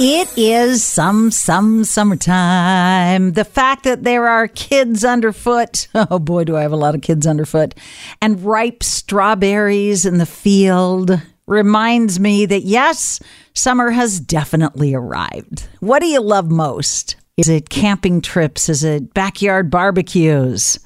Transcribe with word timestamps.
It 0.00 0.28
is 0.36 0.82
some, 0.82 1.30
some 1.30 1.84
summertime. 1.84 3.34
The 3.34 3.44
fact 3.44 3.84
that 3.84 4.02
there 4.02 4.26
are 4.26 4.48
kids 4.48 5.04
underfoot, 5.04 5.86
oh 5.94 6.18
boy, 6.18 6.42
do 6.42 6.56
I 6.56 6.62
have 6.62 6.72
a 6.72 6.76
lot 6.76 6.96
of 6.96 7.02
kids 7.02 7.24
underfoot, 7.24 7.74
and 8.20 8.44
ripe 8.44 8.82
strawberries 8.82 10.06
in 10.06 10.18
the 10.18 10.26
field 10.26 11.22
reminds 11.46 12.18
me 12.18 12.46
that 12.46 12.62
yes, 12.62 13.20
summer 13.54 13.90
has 13.90 14.18
definitely 14.18 14.92
arrived. 14.92 15.68
What 15.78 16.00
do 16.00 16.06
you 16.06 16.20
love 16.20 16.50
most? 16.50 17.14
Is 17.36 17.48
it 17.48 17.68
camping 17.68 18.22
trips? 18.22 18.68
Is 18.68 18.82
it 18.82 19.14
backyard 19.14 19.70
barbecues? 19.70 20.80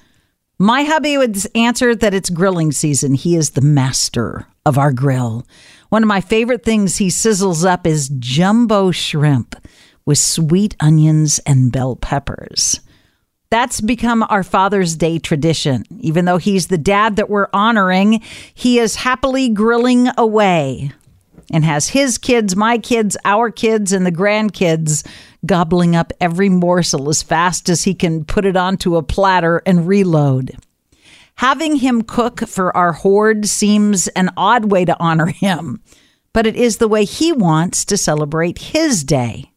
My 0.59 0.83
hubby 0.85 1.17
would 1.17 1.39
answer 1.55 1.95
that 1.95 2.13
it's 2.13 2.29
grilling 2.29 2.71
season. 2.71 3.15
He 3.15 3.35
is 3.35 3.51
the 3.51 3.63
master 3.63 4.47
of 4.65 4.79
our 4.79 4.93
grill. 4.93 5.47
One 5.93 6.03
of 6.03 6.09
my 6.09 6.23
favorite 6.23 6.63
things 6.63 6.97
he 6.97 7.09
sizzles 7.09 7.67
up 7.67 7.87
is 7.87 8.09
jumbo 8.19 8.93
shrimp 8.93 9.57
with 10.07 10.17
sweet 10.17 10.75
onions 10.81 11.39
and 11.41 11.71
bell 11.71 11.97
peppers. 11.97 12.81
That's 13.51 13.83
become 13.83 14.25
our 14.31 14.43
Father's 14.43 14.97
Day 14.97 15.19
tradition. 15.19 15.85
Even 16.01 16.25
though 16.25 16.39
he's 16.39 16.69
the 16.69 16.79
dad 16.79 17.17
that 17.17 17.29
we're 17.29 17.51
honoring, 17.53 18.23
he 18.55 18.79
is 18.79 18.97
happily 18.97 19.51
grilling 19.51 20.09
away 20.17 20.93
and 21.53 21.63
has 21.63 21.89
his 21.89 22.17
kids, 22.17 22.57
my 22.57 22.79
kids, 22.79 23.19
our 23.27 23.51
kids, 23.51 23.93
and 23.93 24.07
the 24.07 24.11
grandkids 24.11 25.07
gobbling 25.45 25.95
up 25.95 26.11
every 26.23 26.49
morsel 26.49 27.11
as 27.11 27.23
fast 27.23 27.69
as 27.69 27.85
he 27.85 27.93
can 27.93 28.25
put 28.25 28.47
it 28.47 28.57
onto 28.57 28.97
a 28.97 29.03
platter 29.03 29.61
and 29.67 29.87
reload. 29.87 30.57
Having 31.37 31.77
him 31.77 32.03
cook 32.03 32.41
for 32.47 32.77
our 32.77 32.93
horde 32.93 33.47
seems 33.47 34.09
an 34.09 34.31
odd 34.37 34.71
way 34.71 34.85
to 34.85 34.97
honor 35.01 35.27
him, 35.27 35.83
but 36.33 36.47
it 36.47 36.57
is 36.57 36.77
the 36.77 36.89
way 36.89 37.05
he 37.05 37.33
wants 37.33 37.85
to 37.87 37.97
celebrate 37.97 38.59
his 38.59 39.05
day. 39.05 39.51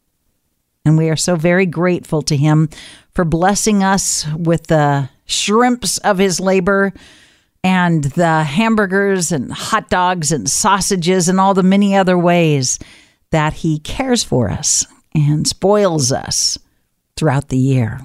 And 0.84 0.96
we 0.96 1.10
are 1.10 1.16
so 1.16 1.36
very 1.36 1.66
grateful 1.66 2.22
to 2.22 2.36
him 2.36 2.68
for 3.12 3.24
blessing 3.24 3.82
us 3.82 4.26
with 4.36 4.66
the 4.68 5.10
shrimps 5.26 5.98
of 5.98 6.18
his 6.18 6.38
labor 6.38 6.92
and 7.64 8.04
the 8.04 8.44
hamburgers 8.44 9.32
and 9.32 9.52
hot 9.52 9.90
dogs 9.90 10.30
and 10.30 10.48
sausages 10.48 11.28
and 11.28 11.40
all 11.40 11.54
the 11.54 11.64
many 11.64 11.96
other 11.96 12.16
ways 12.16 12.78
that 13.30 13.52
he 13.52 13.80
cares 13.80 14.22
for 14.22 14.48
us 14.50 14.86
and 15.14 15.48
spoils 15.48 16.12
us 16.12 16.58
throughout 17.16 17.48
the 17.48 17.58
year. 17.58 18.00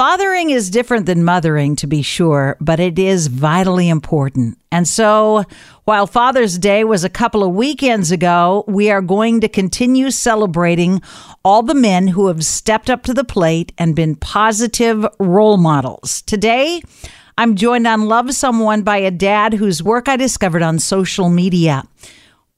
Fathering 0.00 0.48
is 0.48 0.70
different 0.70 1.04
than 1.04 1.24
mothering, 1.24 1.76
to 1.76 1.86
be 1.86 2.00
sure, 2.00 2.56
but 2.58 2.80
it 2.80 2.98
is 2.98 3.26
vitally 3.26 3.90
important. 3.90 4.56
And 4.72 4.88
so, 4.88 5.44
while 5.84 6.06
Father's 6.06 6.56
Day 6.56 6.84
was 6.84 7.04
a 7.04 7.10
couple 7.10 7.44
of 7.44 7.54
weekends 7.54 8.10
ago, 8.10 8.64
we 8.66 8.90
are 8.90 9.02
going 9.02 9.42
to 9.42 9.48
continue 9.48 10.10
celebrating 10.10 11.02
all 11.44 11.62
the 11.62 11.74
men 11.74 12.08
who 12.08 12.28
have 12.28 12.46
stepped 12.46 12.88
up 12.88 13.02
to 13.02 13.12
the 13.12 13.24
plate 13.24 13.72
and 13.76 13.94
been 13.94 14.16
positive 14.16 15.04
role 15.18 15.58
models. 15.58 16.22
Today, 16.22 16.80
I'm 17.36 17.54
joined 17.54 17.86
on 17.86 18.08
Love 18.08 18.32
Someone 18.32 18.80
by 18.80 18.96
a 18.96 19.10
dad 19.10 19.52
whose 19.52 19.82
work 19.82 20.08
I 20.08 20.16
discovered 20.16 20.62
on 20.62 20.78
social 20.78 21.28
media. 21.28 21.84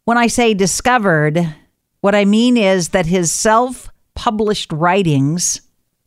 When 0.04 0.16
I 0.16 0.28
say 0.28 0.54
discovered, 0.54 1.56
what 2.02 2.14
I 2.14 2.24
mean 2.24 2.56
is 2.56 2.90
that 2.90 3.06
his 3.06 3.32
self 3.32 3.90
published 4.14 4.72
writings 4.72 5.60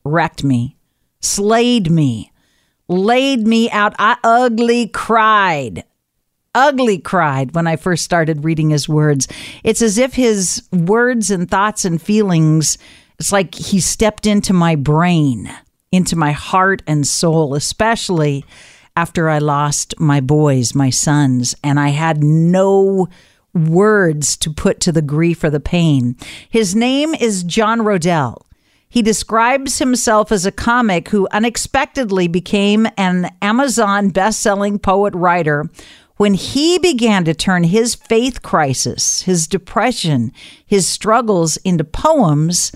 wrecked 0.06 0.42
me 0.42 0.76
slayed 1.22 1.90
me, 1.92 2.32
laid 2.88 3.48
me 3.48 3.70
out. 3.72 3.96
I 4.00 4.18
ugly 4.24 4.88
cried, 4.88 5.84
ugly 6.54 6.98
cried 6.98 7.56
when 7.56 7.68
I 7.68 7.76
first 7.76 8.04
started 8.04 8.44
reading 8.44 8.70
his 8.70 8.88
words. 8.88 9.28
It's 9.64 9.82
as 9.82 9.98
if 9.98 10.14
his 10.14 10.64
words 10.72 11.32
and 11.32 11.50
thoughts 11.50 11.86
and 11.86 12.02
feelings, 12.02 12.78
it's 13.20 13.32
like 13.32 13.56
he 13.56 13.80
stepped 13.80 14.26
into 14.26 14.54
my 14.54 14.76
brain, 14.76 15.50
into 15.92 16.16
my 16.16 16.32
heart 16.32 16.82
and 16.86 17.08
soul, 17.08 17.56
especially 17.56 18.46
after 18.98 19.30
I 19.30 19.40
lost 19.40 20.00
my 20.00 20.22
boys, 20.22 20.76
my 20.76 20.90
sons, 20.90 21.56
and 21.64 21.80
I 21.80 21.90
had 21.90 22.24
no 22.24 23.08
words 23.54 24.38
to 24.38 24.50
put 24.50 24.80
to 24.82 24.92
the 24.92 25.02
grief 25.02 25.44
or 25.44 25.50
the 25.50 25.60
pain. 25.60 26.16
His 26.50 26.76
name 26.76 27.14
is 27.16 27.44
John 27.44 27.82
Roedel. 27.82 28.45
He 28.96 29.02
describes 29.02 29.80
himself 29.80 30.32
as 30.32 30.46
a 30.46 30.54
comic 30.54 31.10
who 31.10 31.28
unexpectedly 31.32 32.30
became 32.30 32.88
an 32.96 33.30
Amazon 33.42 34.08
best-selling 34.08 34.80
poet 34.80 35.14
writer. 35.14 35.70
When 36.16 36.34
he 36.34 36.80
began 36.80 37.26
to 37.26 37.34
turn 37.34 37.66
his 37.66 37.94
faith 37.94 38.42
crisis, 38.42 39.24
his 39.24 39.50
depression, 39.50 40.32
his 40.66 40.88
struggles 40.88 41.58
into 41.58 41.84
poems 41.84 42.72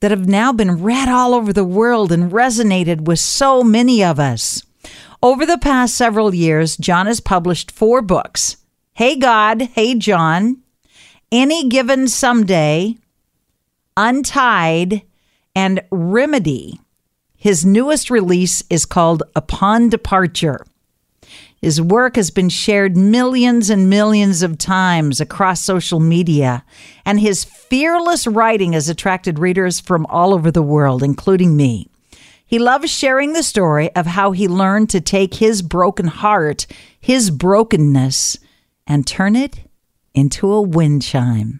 that 0.00 0.10
have 0.10 0.28
now 0.28 0.52
been 0.52 0.82
read 0.82 1.08
all 1.08 1.32
over 1.32 1.54
the 1.54 1.64
world 1.64 2.12
and 2.12 2.30
resonated 2.30 3.06
with 3.06 3.18
so 3.18 3.64
many 3.64 4.04
of 4.04 4.20
us. 4.20 4.62
Over 5.22 5.46
the 5.46 5.56
past 5.56 5.94
several 5.94 6.34
years, 6.34 6.76
John 6.76 7.06
has 7.06 7.18
published 7.18 7.70
four 7.70 8.02
books. 8.02 8.58
Hey 8.92 9.16
God, 9.16 9.62
Hey 9.72 9.94
John, 9.94 10.58
Any 11.32 11.66
Given 11.66 12.08
Someday, 12.08 12.98
Untied, 13.96 15.00
and 15.54 15.82
Remedy. 15.90 16.80
His 17.36 17.64
newest 17.64 18.10
release 18.10 18.62
is 18.68 18.84
called 18.84 19.22
Upon 19.34 19.88
Departure. 19.88 20.64
His 21.60 21.80
work 21.80 22.16
has 22.16 22.30
been 22.30 22.48
shared 22.48 22.96
millions 22.96 23.68
and 23.68 23.90
millions 23.90 24.42
of 24.42 24.56
times 24.56 25.20
across 25.20 25.62
social 25.62 26.00
media, 26.00 26.64
and 27.04 27.20
his 27.20 27.44
fearless 27.44 28.26
writing 28.26 28.72
has 28.72 28.88
attracted 28.88 29.38
readers 29.38 29.78
from 29.78 30.06
all 30.06 30.32
over 30.32 30.50
the 30.50 30.62
world, 30.62 31.02
including 31.02 31.56
me. 31.56 31.88
He 32.46 32.58
loves 32.58 32.90
sharing 32.90 33.34
the 33.34 33.42
story 33.42 33.94
of 33.94 34.06
how 34.06 34.32
he 34.32 34.48
learned 34.48 34.90
to 34.90 35.00
take 35.00 35.34
his 35.34 35.62
broken 35.62 36.06
heart, 36.06 36.66
his 36.98 37.30
brokenness, 37.30 38.38
and 38.86 39.06
turn 39.06 39.36
it 39.36 39.60
into 40.14 40.50
a 40.52 40.62
wind 40.62 41.02
chime. 41.02 41.59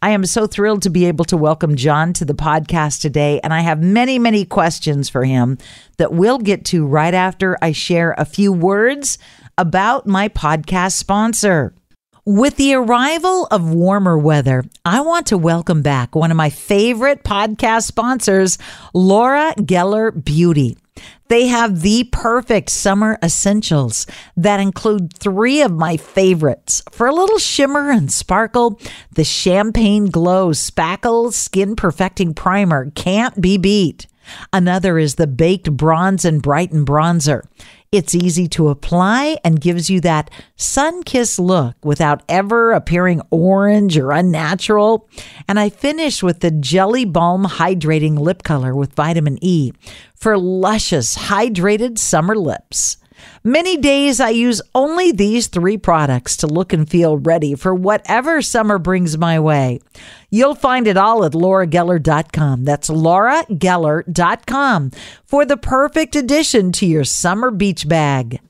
I 0.00 0.10
am 0.10 0.24
so 0.26 0.46
thrilled 0.46 0.82
to 0.82 0.90
be 0.90 1.06
able 1.06 1.24
to 1.24 1.36
welcome 1.36 1.74
John 1.74 2.12
to 2.14 2.24
the 2.24 2.34
podcast 2.34 3.00
today, 3.00 3.40
and 3.42 3.52
I 3.52 3.60
have 3.60 3.82
many, 3.82 4.16
many 4.18 4.44
questions 4.44 5.08
for 5.08 5.24
him 5.24 5.58
that 5.96 6.12
we'll 6.12 6.38
get 6.38 6.64
to 6.66 6.86
right 6.86 7.14
after 7.14 7.58
I 7.60 7.72
share 7.72 8.14
a 8.16 8.24
few 8.24 8.52
words 8.52 9.18
about 9.56 10.06
my 10.06 10.28
podcast 10.28 10.92
sponsor. 10.92 11.74
With 12.24 12.56
the 12.56 12.74
arrival 12.74 13.48
of 13.50 13.74
warmer 13.74 14.16
weather, 14.16 14.62
I 14.84 15.00
want 15.00 15.26
to 15.28 15.38
welcome 15.38 15.82
back 15.82 16.14
one 16.14 16.30
of 16.30 16.36
my 16.36 16.50
favorite 16.50 17.24
podcast 17.24 17.82
sponsors, 17.82 18.56
Laura 18.94 19.52
Geller 19.56 20.12
Beauty. 20.24 20.76
They 21.28 21.46
have 21.48 21.82
the 21.82 22.04
perfect 22.04 22.70
summer 22.70 23.18
essentials 23.22 24.06
that 24.36 24.60
include 24.60 25.12
three 25.12 25.60
of 25.60 25.72
my 25.72 25.96
favorites. 25.98 26.82
For 26.90 27.06
a 27.06 27.14
little 27.14 27.38
shimmer 27.38 27.90
and 27.90 28.10
sparkle, 28.10 28.80
the 29.12 29.24
Champagne 29.24 30.06
Glow 30.06 30.50
Spackle 30.50 31.32
Skin 31.32 31.76
Perfecting 31.76 32.32
Primer 32.32 32.90
can't 32.92 33.40
be 33.40 33.58
beat. 33.58 34.06
Another 34.52 34.98
is 34.98 35.14
the 35.14 35.26
Baked 35.26 35.76
Bronze 35.76 36.24
and 36.24 36.42
Brighten 36.42 36.84
Bronzer. 36.84 37.42
It's 37.90 38.14
easy 38.14 38.48
to 38.48 38.68
apply 38.68 39.38
and 39.42 39.62
gives 39.62 39.88
you 39.88 40.00
that 40.02 40.30
sun 40.56 41.02
kissed 41.04 41.38
look 41.38 41.74
without 41.82 42.22
ever 42.28 42.72
appearing 42.72 43.22
orange 43.30 43.96
or 43.96 44.12
unnatural. 44.12 45.08
And 45.48 45.58
I 45.58 45.70
finish 45.70 46.22
with 46.22 46.40
the 46.40 46.50
Jelly 46.50 47.06
Balm 47.06 47.46
Hydrating 47.46 48.18
Lip 48.18 48.42
Color 48.42 48.74
with 48.74 48.92
vitamin 48.92 49.38
E 49.40 49.72
for 50.14 50.36
luscious, 50.36 51.16
hydrated 51.16 51.96
summer 51.96 52.36
lips. 52.36 52.98
Many 53.44 53.76
days 53.76 54.20
I 54.20 54.30
use 54.30 54.62
only 54.74 55.12
these 55.12 55.46
three 55.46 55.76
products 55.76 56.36
to 56.38 56.46
look 56.46 56.72
and 56.72 56.88
feel 56.88 57.16
ready 57.16 57.54
for 57.54 57.74
whatever 57.74 58.42
summer 58.42 58.78
brings 58.78 59.18
my 59.18 59.40
way. 59.40 59.80
You'll 60.30 60.54
find 60.54 60.86
it 60.86 60.96
all 60.96 61.24
at 61.24 61.32
laurageller.com. 61.32 62.64
That's 62.64 62.90
laurageller.com 62.90 64.90
for 65.24 65.44
the 65.44 65.56
perfect 65.56 66.16
addition 66.16 66.72
to 66.72 66.86
your 66.86 67.04
summer 67.04 67.50
beach 67.50 67.88
bag. 67.88 68.40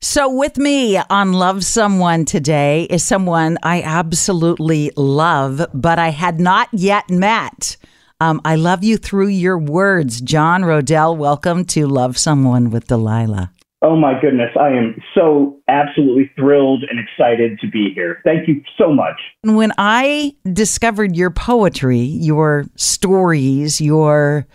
So, 0.00 0.32
with 0.32 0.58
me 0.58 0.96
on 0.96 1.32
Love 1.32 1.64
Someone 1.64 2.24
today 2.24 2.84
is 2.84 3.04
someone 3.04 3.58
I 3.64 3.82
absolutely 3.82 4.92
love, 4.96 5.66
but 5.74 5.98
I 5.98 6.10
had 6.10 6.38
not 6.38 6.68
yet 6.72 7.10
met. 7.10 7.76
Um, 8.20 8.40
I 8.44 8.54
love 8.54 8.84
you 8.84 8.96
through 8.96 9.28
your 9.28 9.58
words. 9.58 10.20
John 10.20 10.62
Roedel, 10.62 11.16
welcome 11.16 11.64
to 11.66 11.88
Love 11.88 12.16
Someone 12.16 12.70
with 12.70 12.86
Delilah. 12.86 13.50
Oh 13.80 13.94
my 13.94 14.20
goodness, 14.20 14.50
I 14.58 14.70
am 14.70 15.00
so 15.14 15.60
absolutely 15.68 16.30
thrilled 16.34 16.84
and 16.90 16.98
excited 16.98 17.60
to 17.60 17.70
be 17.70 17.92
here. 17.94 18.20
Thank 18.24 18.48
you 18.48 18.62
so 18.76 18.92
much. 18.92 19.20
When 19.44 19.72
I 19.78 20.34
discovered 20.52 21.14
your 21.14 21.30
poetry, 21.30 21.98
your 21.98 22.64
stories, 22.74 23.80
your 23.80 24.48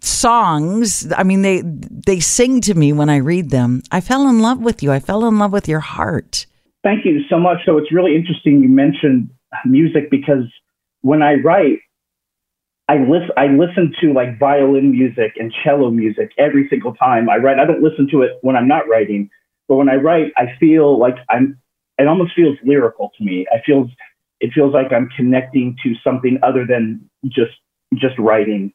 songs, 0.00 1.12
I 1.16 1.24
mean 1.24 1.42
they 1.42 1.62
they 1.64 2.20
sing 2.20 2.60
to 2.62 2.74
me 2.74 2.92
when 2.92 3.10
I 3.10 3.16
read 3.16 3.50
them. 3.50 3.82
I 3.90 4.00
fell 4.00 4.28
in 4.28 4.38
love 4.38 4.60
with 4.60 4.84
you. 4.84 4.92
I 4.92 5.00
fell 5.00 5.26
in 5.26 5.38
love 5.38 5.52
with 5.52 5.66
your 5.66 5.80
heart. 5.80 6.46
Thank 6.84 7.04
you 7.04 7.22
so 7.28 7.40
much. 7.40 7.58
So 7.66 7.76
it's 7.76 7.92
really 7.92 8.14
interesting 8.14 8.62
you 8.62 8.68
mentioned 8.68 9.30
music 9.64 10.10
because 10.12 10.44
when 11.00 11.22
I 11.22 11.34
write, 11.34 11.80
I 12.88 12.96
listen 12.98 13.30
I 13.36 13.46
listen 13.48 13.92
to 14.00 14.12
like 14.12 14.38
violin 14.38 14.90
music 14.92 15.32
and 15.36 15.52
cello 15.62 15.90
music 15.90 16.32
every 16.38 16.66
single 16.70 16.94
time 16.94 17.28
I 17.28 17.36
write. 17.36 17.58
I 17.58 17.66
don't 17.66 17.82
listen 17.82 18.08
to 18.12 18.22
it 18.22 18.38
when 18.40 18.56
I'm 18.56 18.66
not 18.66 18.88
writing, 18.88 19.28
but 19.68 19.76
when 19.76 19.90
I 19.90 19.96
write, 19.96 20.32
I 20.36 20.56
feel 20.58 20.98
like 20.98 21.16
I'm 21.28 21.58
it 21.98 22.06
almost 22.06 22.32
feels 22.34 22.56
lyrical 22.64 23.10
to 23.18 23.24
me. 23.24 23.46
I 23.52 23.60
feels 23.64 23.90
it 24.40 24.52
feels 24.54 24.72
like 24.72 24.92
I'm 24.92 25.08
connecting 25.16 25.76
to 25.82 25.94
something 26.02 26.38
other 26.42 26.64
than 26.66 27.08
just 27.26 27.52
just 27.94 28.18
writing. 28.18 28.72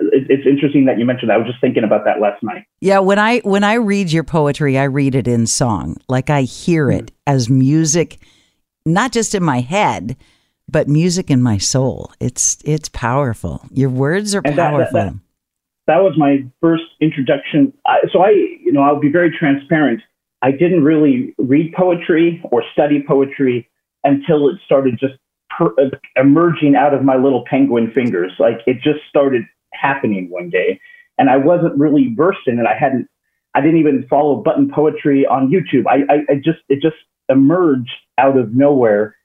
It, 0.00 0.26
it's 0.28 0.46
interesting 0.46 0.84
that 0.84 0.98
you 0.98 1.04
mentioned 1.04 1.30
that. 1.30 1.34
I 1.34 1.38
was 1.38 1.48
just 1.48 1.60
thinking 1.60 1.84
about 1.84 2.04
that 2.04 2.20
last 2.20 2.42
night. 2.44 2.66
Yeah, 2.80 3.00
when 3.00 3.18
I 3.18 3.38
when 3.40 3.64
I 3.64 3.74
read 3.74 4.12
your 4.12 4.24
poetry, 4.24 4.78
I 4.78 4.84
read 4.84 5.16
it 5.16 5.26
in 5.26 5.46
song. 5.46 5.96
Like 6.08 6.30
I 6.30 6.42
hear 6.42 6.88
it 6.90 7.06
mm-hmm. 7.06 7.34
as 7.34 7.50
music, 7.50 8.18
not 8.84 9.10
just 9.10 9.34
in 9.34 9.42
my 9.42 9.60
head, 9.60 10.16
but 10.68 10.88
music 10.88 11.30
in 11.30 11.42
my 11.42 11.58
soul. 11.58 12.12
It's 12.20 12.58
it's 12.64 12.88
powerful. 12.88 13.62
Your 13.70 13.90
words 13.90 14.34
are 14.34 14.42
and 14.44 14.56
powerful. 14.56 14.78
That, 14.78 14.92
that, 14.92 15.12
that, 15.12 15.20
that, 15.86 16.02
was 16.02 16.14
my 16.16 16.44
first 16.60 16.84
introduction. 17.00 17.72
I, 17.86 17.98
so 18.12 18.22
I, 18.22 18.30
you 18.30 18.72
know, 18.72 18.82
I'll 18.82 19.00
be 19.00 19.10
very 19.10 19.30
transparent. 19.36 20.00
I 20.42 20.50
didn't 20.50 20.84
really 20.84 21.34
read 21.38 21.72
poetry 21.76 22.42
or 22.50 22.62
study 22.72 23.02
poetry 23.06 23.68
until 24.04 24.48
it 24.48 24.56
started 24.64 24.98
just 24.98 25.14
per, 25.56 25.66
uh, 25.78 25.96
emerging 26.16 26.76
out 26.76 26.94
of 26.94 27.02
my 27.02 27.16
little 27.16 27.44
penguin 27.48 27.90
fingers. 27.94 28.32
Like 28.38 28.58
it 28.66 28.76
just 28.82 29.00
started 29.08 29.42
happening 29.72 30.28
one 30.30 30.50
day, 30.50 30.80
and 31.18 31.30
I 31.30 31.36
wasn't 31.36 31.78
really 31.78 32.12
versed 32.16 32.46
in 32.46 32.58
it. 32.58 32.66
I 32.66 32.76
hadn't. 32.78 33.08
I 33.54 33.62
didn't 33.62 33.78
even 33.78 34.06
follow 34.10 34.42
button 34.42 34.70
poetry 34.70 35.24
on 35.24 35.50
YouTube. 35.50 35.84
I, 35.88 36.12
I, 36.12 36.16
I 36.32 36.34
just 36.34 36.58
it 36.68 36.82
just 36.82 36.96
emerged 37.30 37.88
out 38.18 38.36
of 38.36 38.54
nowhere 38.54 39.16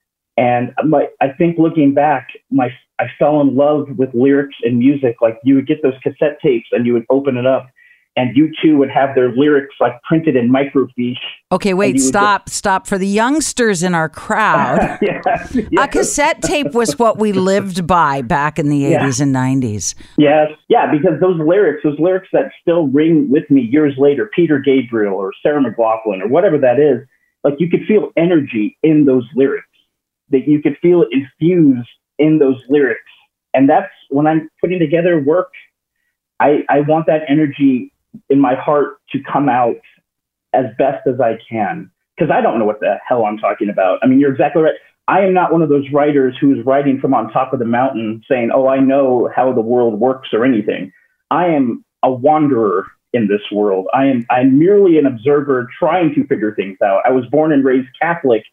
and 0.42 0.74
my, 0.86 1.06
I 1.22 1.30
think 1.38 1.60
looking 1.60 1.94
back, 1.94 2.30
my 2.50 2.70
I 3.00 3.06
fell 3.20 3.42
in 3.42 3.56
love 3.56 3.88
with 3.96 4.10
lyrics 4.16 4.56
and 4.64 4.80
music. 4.80 5.18
Like 5.22 5.38
you 5.44 5.54
would 5.56 5.68
get 5.68 5.84
those 5.84 5.94
cassette 6.02 6.40
tapes 6.42 6.68
and 6.72 6.86
you 6.86 6.94
would 6.94 7.06
open 7.12 7.38
it 7.38 7.46
up, 7.46 7.70
and 8.16 8.36
U2 8.36 8.76
would 8.80 8.90
have 8.90 9.14
their 9.14 9.32
lyrics 9.32 9.76
like 9.80 10.02
printed 10.02 10.36
in 10.36 10.52
microfiche. 10.52 11.18
Okay, 11.52 11.76
wait, 11.76 12.00
stop, 12.00 12.50
stop. 12.50 12.88
For 12.88 12.98
the 12.98 13.08
youngsters 13.08 13.84
in 13.84 13.94
our 13.94 14.10
crowd, 14.10 14.98
yes, 15.04 15.56
a 15.78 15.88
cassette 15.88 16.42
tape 16.42 16.74
was 16.74 16.98
what 16.98 17.20
we 17.20 17.34
lived 17.34 17.86
by 17.86 18.24
back 18.24 18.58
in 18.58 18.70
the 18.70 18.82
80s 18.86 19.20
yeah. 19.20 19.24
and 19.24 19.64
90s. 19.64 19.94
Yes, 20.18 20.48
yeah, 20.70 20.92
because 20.92 21.20
those 21.22 21.40
lyrics, 21.40 21.82
those 21.84 22.00
lyrics 22.00 22.30
that 22.34 22.52
still 22.64 22.88
ring 22.88 23.30
with 23.30 23.48
me 23.52 23.62
years 23.62 23.94
later, 24.00 24.28
Peter 24.36 24.58
Gabriel 24.58 25.14
or 25.14 25.34
Sarah 25.44 25.62
McLachlan 25.62 26.24
or 26.24 26.28
whatever 26.28 26.58
that 26.58 26.80
is, 26.80 27.08
like 27.44 27.54
you 27.60 27.70
could 27.70 27.86
feel 27.88 28.10
energy 28.18 28.76
in 28.82 29.06
those 29.06 29.26
lyrics 29.36 29.68
that 30.32 30.48
you 30.48 30.62
could 30.62 30.78
feel 30.82 31.06
infused 31.12 31.90
in 32.18 32.40
those 32.40 32.62
lyrics. 32.70 33.02
And 33.54 33.70
that's 33.70 33.92
when 34.10 34.28
I'm 34.28 34.50
putting 34.62 34.80
together 34.80 35.20
work, 35.20 35.52
I, 36.40 36.64
I 36.70 36.82
want 36.82 37.06
that 37.08 37.22
energy 37.28 37.94
in 38.30 38.40
my 38.40 38.56
heart 38.56 38.98
to 39.12 39.20
come 39.32 39.50
out 39.50 39.76
as 40.54 40.66
best 40.78 41.06
as 41.08 41.20
I 41.20 41.38
can. 41.50 41.92
Because 42.18 42.32
I 42.32 42.42
don't 42.42 42.60
know 42.60 42.66
what 42.66 42.80
the 42.80 42.98
hell 43.08 43.26
I'm 43.26 43.38
talking 43.38 43.70
about. 43.70 44.00
I 44.04 44.08
mean, 44.08 44.20
you're 44.20 44.32
exactly 44.32 44.62
right. 44.62 44.76
I 45.08 45.22
am 45.22 45.34
not 45.34 45.52
one 45.52 45.62
of 45.62 45.70
those 45.70 45.86
writers 45.92 46.36
who 46.40 46.58
is 46.58 46.66
writing 46.66 47.00
from 47.00 47.14
on 47.14 47.32
top 47.32 47.54
of 47.54 47.60
the 47.60 47.66
mountain 47.66 48.22
saying, 48.30 48.52
oh, 48.54 48.68
I 48.68 48.80
know 48.80 49.30
how 49.36 49.52
the 49.52 49.62
world 49.62 50.00
works 50.00 50.30
or 50.32 50.46
anything. 50.46 50.92
I 51.32 51.48
am 51.48 51.84
a 52.04 52.12
wanderer 52.12 52.86
in 53.14 53.28
this 53.28 53.42
world. 53.52 53.88
I 53.94 54.06
am 54.06 54.26
I'm 54.30 54.58
merely 54.58 54.98
an 54.98 55.06
observer 55.06 55.68
trying 55.78 56.14
to 56.16 56.26
figure 56.28 56.54
things 56.56 56.78
out. 56.84 57.02
I 57.06 57.12
was 57.12 57.26
born 57.26 57.52
and 57.52 57.64
raised 57.64 57.90
Catholic 58.00 58.44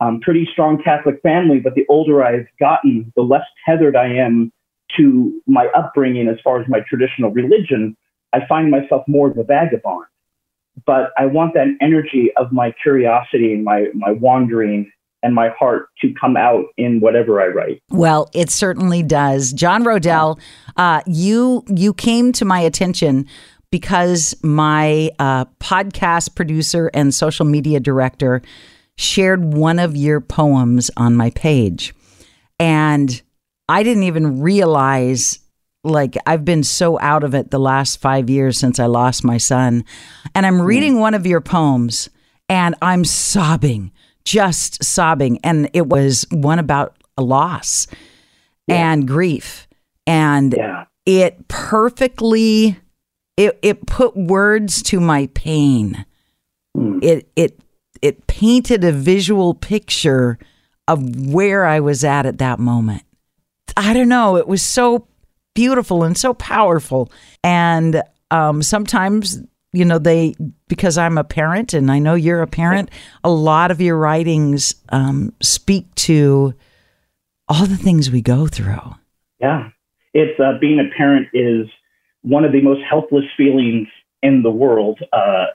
um, 0.00 0.20
pretty 0.20 0.48
strong 0.52 0.82
Catholic 0.82 1.20
family, 1.22 1.58
but 1.58 1.74
the 1.74 1.86
older 1.88 2.22
I've 2.22 2.46
gotten, 2.60 3.12
the 3.16 3.22
less 3.22 3.44
tethered 3.66 3.96
I 3.96 4.08
am 4.08 4.52
to 4.96 5.40
my 5.46 5.66
upbringing 5.76 6.28
as 6.28 6.36
far 6.44 6.60
as 6.60 6.68
my 6.68 6.80
traditional 6.88 7.30
religion. 7.30 7.96
I 8.32 8.40
find 8.48 8.70
myself 8.70 9.04
more 9.08 9.30
of 9.30 9.38
a 9.38 9.44
vagabond. 9.44 10.06
But 10.84 11.10
I 11.16 11.24
want 11.26 11.54
that 11.54 11.68
energy 11.80 12.30
of 12.36 12.52
my 12.52 12.74
curiosity, 12.82 13.54
and 13.54 13.64
my 13.64 13.86
my 13.94 14.12
wandering, 14.12 14.90
and 15.22 15.34
my 15.34 15.48
heart 15.58 15.88
to 16.02 16.12
come 16.20 16.36
out 16.36 16.66
in 16.76 17.00
whatever 17.00 17.40
I 17.40 17.46
write. 17.46 17.82
Well, 17.90 18.28
it 18.34 18.50
certainly 18.50 19.02
does. 19.02 19.54
John 19.54 19.84
Roedel, 19.84 20.38
uh, 20.76 21.00
you 21.06 21.64
you 21.68 21.94
came 21.94 22.30
to 22.32 22.44
my 22.44 22.60
attention 22.60 23.26
because 23.70 24.36
my 24.42 25.10
uh, 25.18 25.46
podcast 25.60 26.34
producer 26.34 26.90
and 26.92 27.14
social 27.14 27.46
media 27.46 27.80
director 27.80 28.42
shared 28.96 29.54
one 29.54 29.78
of 29.78 29.96
your 29.96 30.20
poems 30.20 30.90
on 30.96 31.16
my 31.16 31.30
page. 31.30 31.94
And 32.58 33.20
I 33.68 33.82
didn't 33.82 34.04
even 34.04 34.40
realize 34.40 35.38
like 35.84 36.16
I've 36.26 36.44
been 36.44 36.64
so 36.64 36.98
out 37.00 37.22
of 37.22 37.34
it 37.34 37.50
the 37.50 37.60
last 37.60 38.00
5 38.00 38.28
years 38.28 38.58
since 38.58 38.80
I 38.80 38.86
lost 38.86 39.24
my 39.24 39.36
son. 39.36 39.84
And 40.34 40.44
I'm 40.44 40.58
hmm. 40.58 40.64
reading 40.64 40.98
one 40.98 41.14
of 41.14 41.26
your 41.26 41.40
poems 41.40 42.08
and 42.48 42.74
I'm 42.82 43.04
sobbing, 43.04 43.92
just 44.24 44.82
sobbing 44.82 45.38
and 45.44 45.70
it 45.72 45.86
was 45.86 46.26
one 46.30 46.58
about 46.58 46.96
a 47.16 47.22
loss 47.22 47.86
yeah. 48.66 48.92
and 48.92 49.06
grief. 49.06 49.68
And 50.06 50.54
yeah. 50.56 50.84
it 51.04 51.48
perfectly 51.48 52.78
it 53.36 53.58
it 53.62 53.86
put 53.86 54.16
words 54.16 54.82
to 54.84 55.00
my 55.00 55.28
pain. 55.34 56.04
Mm. 56.76 57.02
It 57.02 57.28
it 57.36 57.60
it 58.06 58.26
painted 58.26 58.84
a 58.84 58.92
visual 58.92 59.54
picture 59.54 60.38
of 60.88 61.26
where 61.26 61.64
I 61.64 61.80
was 61.80 62.04
at 62.04 62.26
at 62.26 62.38
that 62.38 62.58
moment. 62.58 63.02
I 63.76 63.92
don't 63.92 64.08
know. 64.08 64.36
It 64.36 64.46
was 64.46 64.64
so 64.64 65.08
beautiful 65.54 66.04
and 66.04 66.16
so 66.16 66.32
powerful. 66.34 67.10
And 67.42 68.02
um, 68.30 68.62
sometimes, 68.62 69.42
you 69.72 69.84
know, 69.84 69.98
they, 69.98 70.34
because 70.68 70.96
I'm 70.96 71.18
a 71.18 71.24
parent 71.24 71.74
and 71.74 71.90
I 71.90 71.98
know 71.98 72.14
you're 72.14 72.42
a 72.42 72.46
parent, 72.46 72.90
a 73.24 73.30
lot 73.30 73.70
of 73.70 73.80
your 73.80 73.96
writings 73.96 74.74
um, 74.90 75.32
speak 75.40 75.92
to 75.96 76.54
all 77.48 77.66
the 77.66 77.76
things 77.76 78.10
we 78.10 78.22
go 78.22 78.46
through. 78.46 78.94
Yeah. 79.40 79.70
It's 80.14 80.38
uh, 80.38 80.58
being 80.60 80.78
a 80.78 80.96
parent 80.96 81.28
is 81.34 81.66
one 82.22 82.44
of 82.44 82.52
the 82.52 82.60
most 82.60 82.80
helpless 82.88 83.24
feelings 83.36 83.88
in 84.22 84.42
the 84.42 84.50
world 84.50 85.00
uh, 85.12 85.46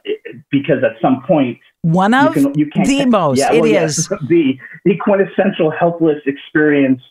because 0.52 0.84
at 0.84 1.02
some 1.02 1.24
point 1.28 1.60
one 1.84 2.14
of 2.14 2.36
you 2.36 2.68
can, 2.68 2.90
you 2.90 3.00
the 3.00 3.06
most 3.06 3.40
yeah, 3.40 3.54
it 3.54 3.62
well, 3.62 3.86
is. 3.86 4.08
the 4.28 4.58
the 4.86 4.98
quintessential 4.98 5.72
helpless 5.72 6.20
experience. 6.26 7.02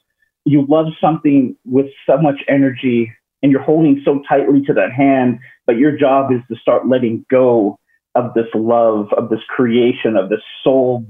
You 0.45 0.65
love 0.69 0.87
something 1.01 1.57
with 1.65 1.87
so 2.07 2.19
much 2.19 2.41
energy 2.49 3.13
and 3.43 3.53
you're 3.53 3.63
holding 3.63 4.01
so 4.05 4.23
tightly 4.29 4.63
to 4.63 4.73
that 4.75 4.93
hand 4.93 5.39
but 5.67 5.77
your 5.77 5.97
job 5.97 6.33
is 6.33 6.41
to 6.49 6.57
start 6.57 6.89
letting 6.89 7.25
go 7.31 7.79
of 8.15 8.35
this 8.35 8.47
love 8.55 9.07
of 9.17 9.29
this 9.29 9.41
creation 9.49 10.17
of 10.17 10.31
this 10.31 10.41
soul 10.65 11.07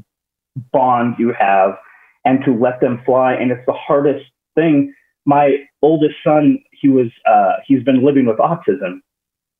bond 0.72 1.14
you 1.18 1.32
have 1.38 1.76
and 2.24 2.44
to 2.44 2.52
let 2.52 2.80
them 2.80 3.00
fly. 3.04 3.32
And 3.32 3.50
it's 3.50 3.64
the 3.66 3.72
hardest 3.72 4.26
thing. 4.54 4.94
My 5.24 5.56
oldest 5.82 6.14
son 6.24 6.58
he 6.72 6.88
was 6.88 7.08
uh, 7.30 7.52
he's 7.66 7.82
been 7.82 8.04
living 8.04 8.26
with 8.26 8.38
autism 8.38 9.00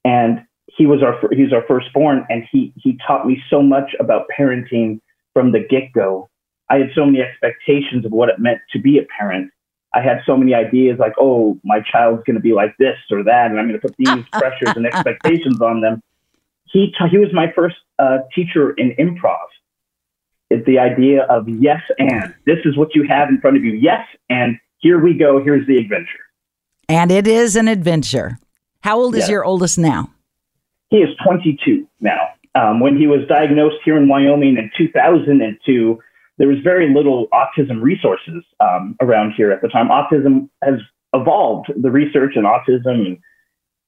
and 0.05 0.45
he 0.77 0.87
was 0.87 1.03
our 1.03 1.19
he's 1.33 1.53
our 1.53 1.65
firstborn, 1.67 2.27
and 2.29 2.45
he 2.51 2.73
he 2.77 2.99
taught 3.07 3.27
me 3.27 3.43
so 3.51 3.63
much 3.63 3.95
about 3.99 4.27
parenting 4.37 5.01
from 5.33 5.53
the 5.53 5.61
get 5.61 5.93
go. 5.93 6.29
I 6.69 6.77
had 6.77 6.91
so 6.95 7.05
many 7.05 7.21
expectations 7.21 8.05
of 8.05 8.13
what 8.13 8.29
it 8.29 8.39
meant 8.39 8.61
to 8.73 8.79
be 8.81 8.99
a 8.99 9.07
parent. 9.19 9.51
I 9.93 10.01
had 10.01 10.21
so 10.25 10.37
many 10.37 10.55
ideas 10.55 10.99
like, 11.01 11.15
oh, 11.19 11.59
my 11.65 11.81
child's 11.81 12.23
going 12.25 12.37
to 12.37 12.41
be 12.41 12.53
like 12.53 12.77
this 12.79 12.97
or 13.11 13.25
that, 13.25 13.51
and 13.51 13.59
I'm 13.59 13.69
going 13.69 13.81
to 13.81 13.87
put 13.87 13.97
these 13.97 14.25
pressures 14.33 14.77
and 14.77 14.87
expectations 14.87 15.61
on 15.61 15.81
them. 15.81 16.03
He 16.67 16.95
he 17.11 17.19
was 17.19 17.33
my 17.33 17.53
first 17.55 17.77
uh, 17.99 18.19
teacher 18.35 18.73
in 18.73 18.95
improv. 18.99 19.39
It's 20.51 20.67
the 20.67 20.79
idea 20.79 21.23
of 21.25 21.49
yes 21.49 21.81
and 21.99 22.35
this 22.45 22.59
is 22.65 22.77
what 22.77 22.95
you 22.95 23.07
have 23.09 23.29
in 23.29 23.41
front 23.41 23.57
of 23.57 23.65
you. 23.65 23.73
Yes 23.73 24.05
and 24.29 24.59
here 24.79 24.99
we 24.99 25.15
go. 25.15 25.43
Here's 25.43 25.67
the 25.67 25.77
adventure. 25.77 26.09
And 26.89 27.13
it 27.13 27.27
is 27.27 27.55
an 27.55 27.69
adventure. 27.69 28.39
How 28.83 28.99
old 28.99 29.15
is 29.15 29.29
your 29.29 29.45
oldest 29.45 29.79
now? 29.79 30.11
He 30.91 30.99
is 30.99 31.17
22 31.25 31.87
now. 32.01 32.29
Um, 32.55 32.81
when 32.81 32.97
he 32.97 33.07
was 33.07 33.21
diagnosed 33.29 33.77
here 33.85 33.97
in 33.97 34.09
Wyoming 34.09 34.57
in 34.59 34.71
2002, 34.77 35.99
there 36.39 36.49
was 36.49 36.59
very 36.65 36.93
little 36.93 37.29
autism 37.33 37.81
resources 37.81 38.43
um, 38.61 38.97
around 39.01 39.35
here 39.37 39.53
at 39.53 39.63
the 39.63 39.69
time. 39.69 39.89
Autism 39.89 40.49
has 40.63 40.81
evolved. 41.15 41.71
The 41.81 41.91
research 41.91 42.35
in 42.35 42.43
autism 42.43 43.07
and 43.07 43.19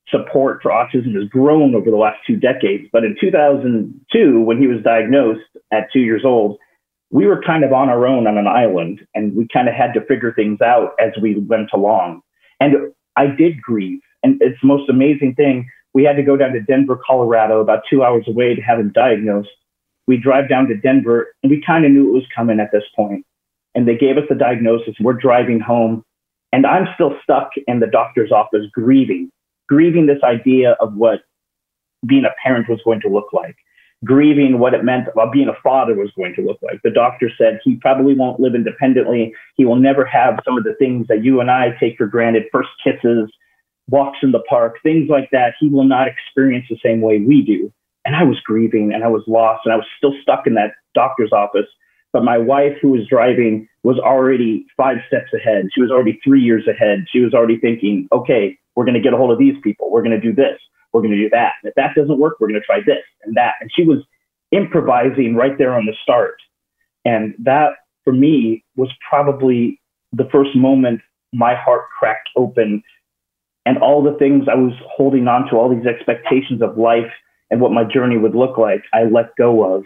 support 0.09 0.61
for 0.63 0.71
autism 0.71 1.15
has 1.15 1.29
grown 1.29 1.75
over 1.75 1.91
the 1.91 1.97
last 1.97 2.19
two 2.27 2.37
decades. 2.37 2.89
But 2.93 3.05
in 3.05 3.17
2002, 3.21 4.41
when 4.41 4.61
he 4.61 4.67
was 4.67 4.83
diagnosed 4.85 5.41
at 5.73 5.89
two 5.93 6.01
years 6.01 6.23
old, 6.25 6.59
we 7.11 7.27
were 7.27 7.43
kind 7.43 7.65
of 7.65 7.73
on 7.73 7.89
our 7.89 8.07
own 8.07 8.27
on 8.27 8.39
an 8.39 8.47
island 8.47 9.01
and 9.15 9.35
we 9.37 9.47
kind 9.53 9.69
of 9.69 9.75
had 9.75 9.93
to 9.95 10.05
figure 10.07 10.33
things 10.33 10.61
out 10.61 10.93
as 11.01 11.13
we 11.21 11.39
went 11.39 11.71
along. 11.75 12.23
And 12.61 12.93
I 13.17 13.27
did 13.27 13.61
grieve. 13.61 14.01
And 14.23 14.41
it's 14.41 14.61
the 14.63 14.69
most 14.69 14.89
amazing 14.89 15.35
thing 15.35 15.69
we 15.95 16.05
had 16.05 16.17
to 16.17 16.23
go 16.23 16.37
down 16.37 16.53
to 16.53 16.61
Denver, 16.61 16.99
Colorado, 17.07 17.61
about 17.61 17.83
two 17.89 18.03
hours 18.03 18.25
away 18.27 18.55
to 18.55 18.63
have 18.63 18.79
him 18.79 18.93
diagnosed. 18.93 19.51
we 20.09 20.17
drive 20.17 20.49
down 20.49 20.67
to 20.67 20.77
Denver, 20.77 21.29
and 21.43 21.51
we 21.51 21.63
kind 21.65 21.85
of 21.85 21.93
knew 21.93 22.09
it 22.09 22.13
was 22.13 22.27
coming 22.35 22.59
at 22.59 22.73
this 22.73 22.83
point. 22.97 23.25
And 23.75 23.87
they 23.87 23.97
gave 23.97 24.17
us 24.17 24.25
the 24.29 24.35
diagnosis. 24.35 24.95
We're 25.01 25.13
driving 25.13 25.61
home, 25.61 26.03
and 26.53 26.67
I'm 26.67 26.89
still 26.95 27.17
stuck 27.23 27.51
in 27.67 27.81
the 27.81 27.87
doctor's 27.87 28.33
office 28.33 28.67
grieving, 28.73 29.31
grieving 29.69 30.07
this 30.07 30.23
idea 30.25 30.73
of 30.81 30.95
what 30.95 31.21
being 32.07 32.25
a 32.25 32.35
parent 32.43 32.69
was 32.69 32.81
going 32.85 33.01
to 33.03 33.09
look 33.09 33.33
like, 33.33 33.57
grieving 34.05 34.59
what 34.59 34.75
it 34.75 34.85
meant 34.85 35.09
about 35.09 35.33
being 35.33 35.49
a 35.49 35.61
father 35.63 35.95
was 35.95 36.11
going 36.17 36.35
to 36.35 36.43
look 36.43 36.59
like. 36.63 36.81
The 36.83 36.91
doctor 36.91 37.31
said 37.39 37.61
he 37.63 37.77
probably 37.77 38.15
won't 38.15 38.41
live 38.41 38.55
independently. 38.55 39.33
He 39.57 39.65
will 39.65 39.77
never 39.77 40.05
have 40.05 40.41
some 40.45 40.59
of 40.59 40.65
the 40.65 40.75
things 40.79 41.07
that 41.09 41.23
you 41.23 41.41
and 41.41 41.51
I 41.51 41.77
take 41.79 41.97
for 41.97 42.07
granted 42.07 42.45
first 42.51 42.71
kisses, 42.83 43.31
walks 43.89 44.19
in 44.23 44.33
the 44.33 44.43
park, 44.49 44.77
things 44.83 45.09
like 45.09 45.29
that. 45.33 45.55
He 45.61 45.69
will 45.69 45.85
not 45.85 46.09
experience 46.09 46.67
the 46.69 46.79
same 46.85 47.01
way 47.01 47.19
we 47.19 47.43
do. 47.43 47.73
And 48.05 48.17
I 48.17 48.25
was 48.25 48.41
grieving 48.41 48.93
and 48.93 49.05
I 49.05 49.09
was 49.09 49.23
lost 49.27 49.63
and 49.65 49.73
I 49.73 49.77
was 49.77 49.87
still 49.97 50.15
stuck 50.23 50.47
in 50.47 50.55
that 50.55 50.73
doctor's 50.95 51.33
office. 51.33 51.67
But 52.13 52.25
my 52.25 52.37
wife, 52.37 52.77
who 52.81 52.91
was 52.91 53.07
driving, 53.09 53.69
was 53.85 53.99
already 53.99 54.67
five 54.77 54.99
steps 55.07 55.33
ahead. 55.33 55.69
She 55.75 55.81
was 55.81 55.91
already 55.91 56.21
three 56.23 56.41
years 56.41 56.67
ahead. 56.69 57.07
She 57.11 57.21
was 57.21 57.33
already 57.33 57.59
thinking, 57.59 58.09
okay, 58.13 58.59
we're 58.77 58.85
going 58.85 58.95
to 58.95 59.01
get 59.01 59.15
a 59.15 59.17
hold 59.17 59.33
of 59.33 59.39
these 59.39 59.57
people. 59.63 59.91
We're 59.91 60.03
going 60.03 60.19
to 60.19 60.21
do 60.21 60.35
this. 60.35 60.59
We're 60.93 61.01
going 61.01 61.13
to 61.13 61.17
do 61.17 61.31
that. 61.31 61.53
And 61.63 61.71
if 61.71 61.75
that 61.77 61.95
doesn't 61.95 62.19
work, 62.19 62.37
we're 62.39 62.49
going 62.49 62.61
to 62.61 62.67
try 62.67 62.81
this 62.85 63.05
and 63.25 63.35
that. 63.37 63.55
And 63.61 63.71
she 63.75 63.85
was 63.85 63.99
improvising 64.51 65.35
right 65.35 65.57
there 65.57 65.75
on 65.75 65.87
the 65.87 65.95
start. 66.03 66.35
And 67.05 67.35
that, 67.39 67.73
for 68.05 68.13
me, 68.13 68.65
was 68.77 68.91
probably 69.09 69.81
the 70.13 70.29
first 70.31 70.55
moment 70.55 71.01
my 71.33 71.55
heart 71.55 71.87
cracked 71.99 72.29
open 72.37 72.83
and 73.65 73.79
all 73.79 74.03
the 74.03 74.17
things 74.19 74.45
I 74.51 74.57
was 74.57 74.73
holding 74.87 75.29
on 75.29 75.49
to, 75.49 75.57
all 75.57 75.69
these 75.75 75.87
expectations 75.87 76.63
of 76.63 76.77
life 76.77 77.11
and 77.51 77.61
what 77.61 77.73
my 77.73 77.85
journey 77.85 78.19
would 78.19 78.35
look 78.35 78.59
like, 78.59 78.83
I 78.93 79.05
let 79.05 79.37
go 79.37 79.77
of. 79.77 79.85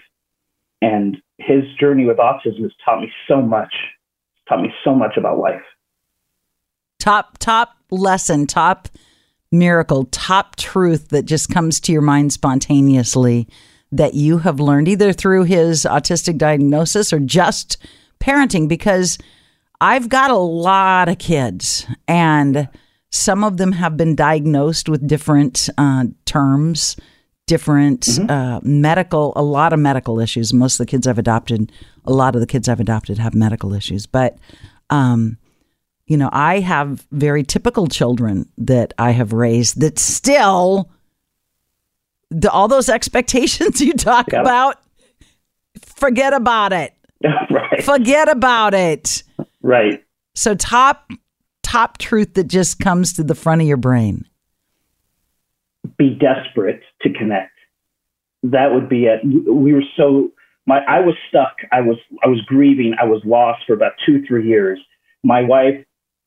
And 0.81 1.17
his 1.39 1.65
journey 1.79 2.05
with 2.07 2.19
autism 2.19 2.63
has 2.63 2.73
taught 2.85 3.01
me 3.01 3.13
so 3.29 3.43
much, 3.43 3.75
taught 4.49 4.63
me 4.63 4.73
so 4.85 4.95
much 4.95 5.17
about 5.17 5.39
life. 5.39 5.63
Top, 6.99 7.39
top 7.39 7.77
lesson, 7.91 8.47
top 8.47 8.89
miracle, 9.53 10.05
top 10.07 10.57
truth 10.57 11.09
that 11.09 11.25
just 11.25 11.51
comes 11.51 11.81
to 11.81 11.93
your 11.93 12.03
mind 12.03 12.33
spontaneously 12.33 13.49
that 13.93 14.15
you 14.15 14.39
have 14.39 14.61
learned 14.61 14.89
either 14.89 15.13
through 15.13 15.45
his 15.45 15.85
autistic 15.85 16.39
diagnosis 16.39 17.13
or 17.13 17.21
just 17.21 17.77
parenting? 18.21 18.69
Because 18.69 19.19
I've 19.81 20.09
got 20.09 20.31
a 20.31 20.37
lot 20.37 21.09
of 21.09 21.19
kids 21.19 21.87
and 22.09 22.69
some 23.17 23.43
of 23.43 23.57
them 23.57 23.73
have 23.73 23.97
been 23.97 24.15
diagnosed 24.15 24.89
with 24.89 25.07
different 25.07 25.69
uh, 25.79 26.05
terms, 26.25 26.97
different 27.47 28.03
mm-hmm. 28.03 28.31
uh, 28.31 28.61
medical, 28.63 29.33
a 29.37 29.43
lot 29.43 29.73
of 29.73 29.79
medical 29.79 30.21
issues. 30.21 30.53
Most 30.53 30.79
of 30.79 30.87
the 30.87 30.91
kids 30.91 31.07
I've 31.07 31.19
adopted, 31.19 31.73
a 32.05 32.13
lot 32.13 32.35
of 32.35 32.41
the 32.41 32.47
kids 32.47 32.69
I've 32.69 32.81
adopted 32.81 33.19
have 33.19 33.35
medical 33.35 33.73
issues. 33.73 34.07
But 34.07 34.37
um, 34.91 35.39
you 36.07 36.17
know, 36.17 36.29
I 36.33 36.61
have 36.61 37.05
very 37.11 37.43
typical 37.43 37.89
children 37.89 38.49
that 38.59 38.95
I 38.99 39.11
have 39.11 39.33
raised 39.33 39.81
that 39.81 39.99
still, 39.99 40.91
the, 42.31 42.51
all 42.51 42.69
those 42.69 42.89
expectations 42.89 43.81
you 43.81 43.93
talk 43.95 44.33
about, 44.33 44.77
forget 45.85 46.33
about 46.33 46.73
it. 46.73 46.93
right. 47.51 47.83
Forget 47.83 48.29
about 48.29 48.75
it. 48.75 49.23
Right. 49.63 50.05
So 50.35 50.55
top 50.55 51.11
top 51.67 51.99
truth 51.99 52.35
that 52.35 52.47
just 52.47 52.79
comes 52.79 53.13
to 53.15 53.25
the 53.25 53.35
front 53.35 53.61
of 53.61 53.67
your 53.67 53.77
brain. 53.77 54.25
Be 55.99 56.11
desperate 56.11 56.81
to 57.03 57.13
connect. 57.13 57.53
That 58.45 58.73
would 58.73 58.89
be 58.89 59.07
it. 59.07 59.21
We 59.25 59.75
were 59.75 59.83
so 59.97 60.31
my 60.67 60.79
I 60.87 61.01
was 61.01 61.17
stuck. 61.29 61.57
I 61.73 61.81
was 61.81 61.97
I 62.25 62.29
was 62.29 62.41
grieving. 62.43 62.95
I 63.01 63.05
was 63.05 63.21
lost 63.25 63.63
for 63.67 63.73
about 63.73 63.93
two 64.05 64.25
three 64.27 64.47
years. 64.47 64.79
My 65.25 65.43
wife 65.43 65.85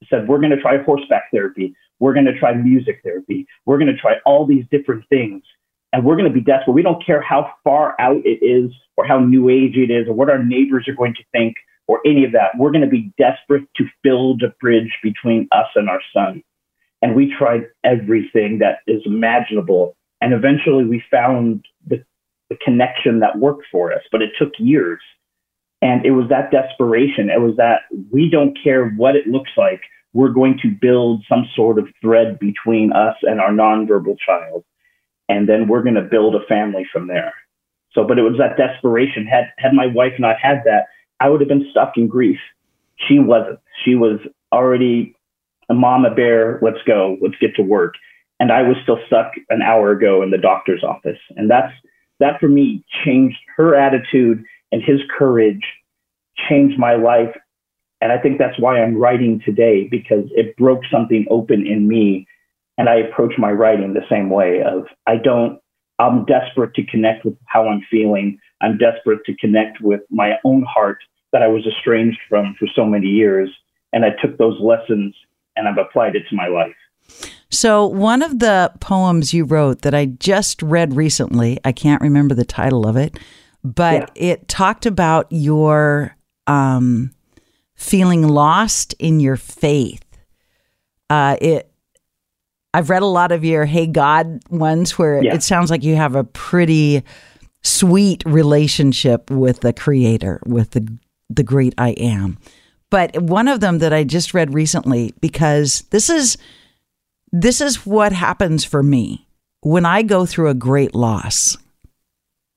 said, 0.10 0.28
we're 0.28 0.40
going 0.40 0.52
to 0.52 0.62
try 0.62 0.82
horseback 0.84 1.24
therapy. 1.32 1.74
We're 2.00 2.14
going 2.14 2.26
to 2.26 2.38
try 2.38 2.54
music 2.54 3.02
therapy. 3.04 3.48
We're 3.66 3.78
going 3.78 3.94
to 3.94 3.98
try 3.98 4.16
all 4.26 4.46
these 4.46 4.66
different 4.72 5.06
things. 5.10 5.44
And 5.92 6.06
we're 6.06 6.16
going 6.16 6.28
to 6.28 6.34
be 6.34 6.42
desperate. 6.42 6.74
We 6.74 6.84
don't 6.84 7.04
care 7.06 7.22
how 7.22 7.52
far 7.64 7.96
out 8.00 8.22
it 8.24 8.44
is 8.46 8.72
or 8.96 9.06
how 9.06 9.20
new 9.20 9.50
age 9.50 9.76
it 9.76 9.92
is 9.92 10.08
or 10.08 10.14
what 10.14 10.30
our 10.30 10.44
neighbors 10.44 10.88
are 10.88 10.94
going 10.94 11.16
to 11.16 11.24
think 11.32 11.56
or 11.90 12.00
any 12.06 12.24
of 12.24 12.32
that. 12.34 12.52
We're 12.56 12.70
going 12.70 12.84
to 12.84 12.88
be 12.88 13.12
desperate 13.18 13.68
to 13.78 13.86
build 14.04 14.44
a 14.44 14.54
bridge 14.62 14.96
between 15.02 15.48
us 15.52 15.66
and 15.74 15.90
our 15.90 16.02
son. 16.14 16.44
And 17.02 17.16
we 17.16 17.34
tried 17.36 17.64
everything 17.84 18.60
that 18.60 18.82
is 18.86 19.02
imaginable. 19.08 19.98
And 20.22 20.32
eventually 20.32 20.86
we 20.86 21.04
found 21.10 21.66
the, 21.88 22.06
the 22.52 22.58
connection 22.64 23.22
that 23.22 23.40
worked 23.40 23.66
for 23.72 23.92
us, 23.92 24.04
but 24.12 24.22
it 24.22 24.30
took 24.38 24.52
years. 24.60 25.02
And 25.82 26.06
it 26.06 26.12
was 26.12 26.30
that 26.30 26.52
desperation. 26.52 27.32
It 27.32 27.42
was 27.42 27.56
that 27.58 27.82
we 28.12 28.30
don't 28.30 28.56
care 28.64 28.90
what 28.90 29.16
it 29.16 29.26
looks 29.26 29.52
like. 29.58 29.82
We're 30.14 30.30
going 30.30 30.60
to 30.62 30.70
build 30.70 31.24
some 31.28 31.48
sort 31.56 31.80
of 31.80 31.88
thread 32.04 32.38
between 32.38 32.94
us 32.94 33.16
and 33.24 33.42
our 33.42 33.52
nonverbal 33.52 34.18
child. 34.24 34.64
And 35.28 35.50
then 35.50 35.68
we're 35.68 35.84
going 35.84 35.96
to 35.96 36.02
build 36.02 36.36
a 36.36 36.46
family 36.46 36.86
from 36.94 37.08
there. 37.08 37.34
So, 37.94 38.04
but 38.04 38.20
it 38.20 38.24
was 38.24 38.38
that 38.38 38.58
desperation. 38.58 39.26
Had, 39.26 39.46
had 39.58 39.74
my 39.74 39.88
wife 39.88 40.14
not 40.20 40.36
had 40.40 40.62
that, 40.66 40.86
I 41.20 41.30
would 41.30 41.42
have 41.42 41.50
been 41.50 41.68
stuck 41.72 41.94
in 41.98 42.08
grief. 42.08 42.40
She 43.08 43.20
wasn't. 43.20 43.60
She 43.84 43.96
was 43.96 44.20
already 44.52 45.16
a 45.70 45.74
mama 45.74 46.14
bear. 46.14 46.60
Let's 46.62 46.82
go. 46.86 47.18
Let's 47.22 47.38
get 47.40 47.56
to 47.56 47.62
work. 47.62 47.94
And 48.40 48.52
I 48.52 48.62
was 48.62 48.78
still 48.84 49.00
stuck 49.08 49.34
an 49.50 49.62
hour 49.62 49.92
ago 49.92 50.24
in 50.24 50.32
the 50.32 50.38
doctor's 50.38 50.84
office. 50.84 51.20
And 51.36 51.50
that's, 51.50 51.74
that 52.20 52.40
for 52.40 52.48
me 52.48 52.84
changed 53.06 53.38
her 53.58 53.76
attitude 53.76 54.44
and 54.72 54.82
his 54.82 55.00
courage 55.18 55.64
changed 56.50 56.80
my 56.80 56.96
life. 56.96 57.36
And 58.02 58.12
I 58.12 58.18
think 58.18 58.38
that's 58.38 58.60
why 58.60 58.82
I'm 58.82 58.98
writing 58.98 59.42
today 59.44 59.88
because 59.90 60.26
it 60.32 60.56
broke 60.56 60.84
something 60.92 61.26
open 61.30 61.68
in 61.68 61.88
me. 61.88 62.28
And 62.78 62.88
I 62.88 62.96
approach 62.96 63.34
my 63.38 63.52
writing 63.52 63.94
the 63.94 64.08
same 64.10 64.30
way 64.30 64.62
of 64.64 64.86
I 65.06 65.18
don't, 65.18 65.60
I'm 66.00 66.24
desperate 66.24 66.74
to 66.76 66.86
connect 66.86 67.26
with 67.26 67.36
how 67.46 67.68
I'm 67.68 67.82
feeling. 67.92 68.40
I'm 68.62 68.78
desperate 68.78 69.24
to 69.26 69.36
connect 69.36 69.82
with 69.82 70.02
my 70.10 70.34
own 70.44 70.64
heart 70.64 71.00
that 71.32 71.42
I 71.42 71.48
was 71.48 71.66
estranged 71.66 72.20
from 72.28 72.56
for 72.60 72.68
so 72.76 72.86
many 72.86 73.08
years. 73.08 73.50
And 73.94 74.06
I 74.06 74.10
took 74.22 74.38
those 74.38 74.60
lessons 74.60 75.16
and 75.56 75.68
I've 75.68 75.78
applied 75.78 76.16
it 76.16 76.24
to 76.30 76.36
my 76.36 76.48
life. 76.48 76.76
So, 77.50 77.88
one 77.88 78.22
of 78.22 78.40
the 78.40 78.72
poems 78.80 79.34
you 79.34 79.44
wrote 79.44 79.82
that 79.82 79.96
I 79.96 80.06
just 80.06 80.62
read 80.62 80.96
recently, 80.96 81.60
I 81.66 81.72
can't 81.72 82.02
remember 82.02 82.36
the 82.36 82.46
title 82.46 82.88
of 82.88 82.96
it, 82.96 83.18
but 83.64 84.12
yeah. 84.16 84.34
it 84.34 84.48
talked 84.48 84.86
about 84.86 85.26
your 85.32 86.16
um, 86.46 87.12
feeling 87.76 88.28
lost 88.28 88.94
in 89.00 89.20
your 89.20 89.36
faith. 89.36 90.04
Uh, 91.10 91.38
it, 91.42 91.72
I've 92.76 92.92
read 92.92 93.02
a 93.02 93.08
lot 93.08 93.32
of 93.32 93.44
your 93.44 93.66
"Hey 93.66 93.88
God" 93.88 94.42
ones 94.52 95.00
where 95.00 95.24
yeah. 95.24 95.34
it 95.34 95.42
sounds 95.42 95.72
like 95.72 95.84
you 95.84 95.96
have 95.96 96.16
a 96.16 96.24
pretty 96.24 97.04
sweet 97.64 98.24
relationship 98.26 99.30
with 99.30 99.62
the 99.62 99.74
Creator, 99.74 100.42
with 100.46 100.72
the 100.72 100.98
the 101.30 101.44
great 101.44 101.74
I 101.78 101.90
Am. 101.92 102.38
But 102.90 103.22
one 103.22 103.48
of 103.48 103.60
them 103.60 103.80
that 103.80 103.94
I 103.94 104.04
just 104.04 104.34
read 104.34 104.54
recently, 104.54 105.14
because 105.22 105.82
this 105.92 106.10
is 106.10 106.38
this 107.32 107.62
is 107.62 107.86
what 107.86 108.12
happens 108.12 108.66
for 108.66 108.82
me 108.82 109.28
when 109.62 109.86
I 109.86 110.02
go 110.02 110.26
through 110.26 110.50
a 110.50 110.56
great 110.56 110.96
loss 110.96 111.58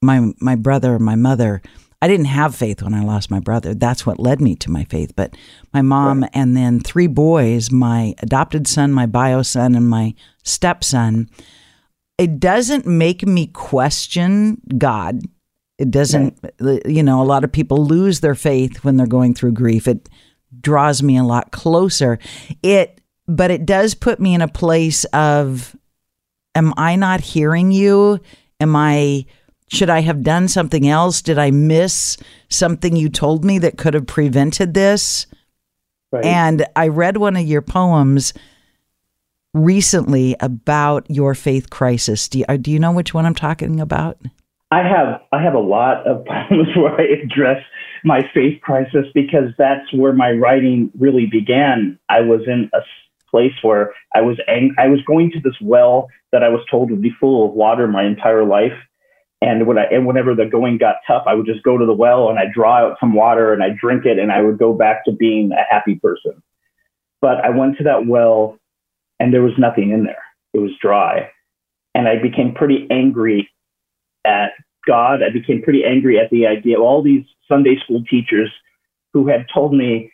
my 0.03 0.33
my 0.41 0.57
brother, 0.57 0.99
my 0.99 1.15
mother. 1.15 1.63
I 2.03 2.09
didn't 2.09 2.27
have 2.27 2.57
faith 2.57 2.83
when 2.83 2.95
I 2.95 3.05
lost 3.05 3.31
my 3.31 3.39
brother. 3.39 3.75
That's 3.75 4.05
what 4.05 4.19
led 4.19 4.41
me 4.41 4.57
to 4.57 4.71
my 4.73 4.83
faith. 4.85 5.15
But 5.15 5.37
my 5.73 5.83
mom 5.83 6.23
right. 6.23 6.31
and 6.35 6.57
then 6.57 6.81
three 6.81 7.07
boys, 7.07 7.71
my 7.71 8.15
adopted 8.19 8.67
son, 8.67 8.93
my 8.93 9.07
bio 9.07 9.43
son, 9.43 9.77
and 9.77 9.89
my 9.89 10.15
stepson. 10.43 11.31
It 12.19 12.39
doesn't 12.39 12.87
make 12.87 13.27
me 13.27 13.49
question 13.49 14.61
God. 14.79 15.23
It 15.79 15.91
doesn't, 15.91 16.39
right. 16.61 16.87
you 16.87 17.03
know, 17.03 17.23
a 17.23 17.25
lot 17.25 17.45
of 17.45 17.51
people 17.51 17.85
lose 17.85 18.21
their 18.21 18.35
faith 18.35 18.85
when 18.85 18.97
they're 18.97 19.07
going 19.07 19.35
through 19.35 19.53
grief. 19.53 19.89
It 19.89 20.09
draws 20.61 21.03
me 21.03 21.17
a 21.17 21.25
lot 21.25 21.51
closer. 21.51 22.19
It, 22.63 23.01
but 23.27 23.51
it 23.51 23.67
does 23.67 23.95
put 23.95 24.21
me 24.21 24.35
in 24.35 24.43
a 24.43 24.49
place 24.49 25.05
of, 25.07 25.75
am 26.55 26.75
I 26.77 26.97
not 26.97 27.21
hearing 27.21 27.73
you? 27.73 28.21
Am 28.61 28.77
I 28.77 29.27
should 29.73 29.89
I 29.89 30.01
have 30.01 30.23
done 30.23 30.49
something 30.49 30.87
else? 30.87 31.23
Did 31.23 31.39
I 31.39 31.51
miss 31.51 32.19
something 32.51 32.95
you 32.95 33.09
told 33.09 33.43
me 33.43 33.59
that 33.61 33.79
could 33.79 33.95
have 33.95 34.07
prevented 34.07 34.75
this? 34.75 35.27
Right. 36.13 36.27
And 36.27 36.67
I 36.77 36.89
read 36.89 37.17
one 37.17 37.37
of 37.37 37.47
your 37.47 37.63
poems 37.63 38.35
recently 39.55 40.37
about 40.41 41.09
your 41.11 41.35
faith 41.35 41.71
crisis. 41.71 42.29
Do 42.29 42.41
you, 42.41 42.45
uh, 42.49 42.57
do 42.57 42.71
you 42.71 42.79
know 42.79 42.93
which 42.93 43.15
one 43.15 43.27
I'm 43.27 43.35
talking 43.35 43.81
about? 43.81 44.19
I 44.71 44.79
have 44.79 45.21
I 45.33 45.43
have 45.43 45.55
a 45.55 45.61
lot 45.61 46.07
of 46.07 46.25
poems 46.27 46.69
where 46.77 46.99
I 46.99 47.05
address 47.23 47.63
my 48.05 48.23
faith 48.33 48.61
crisis 48.63 49.07
because 49.15 49.51
that's 49.59 49.93
where 49.93 50.13
my 50.13 50.33
writing 50.33 50.91
really 50.99 51.27
began. 51.27 51.99
I 52.09 52.21
was 52.21 52.41
in 52.47 52.71
a 52.73 52.81
place 53.31 53.53
where 53.63 53.93
I 54.15 54.23
was 54.23 54.39
ang- 54.49 54.75
I 54.79 54.89
was 54.89 55.01
going 55.07 55.31
to 55.33 55.41
this 55.41 55.57
well 55.61 56.09
that 56.33 56.43
I 56.43 56.49
was 56.49 56.65
told 56.71 56.91
would 56.91 57.03
be 57.03 57.13
full 57.21 57.47
of 57.47 57.53
water 57.53 57.87
my 57.87 58.05
entire 58.05 58.45
life, 58.45 58.73
And 59.43 59.67
when 59.67 59.77
I 59.77 59.85
and 59.85 60.07
whenever 60.07 60.35
the 60.35 60.47
going 60.47 60.79
got 60.79 60.97
tough, 61.07 61.25
I 61.27 61.35
would 61.35 61.47
just 61.47 61.65
go 61.65 61.77
to 61.77 61.85
the 61.85 61.93
well 61.93 62.31
and 62.31 62.39
I 62.39 62.45
draw 62.53 62.79
out 62.79 62.97
some 63.01 63.13
water 63.13 63.53
and 63.53 63.63
I 63.63 63.71
drink 63.71 64.07
it 64.07 64.19
and 64.19 64.31
I 64.31 64.41
would 64.41 64.57
go 64.57 64.73
back 64.73 65.05
to 65.05 65.13
being 65.13 65.51
a 65.53 65.65
happy 65.69 65.97
person. 65.97 66.43
But 67.21 67.45
I 67.45 67.51
went 67.51 67.77
to 67.79 67.85
that 67.85 68.07
well 68.07 68.59
and 69.23 69.33
there 69.33 69.43
was 69.43 69.53
nothing 69.57 69.93
in 69.93 70.03
there. 70.03 70.25
It 70.53 70.59
was 70.59 70.73
dry. 70.83 71.31
And 71.95 72.09
I 72.09 72.21
became 72.21 72.53
pretty 72.53 72.89
angry 72.91 73.49
at 74.25 74.51
God. 74.85 75.23
I 75.23 75.31
became 75.31 75.63
pretty 75.63 75.85
angry 75.85 76.19
at 76.19 76.29
the 76.31 76.45
idea 76.45 76.77
of 76.77 76.83
all 76.83 77.03
these 77.03 77.25
Sunday 77.47 77.77
school 77.85 78.03
teachers 78.11 78.51
who 79.13 79.29
had 79.29 79.47
told 79.55 79.75
me, 79.75 80.11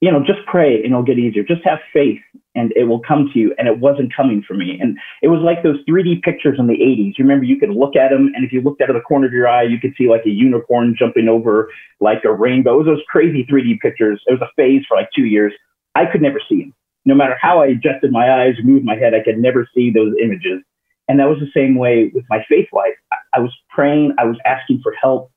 you 0.00 0.12
know, 0.12 0.20
just 0.20 0.46
pray 0.46 0.76
and 0.76 0.86
it'll 0.86 1.02
get 1.02 1.18
easier. 1.18 1.42
Just 1.42 1.64
have 1.64 1.80
faith 1.92 2.20
and 2.54 2.72
it 2.76 2.84
will 2.84 3.00
come 3.00 3.30
to 3.32 3.38
you. 3.40 3.52
And 3.58 3.66
it 3.66 3.80
wasn't 3.80 4.14
coming 4.14 4.44
for 4.46 4.54
me. 4.54 4.78
And 4.80 4.96
it 5.22 5.28
was 5.28 5.40
like 5.40 5.64
those 5.64 5.84
3D 5.88 6.22
pictures 6.22 6.58
in 6.60 6.68
the 6.68 6.74
80s. 6.74 7.18
You 7.18 7.24
remember 7.24 7.44
you 7.44 7.58
could 7.58 7.70
look 7.70 7.96
at 7.96 8.10
them, 8.10 8.30
and 8.34 8.44
if 8.44 8.52
you 8.52 8.60
looked 8.60 8.80
out 8.80 8.90
of 8.90 8.94
the 8.94 9.00
corner 9.00 9.26
of 9.26 9.32
your 9.32 9.48
eye, 9.48 9.62
you 9.62 9.80
could 9.80 9.94
see 9.98 10.08
like 10.08 10.24
a 10.24 10.30
unicorn 10.30 10.94
jumping 10.96 11.28
over 11.28 11.68
like 12.00 12.24
a 12.24 12.32
rainbow. 12.32 12.74
It 12.74 12.84
was 12.84 12.86
those 12.86 13.02
crazy 13.08 13.44
3D 13.44 13.80
pictures. 13.80 14.22
It 14.26 14.38
was 14.38 14.42
a 14.42 14.52
phase 14.54 14.82
for 14.86 14.96
like 14.96 15.08
two 15.16 15.24
years. 15.24 15.52
I 15.96 16.06
could 16.06 16.22
never 16.22 16.40
see 16.48 16.62
them. 16.62 16.74
No 17.04 17.14
matter 17.14 17.36
how 17.40 17.60
I 17.60 17.66
adjusted 17.66 18.12
my 18.12 18.42
eyes, 18.42 18.54
moved 18.62 18.84
my 18.84 18.96
head, 18.96 19.14
I 19.14 19.22
could 19.22 19.38
never 19.38 19.68
see 19.74 19.90
those 19.90 20.14
images. 20.22 20.62
And 21.08 21.18
that 21.18 21.28
was 21.28 21.38
the 21.40 21.50
same 21.54 21.76
way 21.76 22.10
with 22.14 22.24
my 22.30 22.44
faith 22.48 22.68
life. 22.72 22.94
I 23.34 23.40
was 23.40 23.52
praying, 23.70 24.14
I 24.18 24.24
was 24.24 24.36
asking 24.44 24.80
for 24.82 24.94
help, 25.00 25.30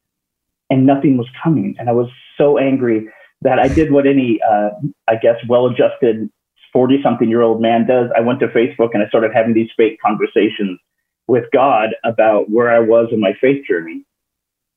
and 0.69 0.85
nothing 0.85 1.17
was 1.17 1.27
coming. 1.43 1.75
And 1.79 1.89
I 1.89 1.91
was 1.93 2.07
so 2.37 2.57
angry 2.57 3.09
that 3.41 3.59
I 3.59 3.67
did 3.67 3.91
what 3.91 4.07
any, 4.07 4.39
uh, 4.47 4.69
I 5.07 5.15
guess, 5.15 5.37
well 5.47 5.67
adjusted 5.67 6.29
40 6.73 7.01
something 7.03 7.29
year 7.29 7.41
old 7.41 7.61
man 7.61 7.87
does. 7.87 8.09
I 8.15 8.21
went 8.21 8.39
to 8.41 8.47
Facebook 8.47 8.89
and 8.93 9.01
I 9.01 9.07
started 9.07 9.31
having 9.33 9.53
these 9.53 9.69
fake 9.77 9.97
conversations 10.05 10.79
with 11.27 11.45
God 11.53 11.89
about 12.03 12.49
where 12.49 12.69
I 12.69 12.79
was 12.79 13.09
in 13.11 13.19
my 13.19 13.33
faith 13.39 13.65
journey. 13.67 14.05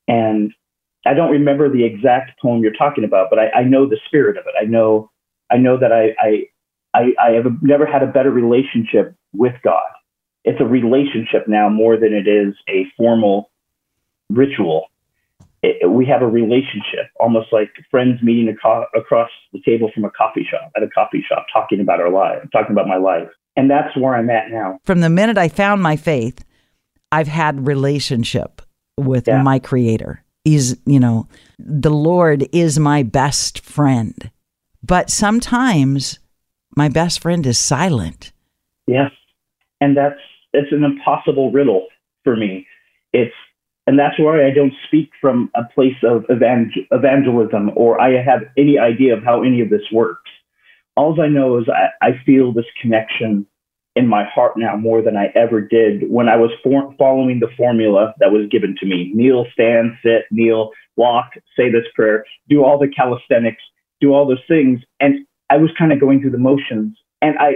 And 0.06 0.52
I 1.06 1.14
don't 1.14 1.30
remember 1.30 1.68
the 1.68 1.84
exact 1.84 2.40
poem 2.40 2.62
you're 2.62 2.72
talking 2.72 3.04
about, 3.04 3.28
but 3.30 3.38
I, 3.38 3.50
I 3.50 3.62
know 3.64 3.88
the 3.88 3.98
spirit 4.06 4.36
of 4.36 4.44
it. 4.46 4.54
I 4.60 4.64
know, 4.64 5.10
I 5.50 5.56
know 5.56 5.78
that 5.78 5.92
I, 5.92 6.14
I, 6.20 6.44
I, 6.98 7.28
I 7.28 7.30
have 7.32 7.46
never 7.62 7.86
had 7.86 8.02
a 8.02 8.06
better 8.06 8.30
relationship 8.30 9.14
with 9.32 9.54
God. 9.62 9.90
It's 10.44 10.60
a 10.60 10.64
relationship 10.66 11.46
now 11.46 11.68
more 11.68 11.96
than 11.96 12.12
it 12.12 12.26
is 12.26 12.54
a 12.68 12.86
formal 12.96 13.50
ritual 14.30 14.88
it, 15.62 15.90
we 15.90 16.06
have 16.06 16.22
a 16.22 16.26
relationship, 16.26 17.10
almost 17.18 17.52
like 17.52 17.70
friends 17.90 18.22
meeting 18.22 18.48
aco- 18.48 18.86
across 18.94 19.30
the 19.52 19.60
table 19.64 19.90
from 19.92 20.04
a 20.04 20.10
coffee 20.10 20.46
shop 20.48 20.70
at 20.76 20.82
a 20.82 20.88
coffee 20.88 21.24
shop, 21.28 21.46
talking 21.52 21.80
about 21.80 22.00
our 22.00 22.10
life, 22.10 22.42
talking 22.52 22.72
about 22.72 22.86
my 22.86 22.96
life, 22.96 23.28
and 23.56 23.70
that's 23.70 23.96
where 23.96 24.14
I'm 24.14 24.30
at 24.30 24.50
now. 24.50 24.78
From 24.84 25.00
the 25.00 25.10
minute 25.10 25.38
I 25.38 25.48
found 25.48 25.82
my 25.82 25.96
faith, 25.96 26.44
I've 27.10 27.28
had 27.28 27.66
relationship 27.66 28.62
with 28.96 29.26
yeah. 29.26 29.42
my 29.42 29.58
Creator. 29.58 30.22
He's, 30.44 30.76
you 30.86 31.00
know, 31.00 31.26
the 31.58 31.90
Lord 31.90 32.46
is 32.52 32.78
my 32.78 33.02
best 33.02 33.60
friend, 33.60 34.30
but 34.82 35.10
sometimes 35.10 36.20
my 36.76 36.88
best 36.88 37.20
friend 37.20 37.46
is 37.46 37.58
silent. 37.58 38.32
Yes, 38.86 39.10
and 39.80 39.96
that's 39.96 40.20
it's 40.52 40.72
an 40.72 40.84
impossible 40.84 41.52
riddle 41.52 41.86
for 42.24 42.36
me. 42.36 42.66
It's 43.12 43.34
and 43.86 43.98
that's 43.98 44.18
why 44.18 44.46
I 44.46 44.50
don't 44.50 44.74
speak 44.86 45.10
from 45.20 45.50
a 45.54 45.64
place 45.74 45.96
of 46.02 46.24
evangel- 46.30 46.84
evangelism 46.90 47.70
or 47.74 48.00
I 48.00 48.22
have 48.22 48.42
any 48.56 48.78
idea 48.78 49.16
of 49.16 49.24
how 49.24 49.42
any 49.42 49.62
of 49.62 49.70
this 49.70 49.90
works. 49.92 50.30
All 50.96 51.18
I 51.20 51.28
know 51.28 51.58
is 51.58 51.64
I, 51.68 52.06
I 52.06 52.20
feel 52.26 52.52
this 52.52 52.66
connection 52.82 53.46
in 53.96 54.06
my 54.06 54.24
heart 54.24 54.52
now 54.56 54.76
more 54.76 55.00
than 55.00 55.16
I 55.16 55.32
ever 55.34 55.60
did 55.60 56.10
when 56.10 56.28
I 56.28 56.36
was 56.36 56.50
for- 56.62 56.94
following 56.98 57.40
the 57.40 57.48
formula 57.56 58.14
that 58.20 58.30
was 58.30 58.46
given 58.50 58.76
to 58.78 58.86
me. 58.86 59.10
Kneel, 59.14 59.46
stand, 59.52 59.92
sit, 60.02 60.24
kneel, 60.30 60.70
walk, 60.96 61.30
say 61.56 61.70
this 61.70 61.86
prayer, 61.94 62.24
do 62.48 62.64
all 62.64 62.78
the 62.78 62.88
calisthenics, 62.88 63.62
do 64.00 64.12
all 64.12 64.28
those 64.28 64.44
things. 64.46 64.80
And 65.00 65.26
I 65.50 65.56
was 65.56 65.70
kind 65.78 65.92
of 65.92 66.00
going 66.00 66.20
through 66.20 66.30
the 66.30 66.38
motions. 66.38 66.96
And 67.22 67.38
I, 67.38 67.50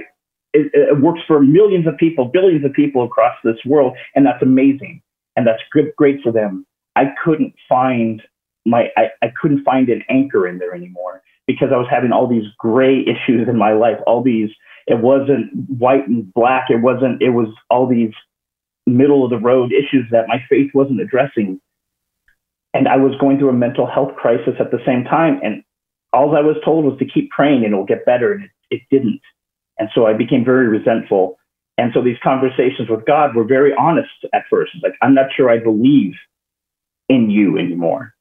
it, 0.53 0.71
it 0.75 1.01
works 1.01 1.21
for 1.27 1.41
millions 1.43 1.87
of 1.87 1.97
people, 1.97 2.27
billions 2.27 2.65
of 2.65 2.73
people 2.73 3.05
across 3.05 3.35
this 3.45 3.57
world. 3.65 3.97
And 4.15 4.27
that's 4.27 4.43
amazing 4.43 5.03
and 5.37 5.47
that's 5.47 5.63
good, 5.73 5.93
great 5.97 6.21
for 6.23 6.33
them. 6.33 6.67
I 6.97 7.07
couldn't 7.25 7.55
find 7.69 8.23
my, 8.67 8.89
I, 8.97 9.07
I 9.23 9.33
couldn't 9.41 9.65
find 9.65 9.89
an 9.89 10.03
anchor 10.09 10.47
in 10.47 10.59
there 10.59 10.75
anymore 10.75 11.23
because 11.47 11.69
I 11.73 11.77
was 11.77 11.89
having 11.91 12.13
all 12.13 12.29
these 12.29 12.45
gray 12.59 13.01
issues 13.03 13.49
in 13.49 13.57
my 13.57 13.73
life, 13.73 13.99
all 14.07 14.23
these, 14.23 14.51
it 14.87 15.01
wasn't 15.01 15.51
white 15.79 16.09
and 16.09 16.33
black. 16.35 16.67
It 16.69 16.83
wasn't, 16.83 17.23
it 17.23 17.31
was 17.31 17.49
all 17.71 17.87
these 17.87 18.13
middle 18.87 19.25
of 19.25 19.31
the 19.31 19.39
road 19.39 19.73
issues 19.73 20.07
that 20.11 20.27
my 20.29 20.43
faith 20.49 20.71
wasn't 20.75 21.01
addressing. 21.01 21.61
And 22.75 22.89
I 22.89 22.97
was 22.97 23.13
going 23.21 23.39
through 23.39 23.51
a 23.51 23.55
mental 23.55 23.87
health 23.87 24.17
crisis 24.17 24.55
at 24.59 24.71
the 24.71 24.81
same 24.85 25.05
time. 25.05 25.41
And 25.43 25.63
all 26.13 26.37
I 26.37 26.41
was 26.41 26.57
told 26.65 26.85
was 26.85 26.99
to 26.99 27.05
keep 27.05 27.31
praying 27.31 27.65
and 27.65 27.73
it'll 27.73 27.87
get 27.87 28.05
better. 28.05 28.33
And 28.33 28.45
it, 28.45 28.51
it 28.71 28.83
didn't. 28.91 29.21
And 29.79 29.89
so 29.95 30.07
I 30.07 30.13
became 30.13 30.45
very 30.45 30.69
resentful 30.69 31.39
and 31.79 31.91
so 31.95 32.03
these 32.03 32.19
conversations 32.23 32.89
with 32.89 33.05
God 33.07 33.35
were 33.35 33.45
very 33.45 33.73
honest 33.75 34.11
at 34.35 34.45
first. 34.51 34.73
Like, 34.83 34.95
I'm 35.01 35.15
not 35.15 35.27
sure 35.35 35.51
I 35.51 35.59
believe 35.59 36.13
in 37.09 37.31
you 37.31 37.59
anymore. 37.59 38.15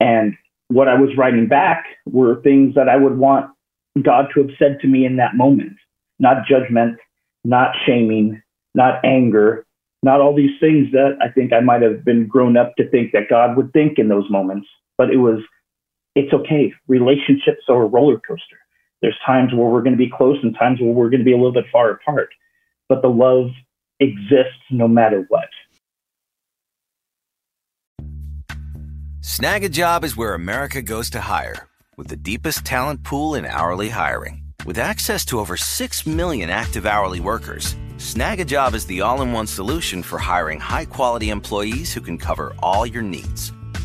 And 0.00 0.34
what 0.68 0.88
I 0.88 0.94
was 0.94 1.10
writing 1.16 1.48
back 1.48 1.84
were 2.06 2.40
things 2.42 2.74
that 2.74 2.88
I 2.88 2.96
would 2.96 3.18
want 3.18 3.50
God 4.02 4.28
to 4.34 4.42
have 4.42 4.50
said 4.58 4.78
to 4.80 4.88
me 4.88 5.04
in 5.04 5.16
that 5.16 5.34
moment, 5.34 5.76
not 6.18 6.46
judgment, 6.48 6.98
not 7.44 7.74
shaming, 7.84 8.40
not 8.74 9.04
anger, 9.04 9.66
not 10.02 10.20
all 10.20 10.34
these 10.34 10.58
things 10.60 10.90
that 10.92 11.18
I 11.20 11.28
think 11.28 11.52
I 11.52 11.60
might 11.60 11.82
have 11.82 12.04
been 12.04 12.26
grown 12.26 12.56
up 12.56 12.74
to 12.76 12.88
think 12.88 13.12
that 13.12 13.28
God 13.28 13.56
would 13.56 13.72
think 13.72 13.98
in 13.98 14.08
those 14.08 14.30
moments. 14.30 14.66
But 14.96 15.10
it 15.10 15.18
was, 15.18 15.40
it's 16.14 16.32
okay. 16.32 16.72
Relationships 16.88 17.62
are 17.68 17.82
a 17.82 17.86
roller 17.86 18.18
coaster. 18.18 18.58
There's 19.00 19.18
times 19.26 19.52
where 19.52 19.68
we're 19.68 19.82
going 19.82 19.96
to 19.96 20.04
be 20.04 20.10
close 20.10 20.38
and 20.42 20.54
times 20.56 20.80
where 20.80 20.92
we're 20.92 21.10
going 21.10 21.20
to 21.20 21.24
be 21.24 21.32
a 21.32 21.36
little 21.36 21.52
bit 21.52 21.64
far 21.72 21.90
apart 21.90 22.30
but 22.92 23.00
the 23.00 23.08
love 23.08 23.50
exists 24.00 24.64
no 24.70 24.86
matter 24.86 25.24
what. 25.28 25.48
Snagajob 29.22 30.04
is 30.04 30.14
where 30.14 30.34
America 30.34 30.82
goes 30.82 31.08
to 31.10 31.20
hire, 31.20 31.68
with 31.96 32.08
the 32.08 32.16
deepest 32.16 32.66
talent 32.66 33.02
pool 33.02 33.34
in 33.34 33.46
hourly 33.46 33.88
hiring. 33.88 34.42
With 34.66 34.78
access 34.78 35.24
to 35.26 35.38
over 35.38 35.56
6 35.56 36.06
million 36.06 36.50
active 36.50 36.84
hourly 36.84 37.20
workers, 37.20 37.76
Snagajob 37.96 38.74
is 38.74 38.84
the 38.84 39.00
all 39.00 39.22
in 39.22 39.32
one 39.32 39.46
solution 39.46 40.02
for 40.02 40.18
hiring 40.18 40.60
high 40.60 40.84
quality 40.84 41.30
employees 41.30 41.94
who 41.94 42.02
can 42.02 42.18
cover 42.18 42.52
all 42.58 42.84
your 42.84 43.02
needs. 43.02 43.52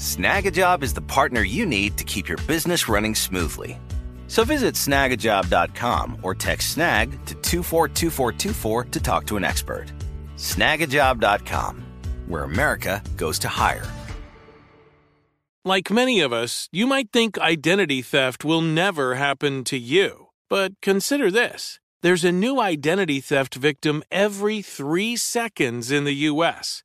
Snagajob 0.00 0.82
is 0.82 0.94
the 0.94 1.02
partner 1.02 1.42
you 1.42 1.66
need 1.66 1.98
to 1.98 2.04
keep 2.04 2.26
your 2.26 2.38
business 2.46 2.88
running 2.88 3.14
smoothly. 3.14 3.78
So 4.28 4.44
visit 4.44 4.74
snagajob.com 4.74 6.20
or 6.22 6.34
text 6.34 6.70
snag 6.70 7.10
to 7.26 7.34
242424 7.34 8.84
to 8.84 9.00
talk 9.00 9.26
to 9.26 9.36
an 9.36 9.44
expert. 9.44 9.92
Snagajob.com, 10.36 11.84
where 12.28 12.44
America 12.44 13.02
goes 13.18 13.38
to 13.40 13.48
hire. 13.48 13.86
Like 15.66 15.90
many 15.90 16.22
of 16.22 16.32
us, 16.32 16.70
you 16.72 16.86
might 16.86 17.12
think 17.12 17.36
identity 17.36 18.00
theft 18.00 18.42
will 18.42 18.62
never 18.62 19.16
happen 19.16 19.64
to 19.64 19.76
you. 19.76 20.28
But 20.48 20.80
consider 20.80 21.30
this 21.30 21.78
there's 22.00 22.24
a 22.24 22.32
new 22.32 22.58
identity 22.58 23.20
theft 23.20 23.54
victim 23.54 24.02
every 24.10 24.62
three 24.62 25.16
seconds 25.16 25.90
in 25.90 26.04
the 26.04 26.24
U.S. 26.30 26.84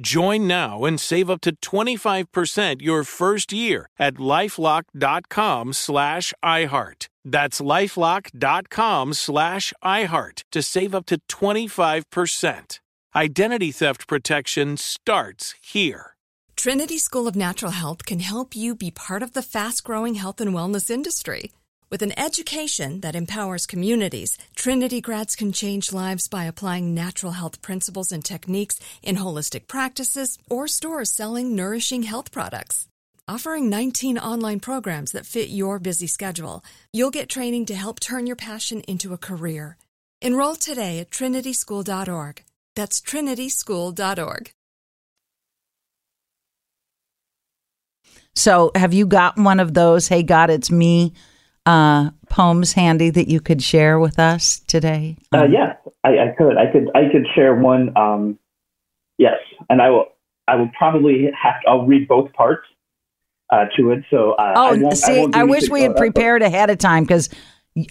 Join 0.00 0.46
now 0.46 0.84
and 0.84 1.00
save 1.00 1.28
up 1.28 1.40
to 1.42 1.56
25% 1.56 2.80
your 2.80 3.04
first 3.04 3.52
year 3.52 3.88
at 3.98 4.14
lifelock.com 4.14 5.72
slash 5.72 6.32
iHeart. 6.44 7.08
That's 7.24 7.60
lifelock.com 7.60 9.12
slash 9.14 9.72
iHeart 9.84 10.42
to 10.52 10.62
save 10.62 10.94
up 10.94 11.06
to 11.06 11.18
25%. 11.28 12.80
Identity 13.16 13.72
theft 13.72 14.06
protection 14.06 14.76
starts 14.76 15.54
here. 15.60 16.14
Trinity 16.56 16.98
School 16.98 17.26
of 17.26 17.36
Natural 17.36 17.72
Health 17.72 18.04
can 18.04 18.20
help 18.20 18.54
you 18.54 18.74
be 18.74 18.90
part 18.90 19.22
of 19.22 19.32
the 19.32 19.42
fast 19.42 19.82
growing 19.84 20.14
health 20.14 20.40
and 20.40 20.52
wellness 20.54 20.90
industry. 20.90 21.52
With 21.90 22.02
an 22.02 22.18
education 22.18 23.00
that 23.00 23.16
empowers 23.16 23.66
communities, 23.66 24.36
Trinity 24.54 25.00
grads 25.00 25.34
can 25.34 25.52
change 25.52 25.90
lives 25.90 26.28
by 26.28 26.44
applying 26.44 26.94
natural 26.94 27.32
health 27.32 27.62
principles 27.62 28.12
and 28.12 28.22
techniques 28.22 28.78
in 29.02 29.16
holistic 29.16 29.68
practices 29.68 30.36
or 30.50 30.68
stores 30.68 31.10
selling 31.10 31.56
nourishing 31.56 32.02
health 32.02 32.30
products. 32.30 32.88
Offering 33.26 33.70
19 33.70 34.18
online 34.18 34.60
programs 34.60 35.12
that 35.12 35.24
fit 35.24 35.48
your 35.48 35.78
busy 35.78 36.06
schedule, 36.06 36.62
you'll 36.92 37.10
get 37.10 37.30
training 37.30 37.64
to 37.66 37.74
help 37.74 38.00
turn 38.00 38.26
your 38.26 38.36
passion 38.36 38.82
into 38.82 39.14
a 39.14 39.18
career. 39.18 39.78
Enroll 40.20 40.56
today 40.56 40.98
at 40.98 41.10
trinityschool.org. 41.10 42.44
That's 42.76 43.00
trinityschool.org. 43.00 44.52
So, 48.34 48.72
have 48.74 48.92
you 48.92 49.06
got 49.06 49.38
one 49.38 49.58
of 49.58 49.72
those, 49.72 50.06
hey, 50.06 50.22
God, 50.22 50.50
it's 50.50 50.70
me 50.70 51.14
uh, 51.68 52.10
poems 52.30 52.72
handy 52.72 53.10
that 53.10 53.28
you 53.28 53.40
could 53.40 53.62
share 53.62 53.98
with 53.98 54.18
us 54.18 54.60
today? 54.60 55.16
Uh, 55.34 55.44
yeah, 55.44 55.74
I, 56.02 56.18
I, 56.18 56.34
could. 56.36 56.56
I 56.56 56.72
could. 56.72 56.88
I 56.94 57.12
could 57.12 57.26
share 57.34 57.54
one. 57.54 57.94
Um, 57.96 58.38
yes, 59.18 59.36
and 59.68 59.82
I 59.82 59.90
will. 59.90 60.06
I 60.46 60.56
will 60.56 60.70
probably 60.76 61.30
have. 61.40 61.56
I'll 61.66 61.86
read 61.86 62.08
both 62.08 62.32
parts 62.32 62.66
uh, 63.52 63.66
to 63.76 63.90
it. 63.90 64.04
So. 64.10 64.32
Uh, 64.32 64.54
oh, 64.56 64.88
I 64.88 64.94
see, 64.94 65.28
I, 65.34 65.40
I 65.40 65.44
wish 65.44 65.68
we 65.68 65.82
had 65.82 65.94
prepared 65.94 66.40
ahead 66.40 66.70
of 66.70 66.78
time 66.78 67.04
because 67.04 67.28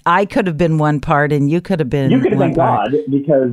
I 0.04 0.26
could 0.26 0.48
have 0.48 0.58
been 0.58 0.78
one 0.78 1.00
part 1.00 1.32
and 1.32 1.48
you 1.48 1.60
could 1.60 1.78
have 1.78 1.90
been. 1.90 2.10
You 2.10 2.20
could 2.20 2.32
have 2.32 2.40
been 2.40 2.54
part. 2.56 2.90
God 2.90 2.98
because 3.08 3.52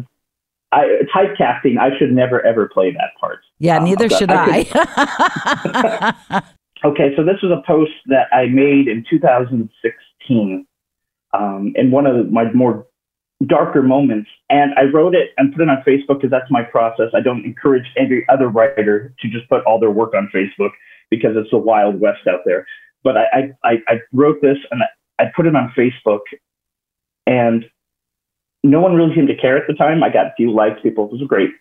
I, 0.71 1.01
typecasting. 1.15 1.77
I 1.77 1.95
should 1.99 2.11
never 2.11 2.43
ever 2.43 2.67
play 2.67 2.91
that 2.91 3.11
part. 3.19 3.41
Yeah, 3.59 3.77
um, 3.77 3.83
neither 3.85 4.09
should 4.09 4.31
I. 4.31 4.65
I. 4.73 6.43
Okay, 6.85 7.15
so 7.15 7.23
this 7.23 7.41
was 7.41 7.51
a 7.51 7.65
post 7.65 7.93
that 8.07 8.27
I 8.31 8.45
made 8.45 8.87
in 8.87 9.03
2016 10.27 10.67
um, 11.33 11.73
in 11.75 11.91
one 11.91 12.05
of 12.05 12.31
my 12.31 12.51
more 12.53 12.87
darker 13.45 13.81
moments. 13.81 14.29
And 14.49 14.73
I 14.75 14.83
wrote 14.83 15.15
it 15.15 15.31
and 15.37 15.53
put 15.53 15.61
it 15.61 15.69
on 15.69 15.83
Facebook 15.85 16.21
because 16.21 16.31
that's 16.31 16.49
my 16.49 16.63
process. 16.63 17.09
I 17.13 17.21
don't 17.21 17.45
encourage 17.45 17.85
every 17.97 18.25
other 18.29 18.47
writer 18.47 19.13
to 19.19 19.27
just 19.29 19.49
put 19.49 19.63
all 19.65 19.79
their 19.79 19.91
work 19.91 20.13
on 20.13 20.29
Facebook 20.33 20.71
because 21.09 21.31
it's 21.35 21.51
the 21.51 21.57
wild 21.57 21.99
west 21.99 22.27
out 22.29 22.41
there. 22.45 22.65
But 23.03 23.17
I, 23.17 23.53
I, 23.63 23.73
I 23.87 23.99
wrote 24.13 24.41
this 24.41 24.57
and 24.71 24.81
I 25.19 25.25
put 25.35 25.45
it 25.45 25.55
on 25.55 25.73
Facebook 25.77 26.21
and 27.27 27.65
no 28.63 28.81
one 28.81 28.95
really 28.95 29.13
seemed 29.13 29.27
to 29.27 29.35
care 29.35 29.57
at 29.57 29.67
the 29.67 29.73
time. 29.73 30.03
I 30.03 30.09
got 30.09 30.27
a 30.27 30.33
few 30.35 30.51
likes, 30.51 30.81
people, 30.81 31.05
it 31.05 31.11
was 31.11 31.21
great. 31.27 31.51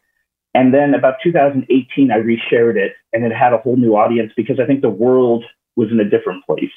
And 0.54 0.72
then 0.72 0.94
about 0.94 1.14
2018, 1.22 2.10
I 2.10 2.18
reshared 2.18 2.76
it 2.76 2.92
and 3.12 3.24
it 3.24 3.32
had 3.32 3.52
a 3.52 3.58
whole 3.58 3.76
new 3.76 3.96
audience 3.96 4.32
because 4.36 4.60
I 4.60 4.66
think 4.66 4.80
the 4.80 4.88
world 4.88 5.44
was 5.76 5.90
in 5.90 6.00
a 6.00 6.08
different 6.08 6.44
place. 6.46 6.70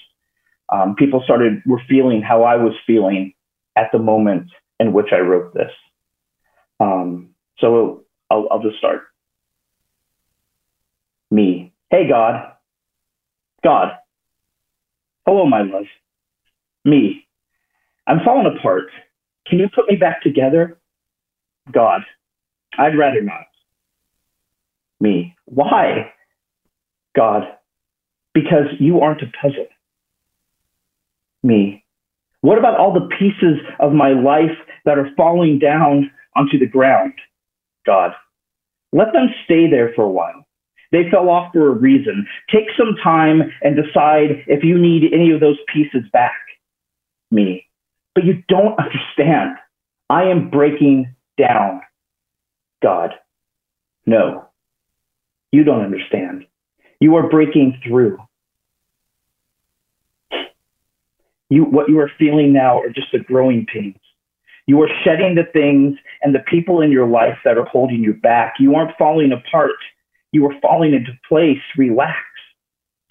Um, 0.70 0.96
people 0.96 1.22
started, 1.24 1.62
were 1.66 1.82
feeling 1.90 2.22
how 2.22 2.44
I 2.44 2.56
was 2.56 2.74
feeling 2.86 3.34
at 3.76 3.90
the 3.92 4.00
moment 4.00 4.50
in 4.80 4.94
which 4.94 5.08
I 5.12 5.20
wrote 5.20 5.54
this. 5.54 5.72
Um, 6.80 7.30
so 7.60 8.04
I'll, 8.30 8.48
I'll 8.52 8.62
just 8.62 8.78
start. 8.78 9.04
Me. 11.32 11.74
Hey, 11.90 12.08
God. 12.08 12.54
God. 13.64 13.94
Hello, 15.26 15.46
my 15.46 15.62
love. 15.62 15.86
Me. 16.86 17.26
I'm 18.06 18.20
falling 18.24 18.54
apart. 18.58 18.90
Can 19.48 19.60
you 19.60 19.68
put 19.74 19.90
me 19.90 19.96
back 19.96 20.22
together? 20.22 20.80
God. 21.72 22.02
I'd 22.78 22.98
rather 22.98 23.22
not 23.22 23.48
me. 25.00 25.36
Why? 25.46 26.12
God, 27.16 27.44
because 28.34 28.68
you 28.80 29.02
aren't 29.02 29.22
a 29.22 29.32
puzzle. 29.42 29.68
Me. 31.44 31.84
What 32.42 32.58
about 32.58 32.80
all 32.80 32.94
the 32.94 33.10
pieces 33.18 33.60
of 33.80 33.94
my 33.94 34.10
life 34.12 34.56
that 34.86 34.98
are 34.98 35.10
falling 35.18 35.60
down 35.60 36.12
onto 36.36 36.60
the 36.60 36.68
ground? 36.68 37.14
God, 37.86 38.12
let 38.92 39.14
them 39.14 39.28
stay 39.46 39.70
there 39.70 39.92
for 39.96 40.04
a 40.04 40.10
while. 40.10 40.46
They 40.92 41.10
fell 41.12 41.30
off 41.30 41.52
for 41.54 41.68
a 41.68 41.76
reason. 41.76 42.26
Take 42.50 42.68
some 42.78 42.96
time 43.04 43.42
and 43.62 43.76
decide 43.76 44.44
if 44.48 44.64
you 44.64 44.78
need 44.78 45.14
any 45.14 45.32
of 45.32 45.40
those 45.40 45.58
pieces 45.74 46.04
back. 46.14 46.40
Me. 47.32 47.66
But 48.16 48.24
you 48.24 48.42
don't 48.48 48.80
understand. 48.80 49.58
I 50.10 50.24
am 50.24 50.50
breaking 50.50 51.14
down. 51.38 51.82
God. 52.82 53.12
No. 54.06 54.46
You 55.52 55.64
don't 55.64 55.84
understand. 55.84 56.46
You 57.00 57.16
are 57.16 57.30
breaking 57.30 57.80
through. 57.86 58.18
You, 61.50 61.64
what 61.64 61.90
you 61.90 62.00
are 62.00 62.12
feeling 62.20 62.54
now 62.54 62.80
are 62.80 62.90
just 62.90 63.12
the 63.12 63.20
growing 63.20 63.66
pains. 63.72 63.96
You 64.66 64.82
are 64.82 64.90
shedding 65.04 65.36
the 65.36 65.46
things 65.54 65.98
and 66.22 66.36
the 66.36 66.44
people 66.48 66.82
in 66.82 66.92
your 66.92 67.08
life 67.08 67.38
that 67.46 67.58
are 67.58 67.66
holding 67.66 68.04
you 68.04 68.14
back. 68.14 68.56
You 68.60 68.76
aren't 68.76 68.98
falling 68.98 69.32
apart. 69.32 69.72
You 70.34 70.46
are 70.46 70.60
falling 70.62 70.94
into 70.94 71.12
place. 71.28 71.62
Relax. 71.78 72.18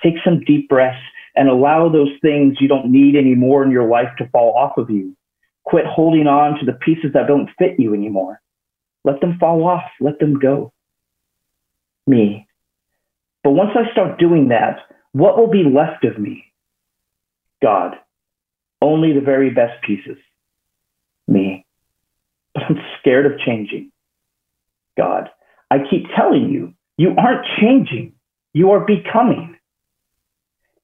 Take 0.02 0.16
some 0.22 0.40
deep 0.46 0.68
breaths 0.68 1.02
and 1.34 1.48
allow 1.48 1.88
those 1.88 2.12
things 2.20 2.58
you 2.60 2.68
don't 2.68 2.92
need 2.92 3.16
anymore 3.16 3.64
in 3.64 3.70
your 3.70 3.88
life 3.88 4.10
to 4.18 4.28
fall 4.28 4.54
off 4.54 4.76
of 4.76 4.90
you. 4.90 5.16
Quit 5.64 5.86
holding 5.86 6.26
on 6.26 6.58
to 6.58 6.66
the 6.66 6.74
pieces 6.74 7.12
that 7.14 7.26
don't 7.26 7.48
fit 7.58 7.78
you 7.78 7.94
anymore. 7.94 8.40
Let 9.04 9.20
them 9.20 9.38
fall 9.40 9.66
off. 9.66 9.84
Let 10.00 10.18
them 10.18 10.38
go 10.38 10.72
me. 12.06 12.46
But 13.42 13.50
once 13.50 13.70
I 13.74 13.90
start 13.92 14.18
doing 14.18 14.48
that, 14.48 14.78
what 15.12 15.36
will 15.36 15.50
be 15.50 15.64
left 15.64 16.04
of 16.04 16.18
me? 16.18 16.44
God. 17.62 17.96
Only 18.82 19.12
the 19.12 19.20
very 19.20 19.50
best 19.50 19.82
pieces. 19.82 20.18
Me. 21.28 21.64
But 22.54 22.64
I'm 22.64 22.78
scared 23.00 23.26
of 23.26 23.38
changing. 23.40 23.90
God. 24.96 25.28
I 25.70 25.78
keep 25.90 26.04
telling 26.16 26.50
you, 26.50 26.74
you 26.96 27.14
aren't 27.18 27.46
changing. 27.60 28.12
You 28.52 28.70
are 28.70 28.80
becoming 28.80 29.56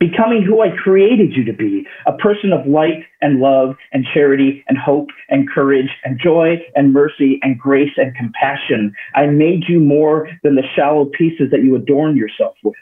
becoming 0.02 0.42
who 0.42 0.60
I 0.60 0.76
created 0.82 1.32
you 1.36 1.44
to 1.44 1.52
be 1.52 1.86
a 2.06 2.12
person 2.12 2.52
of 2.52 2.66
light 2.66 3.04
and 3.20 3.38
love 3.38 3.76
and 3.92 4.04
charity 4.12 4.64
and 4.68 4.76
hope 4.76 5.08
and 5.28 5.48
courage 5.48 5.90
and 6.04 6.18
joy 6.20 6.56
and 6.74 6.92
mercy 6.92 7.38
and 7.42 7.56
grace 7.56 7.92
and 7.96 8.14
compassion. 8.16 8.94
I 9.14 9.26
made 9.26 9.64
you 9.68 9.78
more 9.78 10.28
than 10.42 10.56
the 10.56 10.64
shallow 10.74 11.04
pieces 11.16 11.50
that 11.52 11.62
you 11.62 11.76
adorn 11.76 12.16
yourself 12.16 12.54
with 12.64 12.74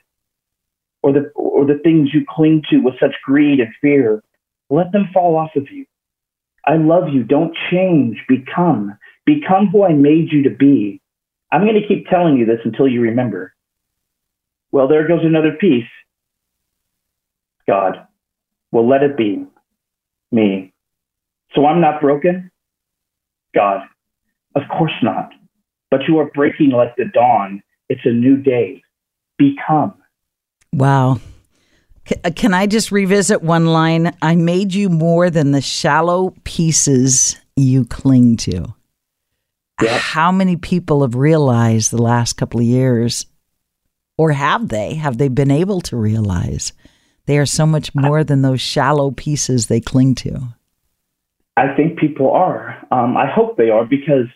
or 1.02 1.12
the, 1.12 1.30
or 1.34 1.66
the 1.66 1.78
things 1.82 2.10
you 2.14 2.24
cling 2.28 2.62
to 2.70 2.78
with 2.78 2.94
such 2.98 3.14
greed 3.22 3.60
and 3.60 3.68
fear. 3.82 4.22
Let 4.70 4.92
them 4.92 5.08
fall 5.12 5.36
off 5.36 5.50
of 5.56 5.70
you. 5.70 5.84
I 6.64 6.76
love 6.76 7.08
you. 7.12 7.24
Don't 7.24 7.56
change. 7.70 8.18
Become. 8.28 8.96
Become 9.26 9.66
who 9.66 9.84
I 9.84 9.92
made 9.92 10.32
you 10.32 10.44
to 10.44 10.50
be. 10.50 11.00
I'm 11.52 11.62
going 11.62 11.80
to 11.80 11.86
keep 11.86 12.06
telling 12.08 12.36
you 12.36 12.46
this 12.46 12.60
until 12.64 12.86
you 12.86 13.00
remember. 13.00 13.52
Well, 14.70 14.86
there 14.86 15.08
goes 15.08 15.24
another 15.24 15.56
piece. 15.60 15.88
God. 17.66 18.06
Well, 18.70 18.88
let 18.88 19.02
it 19.02 19.16
be 19.16 19.44
me. 20.30 20.72
So 21.54 21.66
I'm 21.66 21.80
not 21.80 22.00
broken? 22.00 22.50
God. 23.54 23.80
Of 24.54 24.62
course 24.76 24.92
not. 25.02 25.30
But 25.90 26.02
you 26.06 26.18
are 26.18 26.30
breaking 26.32 26.70
like 26.70 26.94
the 26.96 27.06
dawn. 27.12 27.62
It's 27.88 28.04
a 28.04 28.12
new 28.12 28.36
day. 28.36 28.82
Become. 29.38 29.94
Wow. 30.72 31.18
Uh, 32.24 32.30
can 32.34 32.54
I 32.54 32.66
just 32.66 32.92
revisit 32.92 33.42
one 33.42 33.66
line? 33.66 34.16
I 34.22 34.36
made 34.36 34.74
you 34.74 34.88
more 34.88 35.30
than 35.30 35.52
the 35.52 35.60
shallow 35.60 36.34
pieces 36.44 37.36
you 37.56 37.84
cling 37.84 38.36
to. 38.38 38.74
Yep. 39.82 40.00
How 40.00 40.30
many 40.30 40.56
people 40.56 41.02
have 41.02 41.14
realized 41.14 41.90
the 41.90 42.02
last 42.02 42.34
couple 42.34 42.60
of 42.60 42.66
years, 42.66 43.26
or 44.18 44.32
have 44.32 44.68
they? 44.68 44.94
Have 44.94 45.18
they 45.18 45.28
been 45.28 45.50
able 45.50 45.80
to 45.82 45.96
realize 45.96 46.72
they 47.30 47.38
are 47.38 47.46
so 47.46 47.64
much 47.64 47.94
more 47.94 48.24
than 48.24 48.42
those 48.42 48.60
shallow 48.60 49.12
pieces 49.12 49.66
they 49.66 49.80
cling 49.80 50.16
to. 50.16 50.40
I 51.56 51.74
think 51.76 51.98
people 51.98 52.30
are. 52.32 52.76
Um, 52.90 53.16
I 53.16 53.30
hope 53.30 53.56
they 53.56 53.70
are 53.70 53.84
because 53.84 54.26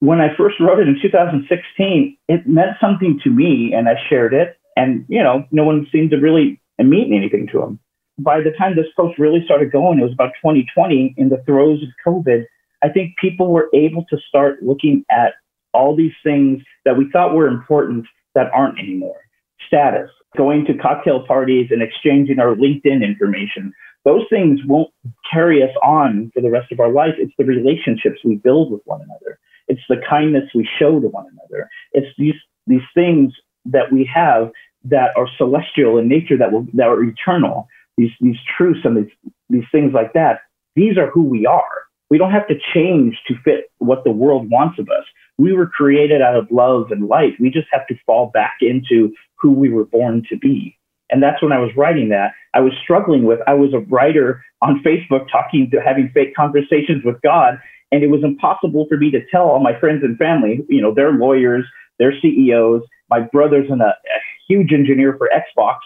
when 0.00 0.20
I 0.20 0.34
first 0.36 0.56
wrote 0.58 0.80
it 0.80 0.88
in 0.88 0.98
2016, 1.00 2.16
it 2.28 2.46
meant 2.46 2.70
something 2.80 3.20
to 3.24 3.30
me 3.30 3.72
and 3.74 3.88
I 3.88 3.94
shared 4.08 4.34
it. 4.34 4.58
And, 4.74 5.04
you 5.08 5.22
know, 5.22 5.44
no 5.52 5.64
one 5.64 5.86
seemed 5.92 6.10
to 6.10 6.16
really 6.16 6.60
mean 6.82 7.12
anything 7.12 7.48
to 7.52 7.62
him. 7.62 7.78
By 8.18 8.40
the 8.40 8.52
time 8.58 8.76
this 8.76 8.86
post 8.96 9.18
really 9.18 9.44
started 9.44 9.72
going, 9.72 9.98
it 9.98 10.02
was 10.02 10.12
about 10.12 10.32
2020 10.42 11.14
in 11.16 11.28
the 11.28 11.42
throes 11.46 11.82
of 11.82 11.88
COVID. 12.06 12.44
I 12.82 12.88
think 12.88 13.16
people 13.16 13.52
were 13.52 13.68
able 13.72 14.04
to 14.10 14.18
start 14.28 14.62
looking 14.62 15.04
at 15.10 15.34
all 15.72 15.96
these 15.96 16.12
things 16.22 16.62
that 16.84 16.96
we 16.96 17.08
thought 17.10 17.34
were 17.34 17.46
important 17.46 18.06
that 18.34 18.50
aren't 18.52 18.78
anymore. 18.78 19.20
Status, 19.66 20.10
going 20.36 20.64
to 20.66 20.74
cocktail 20.74 21.26
parties 21.26 21.68
and 21.70 21.82
exchanging 21.82 22.38
our 22.38 22.54
LinkedIn 22.54 23.02
information. 23.02 23.72
Those 24.04 24.24
things 24.28 24.60
won't 24.66 24.90
carry 25.32 25.62
us 25.62 25.74
on 25.82 26.30
for 26.34 26.42
the 26.42 26.50
rest 26.50 26.72
of 26.72 26.80
our 26.80 26.90
life. 26.90 27.14
It's 27.18 27.32
the 27.38 27.44
relationships 27.44 28.20
we 28.24 28.36
build 28.36 28.72
with 28.72 28.82
one 28.84 29.00
another. 29.00 29.38
It's 29.68 29.82
the 29.88 30.00
kindness 30.08 30.50
we 30.54 30.68
show 30.78 31.00
to 31.00 31.08
one 31.08 31.26
another. 31.32 31.68
It's 31.92 32.08
these 32.18 32.34
these 32.66 32.82
things 32.94 33.32
that 33.64 33.92
we 33.92 34.08
have 34.12 34.50
that 34.84 35.10
are 35.16 35.28
celestial 35.36 35.98
in 35.98 36.08
nature 36.08 36.36
that 36.36 36.52
will 36.52 36.66
that 36.74 36.88
are 36.88 37.02
eternal. 37.02 37.68
These 37.96 38.10
these 38.20 38.36
truths 38.56 38.80
and 38.84 38.96
these 38.96 39.12
these 39.48 39.64
things 39.70 39.92
like 39.92 40.12
that. 40.14 40.40
These 40.74 40.96
are 40.96 41.10
who 41.10 41.22
we 41.22 41.46
are. 41.46 41.84
We 42.10 42.18
don't 42.18 42.32
have 42.32 42.48
to 42.48 42.58
change 42.74 43.18
to 43.28 43.34
fit 43.42 43.70
what 43.78 44.04
the 44.04 44.10
world 44.10 44.50
wants 44.50 44.78
of 44.78 44.88
us. 44.88 45.04
We 45.38 45.52
were 45.52 45.66
created 45.66 46.20
out 46.20 46.36
of 46.36 46.50
love 46.50 46.90
and 46.90 47.08
light. 47.08 47.34
We 47.40 47.50
just 47.50 47.68
have 47.72 47.86
to 47.86 47.94
fall 48.04 48.30
back 48.32 48.56
into 48.60 49.14
who 49.36 49.52
we 49.52 49.70
were 49.70 49.86
born 49.86 50.22
to 50.28 50.36
be. 50.36 50.78
And 51.10 51.22
that's 51.22 51.42
when 51.42 51.52
I 51.52 51.58
was 51.58 51.70
writing 51.76 52.08
that. 52.08 52.32
I 52.54 52.60
was 52.60 52.72
struggling 52.82 53.24
with, 53.24 53.40
I 53.46 53.54
was 53.54 53.74
a 53.74 53.80
writer 53.80 54.42
on 54.62 54.82
Facebook 54.84 55.26
talking 55.30 55.70
to 55.70 55.80
having 55.80 56.10
fake 56.12 56.34
conversations 56.34 57.04
with 57.04 57.20
God. 57.22 57.58
And 57.92 58.02
it 58.02 58.08
was 58.08 58.24
impossible 58.24 58.86
for 58.88 58.96
me 58.96 59.10
to 59.10 59.20
tell 59.30 59.48
all 59.48 59.60
my 59.60 59.78
friends 59.78 60.02
and 60.02 60.16
family, 60.16 60.64
you 60.68 60.80
know, 60.80 60.94
they're 60.94 61.12
lawyers, 61.12 61.66
they're 61.98 62.14
CEOs. 62.22 62.82
My 63.10 63.20
brother's 63.20 63.70
an, 63.70 63.82
a, 63.82 63.88
a 63.88 64.20
huge 64.52 64.72
engineer 64.72 65.16
for 65.16 65.30
Xbox. 65.32 65.78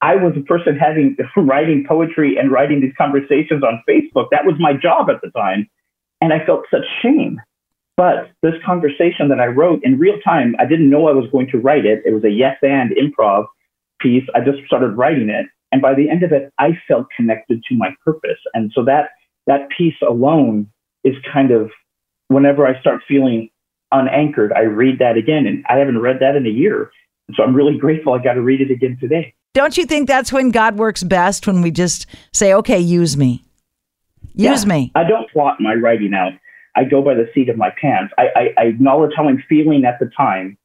I 0.00 0.16
was 0.16 0.34
a 0.36 0.42
person 0.42 0.76
having 0.76 1.16
writing 1.36 1.84
poetry 1.88 2.36
and 2.36 2.52
writing 2.52 2.80
these 2.80 2.92
conversations 2.96 3.62
on 3.62 3.82
Facebook. 3.88 4.28
That 4.30 4.44
was 4.44 4.54
my 4.58 4.72
job 4.74 5.10
at 5.10 5.20
the 5.22 5.30
time. 5.30 5.68
And 6.20 6.32
I 6.32 6.44
felt 6.44 6.64
such 6.70 6.84
shame. 7.02 7.40
But 7.96 8.30
this 8.42 8.54
conversation 8.66 9.28
that 9.28 9.40
I 9.40 9.46
wrote 9.46 9.80
in 9.82 9.98
real 9.98 10.18
time, 10.20 10.56
I 10.58 10.66
didn't 10.66 10.90
know 10.90 11.08
I 11.08 11.12
was 11.12 11.30
going 11.30 11.48
to 11.50 11.58
write 11.58 11.86
it. 11.86 12.02
It 12.04 12.12
was 12.12 12.24
a 12.24 12.30
yes 12.30 12.56
and 12.62 12.90
improv 12.90 13.46
piece. 14.00 14.24
I 14.34 14.40
just 14.40 14.66
started 14.66 14.96
writing 14.96 15.28
it. 15.28 15.46
And 15.70 15.80
by 15.80 15.94
the 15.94 16.10
end 16.10 16.22
of 16.22 16.32
it, 16.32 16.52
I 16.58 16.78
felt 16.86 17.06
connected 17.16 17.62
to 17.68 17.76
my 17.76 17.90
purpose. 18.04 18.38
And 18.52 18.72
so 18.74 18.84
that 18.84 19.10
that 19.46 19.68
piece 19.76 19.94
alone 20.08 20.70
is 21.04 21.14
kind 21.32 21.50
of 21.50 21.70
whenever 22.28 22.66
I 22.66 22.80
start 22.80 23.02
feeling 23.06 23.50
unanchored, 23.92 24.52
I 24.52 24.62
read 24.62 24.98
that 24.98 25.16
again. 25.16 25.46
And 25.46 25.64
I 25.68 25.78
haven't 25.78 26.00
read 26.00 26.18
that 26.20 26.36
in 26.36 26.46
a 26.46 26.50
year. 26.50 26.90
So 27.36 27.42
I'm 27.42 27.54
really 27.54 27.78
grateful 27.78 28.12
I 28.12 28.22
got 28.22 28.34
to 28.34 28.42
read 28.42 28.60
it 28.60 28.70
again 28.70 28.98
today. 29.00 29.34
Don't 29.54 29.76
you 29.78 29.86
think 29.86 30.08
that's 30.08 30.32
when 30.32 30.50
God 30.50 30.76
works 30.76 31.02
best 31.02 31.46
when 31.46 31.62
we 31.62 31.70
just 31.70 32.06
say, 32.32 32.52
okay, 32.54 32.78
use 32.78 33.16
me? 33.16 33.44
Use 34.34 34.64
yeah, 34.64 34.68
me. 34.68 34.92
I 34.94 35.04
don't 35.04 35.30
plot 35.30 35.60
my 35.60 35.74
writing 35.74 36.12
out. 36.12 36.32
I 36.76 36.84
go 36.84 37.02
by 37.02 37.14
the 37.14 37.28
seat 37.32 37.48
of 37.48 37.56
my 37.56 37.70
pants. 37.80 38.12
I, 38.18 38.26
I, 38.34 38.62
I 38.62 38.64
acknowledge 38.64 39.12
how 39.16 39.28
I'm 39.28 39.42
feeling 39.48 39.84
at 39.84 40.00
the 40.00 40.10
time, 40.16 40.58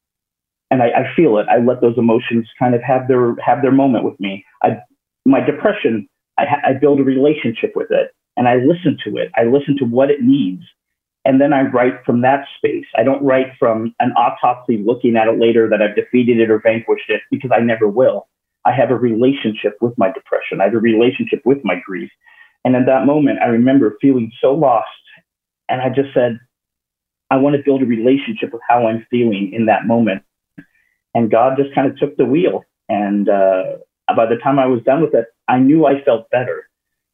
and 0.70 0.82
I, 0.82 0.86
I, 0.86 1.14
feel 1.14 1.38
it. 1.38 1.46
I 1.48 1.58
let 1.58 1.80
those 1.80 1.96
emotions 1.96 2.48
kind 2.58 2.74
of 2.74 2.82
have 2.82 3.06
their 3.06 3.36
have 3.36 3.62
their 3.62 3.70
moment 3.70 4.04
with 4.04 4.18
me. 4.18 4.44
I, 4.62 4.78
my 5.24 5.40
depression, 5.40 6.08
I, 6.36 6.46
I 6.66 6.72
build 6.72 6.98
a 6.98 7.04
relationship 7.04 7.72
with 7.76 7.92
it, 7.92 8.10
and 8.36 8.48
I 8.48 8.56
listen 8.56 8.98
to 9.04 9.18
it. 9.18 9.30
I 9.36 9.44
listen 9.44 9.76
to 9.78 9.84
what 9.84 10.10
it 10.10 10.20
needs, 10.20 10.62
and 11.24 11.40
then 11.40 11.52
I 11.52 11.62
write 11.62 12.04
from 12.04 12.22
that 12.22 12.46
space. 12.56 12.86
I 12.96 13.02
don't 13.02 13.22
write 13.22 13.48
from 13.58 13.94
an 14.00 14.12
autopsy 14.12 14.78
looking 14.78 15.16
at 15.16 15.28
it 15.28 15.38
later 15.38 15.68
that 15.68 15.82
I've 15.82 15.96
defeated 15.96 16.40
it 16.40 16.50
or 16.50 16.60
vanquished 16.60 17.10
it 17.10 17.20
because 17.30 17.50
I 17.54 17.60
never 17.60 17.88
will. 17.88 18.28
I 18.64 18.72
have 18.72 18.90
a 18.90 18.96
relationship 18.96 19.76
with 19.80 19.96
my 19.98 20.10
depression. 20.10 20.60
I 20.60 20.64
have 20.64 20.74
a 20.74 20.78
relationship 20.78 21.42
with 21.44 21.58
my 21.64 21.76
grief. 21.84 22.10
And 22.64 22.74
in 22.74 22.86
that 22.86 23.06
moment, 23.06 23.38
I 23.42 23.46
remember 23.46 23.96
feeling 24.00 24.32
so 24.40 24.54
lost 24.54 24.88
and 25.68 25.80
I 25.80 25.88
just 25.88 26.12
said, 26.14 26.38
I 27.30 27.36
want 27.36 27.56
to 27.56 27.62
build 27.62 27.82
a 27.82 27.86
relationship 27.86 28.52
with 28.52 28.62
how 28.68 28.86
I'm 28.86 29.06
feeling 29.10 29.52
in 29.52 29.66
that 29.66 29.86
moment. 29.86 30.22
And 31.14 31.30
God 31.30 31.56
just 31.56 31.74
kind 31.74 31.90
of 31.90 31.96
took 31.98 32.16
the 32.16 32.24
wheel. 32.24 32.64
And 32.88 33.28
uh, 33.28 33.76
by 34.16 34.26
the 34.26 34.36
time 34.42 34.58
I 34.58 34.66
was 34.66 34.82
done 34.82 35.00
with 35.00 35.14
it, 35.14 35.26
I 35.48 35.58
knew 35.58 35.86
I 35.86 36.02
felt 36.02 36.28
better. 36.30 36.68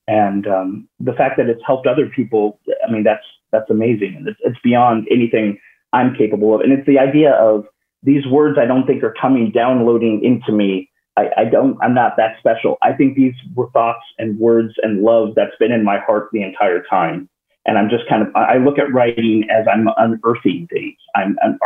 And 0.09 0.47
um, 0.47 0.89
the 1.01 1.13
fact 1.13 1.37
that 1.37 1.49
it's 1.49 1.61
helped 1.67 1.87
other 1.87 2.07
people, 2.07 2.61
I 2.87 2.91
mean, 2.91 3.03
that's 3.03 3.25
that's 3.57 3.71
amazing. 3.71 4.15
And 4.17 4.29
it's, 4.29 4.39
it's 4.45 4.59
beyond 4.63 5.07
anything 5.11 5.59
I'm 5.93 6.15
capable 6.15 6.55
of. 6.55 6.61
And 6.61 6.73
it's 6.73 6.87
the 6.87 6.99
idea 6.99 7.33
of 7.33 7.65
these 8.03 8.27
words 8.27 8.59
I 8.61 8.67
don't 8.67 8.87
think 8.87 9.03
are 9.03 9.15
coming 9.21 9.51
downloading 9.51 10.23
into 10.23 10.53
me. 10.53 10.91
I, 11.17 11.29
I 11.39 11.45
don't, 11.45 11.79
I'm 11.83 11.95
not 11.95 12.13
that 12.19 12.37
special. 12.39 12.77
I 12.83 12.93
think 12.93 13.17
these 13.17 13.35
were 13.55 13.71
thoughts 13.71 14.05
and 14.19 14.39
words 14.39 14.75
and 14.83 15.03
love 15.03 15.31
that's 15.35 15.57
been 15.59 15.73
in 15.73 15.83
my 15.85 15.99
heart 15.99 16.29
the 16.33 16.43
entire 16.43 16.83
time 16.83 17.29
and 17.67 17.77
I'm 17.77 17.91
just 17.91 18.09
kind 18.09 18.23
of 18.23 18.29
I 18.35 18.59
look 18.59 18.79
at 18.79 18.93
writing 18.93 19.45
as 19.51 19.67
I'm 19.71 19.89
unearthing 19.97 20.69
things. 20.73 20.97
I'm, 21.15 21.37
I'm, 21.43 21.59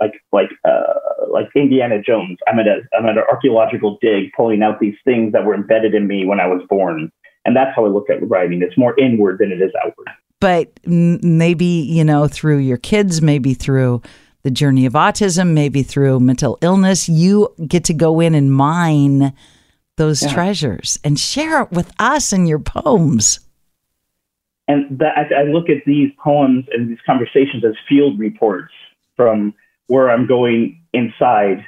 like 0.00 0.12
like 0.32 0.48
uh, 0.64 0.94
like 1.30 1.48
Indiana 1.54 2.00
Jones. 2.02 2.38
I'm 2.46 2.58
at 2.58 2.66
a 2.66 2.80
I'm 2.96 3.06
at 3.06 3.18
an 3.18 3.24
archaeological 3.30 3.98
dig, 4.00 4.32
pulling 4.36 4.62
out 4.62 4.80
these 4.80 4.96
things 5.04 5.32
that 5.32 5.44
were 5.44 5.54
embedded 5.54 5.94
in 5.94 6.06
me 6.06 6.24
when 6.24 6.40
I 6.40 6.46
was 6.46 6.62
born, 6.68 7.12
and 7.44 7.54
that's 7.54 7.74
how 7.76 7.84
I 7.84 7.88
look 7.88 8.08
at 8.08 8.26
writing. 8.28 8.62
It's 8.62 8.78
more 8.78 8.98
inward 8.98 9.38
than 9.38 9.52
it 9.52 9.60
is 9.60 9.72
outward. 9.84 10.08
But 10.40 10.70
maybe 10.86 11.64
you 11.64 12.04
know 12.04 12.28
through 12.28 12.58
your 12.58 12.76
kids, 12.76 13.20
maybe 13.20 13.54
through 13.54 14.02
the 14.42 14.50
journey 14.50 14.86
of 14.86 14.92
autism, 14.92 15.52
maybe 15.52 15.82
through 15.82 16.20
mental 16.20 16.58
illness, 16.62 17.08
you 17.08 17.54
get 17.66 17.84
to 17.84 17.94
go 17.94 18.20
in 18.20 18.34
and 18.34 18.52
mine 18.52 19.32
those 19.96 20.22
yeah. 20.22 20.32
treasures 20.32 20.98
and 21.04 21.18
share 21.18 21.62
it 21.62 21.72
with 21.72 21.92
us 21.98 22.32
in 22.32 22.46
your 22.46 22.60
poems. 22.60 23.40
And 24.68 24.98
that, 24.98 25.14
I, 25.16 25.40
I 25.40 25.42
look 25.44 25.68
at 25.68 25.84
these 25.86 26.10
poems 26.22 26.66
and 26.72 26.88
these 26.88 26.98
conversations 27.04 27.64
as 27.64 27.74
field 27.88 28.18
reports 28.18 28.72
from 29.16 29.54
where 29.88 30.10
I'm 30.10 30.26
going 30.26 30.80
inside 30.92 31.64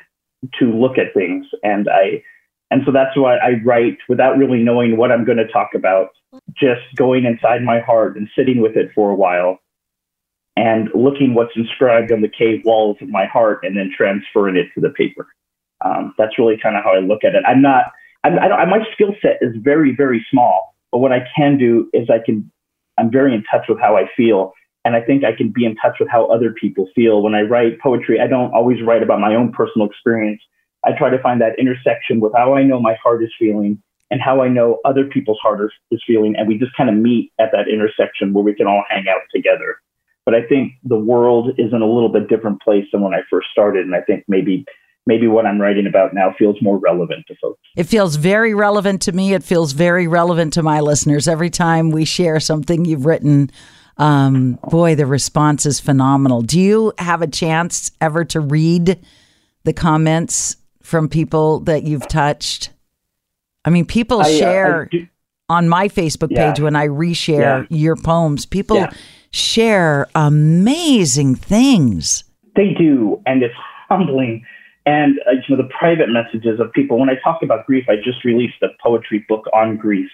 to 0.58 0.66
look 0.66 0.96
at 0.96 1.12
things. 1.12 1.46
And 1.62 1.88
I, 1.88 2.22
and 2.70 2.82
so 2.86 2.92
that's 2.92 3.16
why 3.16 3.36
I 3.36 3.60
write 3.64 3.98
without 4.08 4.38
really 4.38 4.62
knowing 4.62 4.96
what 4.96 5.10
I'm 5.10 5.24
going 5.24 5.38
to 5.38 5.48
talk 5.48 5.70
about, 5.74 6.10
just 6.56 6.82
going 6.96 7.24
inside 7.24 7.62
my 7.62 7.80
heart 7.80 8.16
and 8.16 8.28
sitting 8.36 8.60
with 8.60 8.76
it 8.76 8.90
for 8.94 9.10
a 9.10 9.14
while 9.14 9.58
and 10.56 10.88
looking 10.94 11.34
what's 11.34 11.56
inscribed 11.56 12.12
on 12.12 12.20
the 12.20 12.28
cave 12.28 12.62
walls 12.64 12.96
of 13.00 13.08
my 13.08 13.26
heart 13.26 13.60
and 13.62 13.76
then 13.76 13.92
transferring 13.96 14.56
it 14.56 14.66
to 14.74 14.80
the 14.80 14.90
paper. 14.90 15.26
Um, 15.84 16.14
that's 16.18 16.38
really 16.38 16.58
kind 16.62 16.76
of 16.76 16.84
how 16.84 16.94
I 16.94 16.98
look 16.98 17.24
at 17.24 17.34
it. 17.34 17.42
I'm 17.46 17.62
not, 17.62 17.86
I'm, 18.24 18.38
I 18.38 18.48
don't, 18.48 18.68
my 18.68 18.84
skill 18.92 19.14
set 19.22 19.38
is 19.40 19.54
very, 19.60 19.94
very 19.96 20.24
small, 20.30 20.74
but 20.92 20.98
what 20.98 21.12
I 21.12 21.26
can 21.36 21.56
do 21.56 21.88
is 21.94 22.08
I 22.10 22.18
can 22.24 22.50
I'm 23.00 23.10
very 23.10 23.34
in 23.34 23.42
touch 23.50 23.64
with 23.68 23.80
how 23.80 23.96
I 23.96 24.04
feel. 24.16 24.52
And 24.84 24.94
I 24.94 25.00
think 25.00 25.24
I 25.24 25.32
can 25.32 25.50
be 25.50 25.64
in 25.64 25.74
touch 25.76 25.96
with 25.98 26.08
how 26.08 26.26
other 26.26 26.52
people 26.52 26.88
feel. 26.94 27.22
When 27.22 27.34
I 27.34 27.42
write 27.42 27.80
poetry, 27.80 28.20
I 28.20 28.26
don't 28.26 28.52
always 28.54 28.82
write 28.82 29.02
about 29.02 29.20
my 29.20 29.34
own 29.34 29.52
personal 29.52 29.86
experience. 29.88 30.40
I 30.84 30.92
try 30.96 31.10
to 31.10 31.22
find 31.22 31.40
that 31.40 31.58
intersection 31.58 32.20
with 32.20 32.32
how 32.34 32.54
I 32.54 32.62
know 32.62 32.80
my 32.80 32.94
heart 33.02 33.22
is 33.22 33.30
feeling 33.38 33.82
and 34.10 34.20
how 34.20 34.42
I 34.42 34.48
know 34.48 34.78
other 34.84 35.04
people's 35.04 35.38
heart 35.42 35.72
is 35.90 36.02
feeling. 36.06 36.34
And 36.36 36.48
we 36.48 36.58
just 36.58 36.76
kind 36.76 36.90
of 36.90 36.96
meet 36.96 37.32
at 37.38 37.50
that 37.52 37.68
intersection 37.68 38.32
where 38.32 38.44
we 38.44 38.54
can 38.54 38.66
all 38.66 38.84
hang 38.88 39.04
out 39.08 39.22
together. 39.34 39.76
But 40.24 40.34
I 40.34 40.42
think 40.46 40.72
the 40.84 40.98
world 40.98 41.50
is 41.58 41.72
in 41.72 41.82
a 41.82 41.86
little 41.86 42.08
bit 42.08 42.28
different 42.28 42.60
place 42.60 42.84
than 42.92 43.00
when 43.00 43.14
I 43.14 43.20
first 43.30 43.48
started. 43.50 43.86
And 43.86 43.94
I 43.94 44.00
think 44.02 44.24
maybe 44.28 44.64
maybe 45.06 45.26
what 45.26 45.46
I'm 45.46 45.60
writing 45.60 45.86
about 45.86 46.14
now 46.14 46.34
feels 46.38 46.56
more 46.60 46.78
relevant 46.78 47.24
to 47.28 47.34
folks. 47.40 47.60
It 47.76 47.84
feels 47.84 48.16
very 48.16 48.54
relevant 48.54 49.02
to 49.02 49.12
me. 49.12 49.32
It 49.32 49.42
feels 49.42 49.72
very 49.72 50.06
relevant 50.06 50.52
to 50.54 50.62
my 50.62 50.80
listeners. 50.80 51.26
Every 51.26 51.50
time 51.50 51.90
we 51.90 52.04
share 52.04 52.38
something 52.38 52.84
you've 52.84 53.06
written, 53.06 53.50
um, 53.96 54.58
boy, 54.68 54.94
the 54.94 55.06
response 55.06 55.66
is 55.66 55.80
phenomenal. 55.80 56.42
Do 56.42 56.60
you 56.60 56.92
have 56.98 57.22
a 57.22 57.26
chance 57.26 57.90
ever 58.00 58.24
to 58.26 58.40
read 58.40 59.00
the 59.64 59.72
comments 59.72 60.56
from 60.82 61.08
people 61.08 61.60
that 61.60 61.82
you've 61.82 62.06
touched? 62.08 62.70
I 63.64 63.70
mean, 63.70 63.84
people 63.84 64.20
I, 64.20 64.24
uh, 64.24 64.28
share 64.28 64.88
uh, 64.92 64.98
on 65.48 65.68
my 65.68 65.88
Facebook 65.88 66.30
page 66.30 66.58
yeah. 66.58 66.64
when 66.64 66.76
I 66.76 66.88
reshare 66.88 67.66
yeah. 67.70 67.76
your 67.76 67.96
poems. 67.96 68.46
People 68.46 68.76
yeah. 68.76 68.92
share 69.30 70.08
amazing 70.14 71.34
things. 71.34 72.24
They 72.56 72.74
do, 72.78 73.22
and 73.26 73.42
it's 73.42 73.54
humbling 73.88 74.44
and 74.86 75.20
uh, 75.26 75.32
you 75.32 75.56
know 75.56 75.62
the 75.62 75.68
private 75.78 76.08
messages 76.08 76.58
of 76.60 76.72
people. 76.72 76.98
When 76.98 77.10
I 77.10 77.14
talk 77.22 77.42
about 77.42 77.66
grief, 77.66 77.84
I 77.88 77.96
just 77.96 78.24
released 78.24 78.62
a 78.62 78.68
poetry 78.82 79.24
book 79.28 79.44
on 79.52 79.76
grief, 79.76 80.10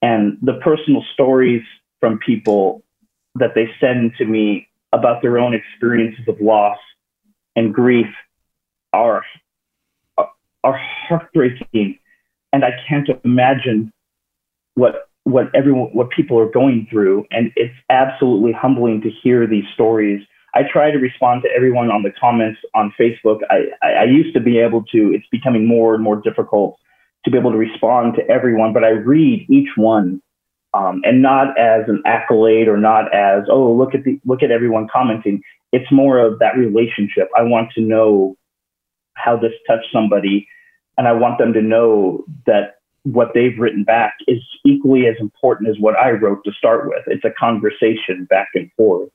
and 0.00 0.38
the 0.42 0.54
personal 0.54 1.04
stories 1.12 1.62
from 2.00 2.18
people 2.18 2.82
that 3.36 3.54
they 3.54 3.68
send 3.80 4.12
to 4.18 4.24
me 4.24 4.68
about 4.92 5.22
their 5.22 5.38
own 5.38 5.54
experiences 5.54 6.26
of 6.28 6.40
loss 6.40 6.78
and 7.56 7.72
grief 7.72 8.06
are 8.92 9.24
are 10.64 10.80
heartbreaking, 11.08 11.98
and 12.52 12.64
I 12.64 12.72
can't 12.88 13.08
imagine 13.24 13.92
what 14.74 15.08
what 15.24 15.54
everyone 15.54 15.90
what 15.92 16.10
people 16.10 16.38
are 16.38 16.50
going 16.50 16.86
through, 16.90 17.26
and 17.30 17.52
it's 17.56 17.74
absolutely 17.90 18.52
humbling 18.52 19.00
to 19.02 19.10
hear 19.22 19.46
these 19.46 19.64
stories 19.74 20.22
I 20.54 20.62
try 20.70 20.90
to 20.90 20.98
respond 20.98 21.42
to 21.42 21.48
everyone 21.54 21.90
on 21.90 22.02
the 22.02 22.12
comments 22.20 22.60
on 22.74 22.92
Facebook. 23.00 23.40
I, 23.50 23.68
I, 23.82 23.92
I 23.92 24.04
used 24.04 24.34
to 24.34 24.40
be 24.40 24.58
able 24.58 24.84
to, 24.92 25.12
it's 25.14 25.26
becoming 25.30 25.66
more 25.66 25.94
and 25.94 26.04
more 26.04 26.20
difficult 26.20 26.78
to 27.24 27.30
be 27.30 27.38
able 27.38 27.52
to 27.52 27.56
respond 27.56 28.14
to 28.16 28.28
everyone, 28.28 28.72
but 28.72 28.84
I 28.84 28.90
read 28.90 29.46
each 29.48 29.68
one 29.76 30.20
um, 30.74 31.00
and 31.04 31.22
not 31.22 31.58
as 31.58 31.88
an 31.88 32.02
accolade 32.04 32.68
or 32.68 32.76
not 32.76 33.14
as 33.14 33.44
oh 33.48 33.72
look 33.72 33.94
at 33.94 34.04
the 34.04 34.18
look 34.24 34.42
at 34.42 34.50
everyone 34.50 34.88
commenting. 34.92 35.40
It's 35.72 35.90
more 35.92 36.18
of 36.18 36.38
that 36.40 36.56
relationship. 36.56 37.28
I 37.38 37.42
want 37.42 37.70
to 37.76 37.80
know 37.80 38.36
how 39.14 39.36
this 39.36 39.52
touched 39.68 39.86
somebody, 39.92 40.48
and 40.98 41.08
I 41.08 41.12
want 41.12 41.38
them 41.38 41.52
to 41.52 41.62
know 41.62 42.24
that 42.46 42.76
what 43.04 43.32
they've 43.34 43.58
written 43.58 43.82
back 43.84 44.14
is 44.28 44.38
equally 44.64 45.06
as 45.06 45.16
important 45.18 45.68
as 45.68 45.76
what 45.78 45.96
I 45.96 46.10
wrote 46.10 46.44
to 46.44 46.52
start 46.52 46.88
with. 46.88 47.02
It's 47.06 47.24
a 47.24 47.32
conversation 47.38 48.26
back 48.30 48.48
and 48.54 48.70
forth, 48.76 49.10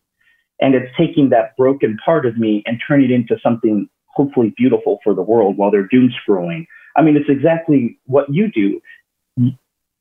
and 0.60 0.76
it's 0.76 0.92
taking 0.98 1.30
that 1.30 1.56
broken 1.58 1.98
part 2.04 2.26
of 2.26 2.38
me 2.38 2.64
and 2.66 2.82
turning 2.86 3.12
it 3.12 3.14
into 3.14 3.38
something 3.42 3.88
hopefully 4.08 4.54
beautiful 4.58 5.00
for 5.04 5.14
the 5.14 5.22
world 5.22 5.58
while 5.58 5.72
they're 5.72 5.88
doom 5.88 6.12
scrolling. 6.28 6.66
I 6.96 7.04
mean, 7.04 7.16
it's 7.16 7.30
exactly 7.30 8.00
what 8.06 8.26
you 8.34 8.52
do. 8.52 8.82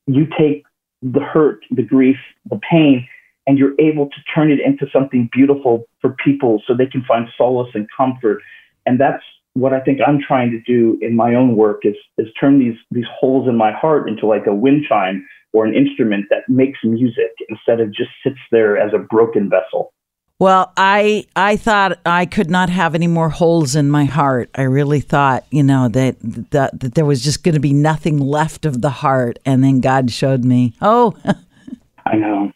You 0.06 0.26
take 0.38 0.64
the 1.02 1.20
hurt, 1.20 1.60
the 1.70 1.82
grief, 1.82 2.16
the 2.48 2.58
pain, 2.68 3.06
and 3.46 3.58
you're 3.58 3.74
able 3.78 4.06
to 4.06 4.16
turn 4.34 4.50
it 4.50 4.58
into 4.60 4.86
something 4.92 5.28
beautiful 5.32 5.84
for 6.00 6.16
people 6.24 6.62
so 6.66 6.74
they 6.74 6.86
can 6.86 7.04
find 7.04 7.28
solace 7.36 7.70
and 7.74 7.86
comfort. 7.96 8.42
And 8.86 8.98
that's 8.98 9.22
what 9.56 9.72
I 9.72 9.80
think 9.80 10.00
I'm 10.06 10.20
trying 10.20 10.50
to 10.50 10.60
do 10.60 10.98
in 11.00 11.16
my 11.16 11.34
own 11.34 11.56
work 11.56 11.80
is, 11.84 11.94
is 12.18 12.26
turn 12.38 12.58
these, 12.58 12.76
these 12.90 13.06
holes 13.18 13.48
in 13.48 13.56
my 13.56 13.72
heart 13.72 14.06
into 14.08 14.26
like 14.26 14.46
a 14.46 14.54
wind 14.54 14.84
chime 14.86 15.26
or 15.54 15.64
an 15.64 15.74
instrument 15.74 16.26
that 16.28 16.42
makes 16.46 16.78
music 16.84 17.32
instead 17.48 17.80
of 17.80 17.88
just 17.88 18.10
sits 18.22 18.38
there 18.52 18.76
as 18.76 18.92
a 18.92 18.98
broken 18.98 19.48
vessel. 19.48 19.92
Well, 20.38 20.70
I 20.76 21.24
I 21.34 21.56
thought 21.56 21.98
I 22.04 22.26
could 22.26 22.50
not 22.50 22.68
have 22.68 22.94
any 22.94 23.06
more 23.06 23.30
holes 23.30 23.74
in 23.74 23.88
my 23.88 24.04
heart. 24.04 24.50
I 24.54 24.62
really 24.62 25.00
thought, 25.00 25.46
you 25.50 25.62
know, 25.62 25.88
that 25.88 26.16
that, 26.50 26.78
that 26.78 26.94
there 26.94 27.06
was 27.06 27.24
just 27.24 27.42
going 27.42 27.54
to 27.54 27.60
be 27.60 27.72
nothing 27.72 28.18
left 28.18 28.66
of 28.66 28.82
the 28.82 28.90
heart, 28.90 29.38
and 29.46 29.64
then 29.64 29.80
God 29.80 30.10
showed 30.10 30.44
me. 30.44 30.74
Oh, 30.82 31.14
I 32.06 32.16
know, 32.16 32.52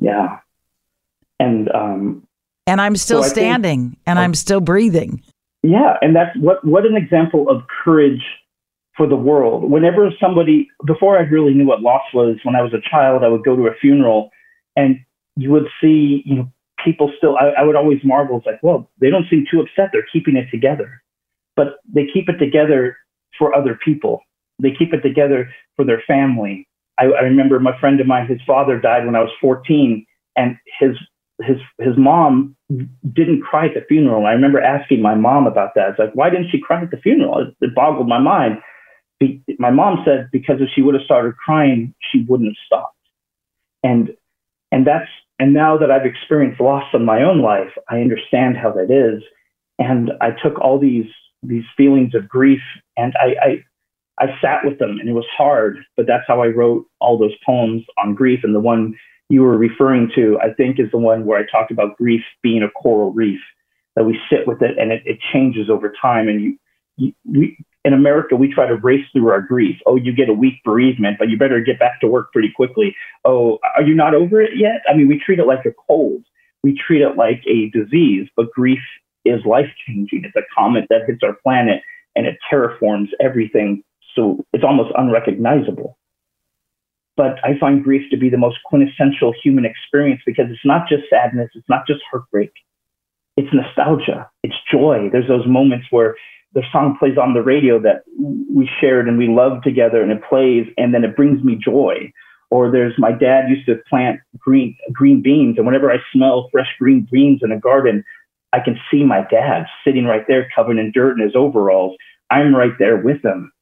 yeah, 0.00 0.40
and 1.38 1.70
um, 1.72 2.26
and 2.66 2.80
I'm 2.80 2.96
still 2.96 3.22
so 3.22 3.28
standing, 3.28 3.90
think, 3.90 3.98
and 4.04 4.18
I'm 4.18 4.34
still 4.34 4.60
breathing. 4.60 5.22
Yeah, 5.62 5.94
and 6.00 6.14
that's 6.14 6.36
what 6.38 6.64
what 6.64 6.86
an 6.86 6.96
example 6.96 7.48
of 7.48 7.62
courage 7.84 8.22
for 8.96 9.06
the 9.06 9.16
world. 9.16 9.70
Whenever 9.70 10.10
somebody, 10.20 10.68
before 10.86 11.18
I 11.18 11.22
really 11.22 11.54
knew 11.54 11.66
what 11.66 11.80
loss 11.80 12.02
was, 12.12 12.36
when 12.42 12.56
I 12.56 12.62
was 12.62 12.74
a 12.74 12.90
child, 12.90 13.22
I 13.24 13.28
would 13.28 13.44
go 13.44 13.56
to 13.56 13.66
a 13.66 13.74
funeral, 13.80 14.30
and 14.76 14.96
you 15.36 15.50
would 15.50 15.66
see, 15.80 16.22
you 16.26 16.34
know 16.36 16.52
people 16.84 17.12
still, 17.16 17.36
I, 17.36 17.60
I 17.60 17.62
would 17.62 17.76
always 17.76 17.98
marvel. 18.04 18.38
It's 18.38 18.46
like, 18.46 18.62
well, 18.62 18.90
they 19.00 19.10
don't 19.10 19.26
seem 19.30 19.44
too 19.50 19.60
upset. 19.60 19.90
They're 19.92 20.06
keeping 20.12 20.36
it 20.36 20.46
together, 20.50 21.02
but 21.56 21.76
they 21.92 22.06
keep 22.12 22.28
it 22.28 22.38
together 22.38 22.96
for 23.38 23.54
other 23.54 23.78
people. 23.84 24.20
They 24.60 24.72
keep 24.72 24.92
it 24.92 25.00
together 25.00 25.50
for 25.76 25.84
their 25.84 26.02
family. 26.06 26.68
I, 26.98 27.04
I 27.04 27.22
remember 27.22 27.58
my 27.60 27.78
friend 27.80 28.00
of 28.00 28.06
mine, 28.06 28.26
his 28.26 28.40
father 28.46 28.78
died 28.78 29.06
when 29.06 29.16
I 29.16 29.20
was 29.20 29.30
14, 29.40 30.04
and 30.36 30.56
his 30.78 30.96
his 31.42 31.56
his 31.78 31.96
mom 31.96 32.56
didn't 33.12 33.42
cry 33.42 33.66
at 33.66 33.74
the 33.74 33.84
funeral. 33.88 34.26
I 34.26 34.32
remember 34.32 34.60
asking 34.60 35.02
my 35.02 35.14
mom 35.14 35.46
about 35.46 35.74
that. 35.74 35.90
It's 35.90 35.98
like, 35.98 36.12
why 36.14 36.30
didn't 36.30 36.50
she 36.50 36.60
cry 36.60 36.82
at 36.82 36.90
the 36.90 36.96
funeral? 36.96 37.38
It, 37.40 37.54
it 37.60 37.74
boggled 37.74 38.08
my 38.08 38.18
mind. 38.18 38.58
Be, 39.20 39.42
my 39.58 39.70
mom 39.70 40.02
said 40.04 40.28
because 40.32 40.56
if 40.60 40.68
she 40.74 40.82
would 40.82 40.94
have 40.94 41.04
started 41.04 41.36
crying, 41.36 41.94
she 42.10 42.24
wouldn't 42.28 42.50
have 42.50 42.66
stopped. 42.66 42.96
And 43.82 44.10
and 44.70 44.86
that's 44.86 45.08
and 45.38 45.52
now 45.52 45.76
that 45.78 45.90
I've 45.90 46.06
experienced 46.06 46.60
loss 46.60 46.84
in 46.94 47.04
my 47.04 47.22
own 47.22 47.42
life, 47.42 47.70
I 47.88 48.00
understand 48.00 48.56
how 48.56 48.72
that 48.72 48.90
is. 48.90 49.22
And 49.78 50.12
I 50.20 50.30
took 50.30 50.60
all 50.60 50.78
these 50.78 51.10
these 51.42 51.64
feelings 51.76 52.14
of 52.14 52.28
grief 52.28 52.60
and 52.96 53.14
I, 53.16 53.34
I 53.42 53.64
I 54.24 54.26
sat 54.40 54.64
with 54.64 54.78
them 54.78 54.98
and 55.00 55.08
it 55.08 55.14
was 55.14 55.26
hard, 55.36 55.78
but 55.96 56.06
that's 56.06 56.24
how 56.28 56.42
I 56.42 56.48
wrote 56.48 56.86
all 57.00 57.18
those 57.18 57.34
poems 57.44 57.82
on 58.02 58.14
grief. 58.14 58.40
And 58.44 58.54
the 58.54 58.60
one 58.60 58.94
you 59.32 59.40
were 59.40 59.56
referring 59.56 60.10
to, 60.14 60.38
I 60.42 60.52
think, 60.52 60.78
is 60.78 60.90
the 60.90 60.98
one 60.98 61.24
where 61.24 61.38
I 61.38 61.46
talked 61.50 61.70
about 61.70 61.96
grief 61.96 62.20
being 62.42 62.62
a 62.62 62.68
coral 62.68 63.14
reef, 63.14 63.40
that 63.96 64.04
we 64.04 64.18
sit 64.28 64.46
with 64.46 64.60
it 64.60 64.76
and 64.78 64.92
it, 64.92 65.02
it 65.06 65.18
changes 65.32 65.70
over 65.70 65.90
time. 66.02 66.28
And 66.28 66.42
you, 66.42 66.58
you, 66.98 67.12
we, 67.24 67.56
in 67.82 67.94
America, 67.94 68.36
we 68.36 68.52
try 68.52 68.66
to 68.66 68.76
race 68.76 69.06
through 69.10 69.30
our 69.30 69.40
grief. 69.40 69.76
Oh, 69.86 69.96
you 69.96 70.12
get 70.12 70.28
a 70.28 70.34
week 70.34 70.56
bereavement, 70.66 71.16
but 71.18 71.30
you 71.30 71.38
better 71.38 71.60
get 71.60 71.78
back 71.78 71.98
to 72.02 72.08
work 72.08 72.30
pretty 72.30 72.52
quickly. 72.54 72.94
Oh, 73.24 73.58
are 73.74 73.82
you 73.82 73.94
not 73.94 74.14
over 74.14 74.38
it 74.38 74.50
yet? 74.54 74.82
I 74.86 74.94
mean, 74.94 75.08
we 75.08 75.18
treat 75.18 75.38
it 75.38 75.46
like 75.46 75.64
a 75.64 75.72
cold. 75.88 76.22
We 76.62 76.78
treat 76.86 77.00
it 77.00 77.16
like 77.16 77.40
a 77.46 77.70
disease, 77.70 78.28
but 78.36 78.52
grief 78.52 78.80
is 79.24 79.40
life 79.46 79.70
changing. 79.86 80.24
It's 80.26 80.36
a 80.36 80.42
comet 80.54 80.84
that 80.90 81.06
hits 81.06 81.20
our 81.22 81.38
planet 81.42 81.80
and 82.14 82.26
it 82.26 82.36
terraforms 82.52 83.08
everything. 83.18 83.82
So 84.14 84.44
it's 84.52 84.62
almost 84.62 84.92
unrecognizable. 84.94 85.96
But 87.16 87.36
I 87.44 87.58
find 87.58 87.84
grief 87.84 88.10
to 88.10 88.16
be 88.16 88.30
the 88.30 88.38
most 88.38 88.58
quintessential 88.64 89.34
human 89.42 89.64
experience 89.64 90.22
because 90.24 90.46
it's 90.50 90.64
not 90.64 90.88
just 90.88 91.02
sadness, 91.10 91.50
it's 91.54 91.68
not 91.68 91.86
just 91.86 92.00
heartbreak, 92.10 92.52
it's 93.36 93.52
nostalgia, 93.52 94.30
it's 94.42 94.54
joy. 94.70 95.08
There's 95.12 95.28
those 95.28 95.46
moments 95.46 95.86
where 95.90 96.16
the 96.54 96.62
song 96.70 96.96
plays 96.98 97.16
on 97.16 97.34
the 97.34 97.42
radio 97.42 97.80
that 97.80 98.04
we 98.50 98.68
shared 98.80 99.08
and 99.08 99.18
we 99.18 99.28
love 99.28 99.62
together 99.62 100.02
and 100.02 100.12
it 100.12 100.22
plays 100.28 100.66
and 100.76 100.92
then 100.92 101.04
it 101.04 101.16
brings 101.16 101.42
me 101.42 101.56
joy. 101.56 102.12
Or 102.50 102.70
there's 102.70 102.94
my 102.98 103.12
dad 103.12 103.48
used 103.48 103.66
to 103.66 103.76
plant 103.88 104.20
green 104.36 104.76
green 104.92 105.22
beans 105.22 105.56
and 105.56 105.64
whenever 105.64 105.90
i 105.90 105.96
smell 106.12 106.48
fresh 106.52 106.68
green 106.78 107.08
beans 107.10 107.40
in 107.42 107.50
a 107.50 107.58
garden 107.58 108.04
i 108.52 108.60
can 108.60 108.78
see 108.90 109.04
my 109.04 109.26
dad 109.30 109.64
sitting 109.84 110.04
right 110.04 110.26
there 110.28 110.50
covered 110.54 110.78
in 110.78 110.92
dirt 110.92 111.18
in 111.18 111.24
his 111.24 111.34
overalls. 111.34 111.96
I'm 112.30 112.54
right 112.54 112.72
there 112.78 112.98
with 112.98 113.24
him. 113.24 113.52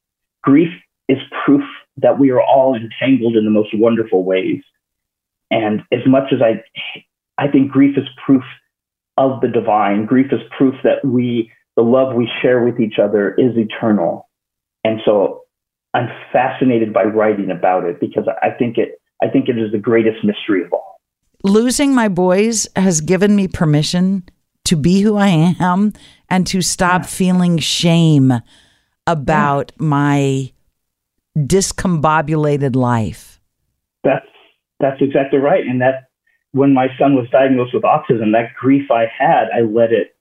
Grief 0.41 0.69
is 1.07 1.17
proof 1.45 1.63
that 2.01 2.19
we 2.19 2.29
are 2.31 2.41
all 2.41 2.75
entangled 2.75 3.35
in 3.35 3.45
the 3.45 3.51
most 3.51 3.69
wonderful 3.73 4.23
ways 4.23 4.61
and 5.49 5.81
as 5.91 6.01
much 6.05 6.31
as 6.33 6.41
i 6.41 6.61
i 7.37 7.47
think 7.47 7.71
grief 7.71 7.97
is 7.97 8.07
proof 8.25 8.43
of 9.17 9.41
the 9.41 9.47
divine 9.47 10.05
grief 10.05 10.27
is 10.31 10.41
proof 10.57 10.75
that 10.83 11.05
we 11.05 11.51
the 11.75 11.83
love 11.83 12.15
we 12.15 12.29
share 12.41 12.63
with 12.63 12.79
each 12.79 12.99
other 13.01 13.33
is 13.35 13.57
eternal. 13.57 14.29
And 14.83 14.99
so 15.05 15.43
I'm 15.93 16.09
fascinated 16.31 16.93
by 16.93 17.03
writing 17.03 17.51
about 17.51 17.85
it 17.85 17.99
because 17.99 18.25
I 18.41 18.49
think 18.51 18.77
it 18.77 18.99
I 19.21 19.27
think 19.27 19.49
it 19.49 19.57
is 19.57 19.71
the 19.71 19.77
greatest 19.77 20.23
mystery 20.23 20.63
of 20.63 20.73
all. 20.73 20.99
Losing 21.43 21.93
my 21.93 22.07
boys 22.07 22.67
has 22.75 23.01
given 23.01 23.35
me 23.35 23.47
permission 23.47 24.23
to 24.65 24.75
be 24.75 25.01
who 25.01 25.17
I 25.17 25.55
am 25.59 25.93
and 26.29 26.45
to 26.47 26.61
stop 26.61 27.01
yeah. 27.01 27.07
feeling 27.07 27.57
shame 27.57 28.33
about 29.07 29.71
yeah. 29.79 29.85
my 29.85 30.51
discombobulated 31.37 32.75
life. 32.75 33.39
That's 34.03 34.25
that's 34.79 35.01
exactly 35.01 35.39
right. 35.39 35.65
And 35.65 35.81
that 35.81 36.07
when 36.51 36.73
my 36.73 36.87
son 36.99 37.15
was 37.15 37.27
diagnosed 37.31 37.73
with 37.73 37.83
autism, 37.83 38.33
that 38.33 38.53
grief 38.59 38.89
I 38.91 39.05
had, 39.05 39.45
I 39.55 39.61
let 39.61 39.91
it 39.91 40.15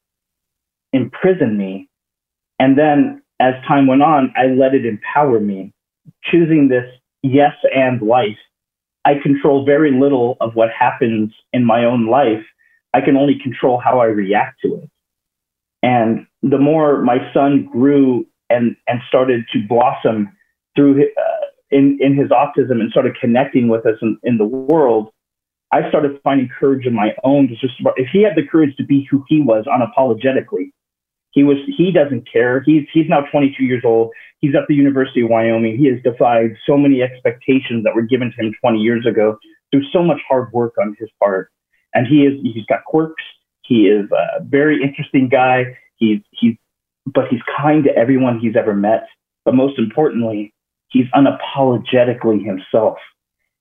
imprison 0.93 1.57
me. 1.57 1.89
And 2.59 2.79
then 2.79 3.23
as 3.41 3.55
time 3.67 3.87
went 3.87 4.03
on, 4.03 4.33
I 4.37 4.47
let 4.47 4.75
it 4.75 4.85
empower 4.85 5.41
me. 5.41 5.73
Choosing 6.31 6.69
this 6.69 6.85
yes 7.23 7.55
and 7.75 8.03
life, 8.03 8.37
I 9.05 9.15
control 9.23 9.65
very 9.65 9.93
little 9.99 10.37
of 10.41 10.55
what 10.55 10.69
happens 10.79 11.33
in 11.53 11.65
my 11.65 11.85
own 11.85 12.07
life. 12.09 12.45
I 12.93 13.01
can 13.01 13.17
only 13.17 13.39
control 13.43 13.81
how 13.83 14.01
I 14.01 14.07
react 14.07 14.61
to 14.63 14.75
it. 14.77 14.91
And 15.83 16.27
the 16.43 16.59
more 16.59 17.03
my 17.03 17.19
son 17.33 17.69
grew 17.73 18.27
and, 18.51 18.77
and 18.87 19.01
started 19.09 19.45
to 19.53 19.67
blossom 19.67 20.31
through 20.77 21.03
uh, 21.03 21.47
in, 21.71 21.99
in 22.01 22.17
his 22.17 22.29
autism 22.31 22.81
and 22.81 22.91
started 22.91 23.17
connecting 23.21 23.69
with 23.69 23.87
us 23.87 23.97
in, 24.03 24.19
in 24.23 24.39
the 24.39 24.45
world, 24.45 25.11
I 25.73 25.89
started 25.89 26.21
finding 26.25 26.49
courage 26.49 26.87
in 26.87 26.95
my 26.95 27.11
own 27.23 27.49
just, 27.49 27.75
if 27.97 28.09
he 28.13 28.23
had 28.23 28.37
the 28.37 28.47
courage 28.47 28.77
to 28.77 28.85
be 28.85 29.07
who 29.11 29.25
he 29.29 29.41
was 29.41 29.67
unapologetically, 29.67 30.73
he 31.33 31.45
was 31.45 31.59
he 31.77 31.93
doesn't 31.93 32.29
care. 32.31 32.61
He's 32.67 32.87
he's 32.93 33.09
now 33.09 33.21
22 33.31 33.63
years 33.63 33.83
old. 33.85 34.11
He's 34.41 34.55
at 34.57 34.63
the 34.69 34.75
University 34.75 35.23
of 35.23 35.31
Wyoming. 35.31 35.79
He 35.79 35.87
has 35.87 36.03
defied 36.03 36.57
so 36.67 36.77
many 36.77 37.03
expectations 37.03 37.85
that 37.85 37.95
were 37.95 38.03
given 38.03 38.33
to 38.33 38.47
him 38.47 38.55
20 38.61 38.79
years 38.79 39.07
ago 39.07 39.39
through 39.71 39.85
so 39.93 40.03
much 40.03 40.19
hard 40.29 40.53
work 40.53 40.75
on 40.81 40.97
his 40.99 41.09
part. 41.23 41.53
And 41.95 42.07
he 42.07 42.27
is 42.27 42.41
he's 42.43 42.67
got 42.67 42.85
quirks. 42.85 43.23
He 43.63 43.87
is 43.87 44.11
a 44.11 44.43
very 44.43 44.83
interesting 44.83 45.29
guy. 45.29 45.79
He's 45.97 46.19
he's 46.33 46.57
but 47.07 47.29
he's 47.29 47.41
kind 47.57 47.85
to 47.85 47.97
everyone 47.97 48.41
he's 48.41 48.57
ever 48.57 48.75
met. 48.75 49.07
But 49.45 49.55
most 49.55 49.79
importantly, 49.79 50.53
he's 50.91 51.07
unapologetically 51.15 52.45
himself. 52.45 52.99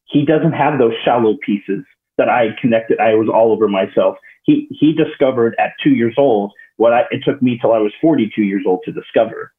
He 0.05 0.25
doesn't 0.25 0.53
have 0.53 0.79
those 0.79 0.93
shallow 1.05 1.37
pieces 1.45 1.83
that 2.17 2.29
I 2.29 2.47
connected. 2.59 2.99
I 2.99 3.15
was 3.15 3.29
all 3.33 3.51
over 3.51 3.67
myself. 3.67 4.17
He 4.43 4.67
he 4.71 4.93
discovered 4.93 5.55
at 5.59 5.71
two 5.83 5.91
years 5.91 6.15
old 6.17 6.51
what 6.77 6.93
I, 6.93 7.01
it 7.11 7.21
took 7.25 7.41
me 7.41 7.57
till 7.59 7.73
I 7.73 7.79
was 7.79 7.91
42 8.01 8.41
years 8.41 8.63
old 8.65 8.79
to 8.85 8.91
discover 8.91 9.51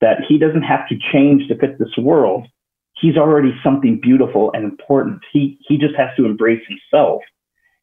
that 0.00 0.18
he 0.28 0.38
doesn't 0.38 0.62
have 0.62 0.88
to 0.88 0.96
change 1.12 1.48
to 1.48 1.58
fit 1.58 1.78
this 1.78 1.96
world. 1.98 2.46
He's 3.00 3.16
already 3.16 3.52
something 3.64 3.98
beautiful 4.00 4.52
and 4.54 4.64
important. 4.64 5.20
He, 5.32 5.58
he 5.66 5.76
just 5.76 5.96
has 5.96 6.10
to 6.16 6.24
embrace 6.24 6.62
himself. 6.68 7.22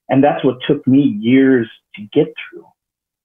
And 0.07 0.23
that's 0.23 0.43
what 0.45 0.57
took 0.65 0.85
me 0.87 1.17
years 1.19 1.67
to 1.95 2.01
get 2.13 2.27
through. 2.27 2.65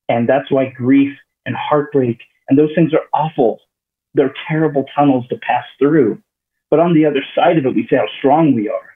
And 0.08 0.28
that's 0.28 0.50
why 0.50 0.72
grief 0.76 1.16
and 1.46 1.54
heartbreak 1.56 2.18
and 2.50 2.58
those 2.58 2.70
things 2.74 2.92
are 2.92 3.06
awful. 3.14 3.60
They're 4.14 4.34
terrible 4.48 4.84
tunnels 4.94 5.26
to 5.28 5.36
pass 5.36 5.64
through. 5.78 6.20
But 6.70 6.80
on 6.80 6.94
the 6.94 7.04
other 7.06 7.24
side 7.34 7.58
of 7.58 7.66
it, 7.66 7.74
we 7.74 7.86
see 7.88 7.96
how 7.96 8.06
strong 8.18 8.54
we 8.54 8.68
are. 8.68 8.90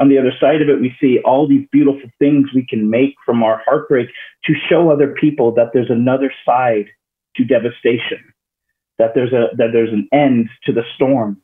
On 0.00 0.08
the 0.08 0.18
other 0.18 0.32
side 0.40 0.62
of 0.62 0.68
it, 0.68 0.80
we 0.80 0.96
see 1.00 1.20
all 1.24 1.46
these 1.46 1.66
beautiful 1.70 2.08
things 2.18 2.48
we 2.54 2.66
can 2.66 2.88
make 2.88 3.14
from 3.24 3.42
our 3.42 3.62
heartbreak 3.66 4.08
to 4.46 4.54
show 4.68 4.90
other 4.90 5.14
people 5.20 5.52
that 5.54 5.70
there's 5.74 5.90
another 5.90 6.32
side 6.44 6.86
to 7.36 7.44
devastation, 7.44 8.18
that 8.98 9.14
there's 9.14 9.32
a 9.32 9.48
that 9.58 9.68
there's 9.72 9.92
an 9.92 10.08
end 10.12 10.48
to 10.64 10.72
the 10.72 10.84
storm. 10.94 11.40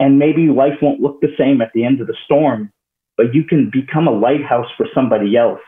And 0.00 0.18
maybe 0.18 0.48
life 0.48 0.78
won't 0.82 1.00
look 1.00 1.20
the 1.20 1.34
same 1.38 1.62
at 1.62 1.72
the 1.74 1.84
end 1.84 2.00
of 2.00 2.08
the 2.08 2.16
storm, 2.24 2.72
but 3.16 3.34
you 3.34 3.44
can 3.44 3.70
become 3.70 4.08
a 4.08 4.12
lighthouse 4.12 4.70
for 4.76 4.86
somebody 4.92 5.36
else 5.36 5.60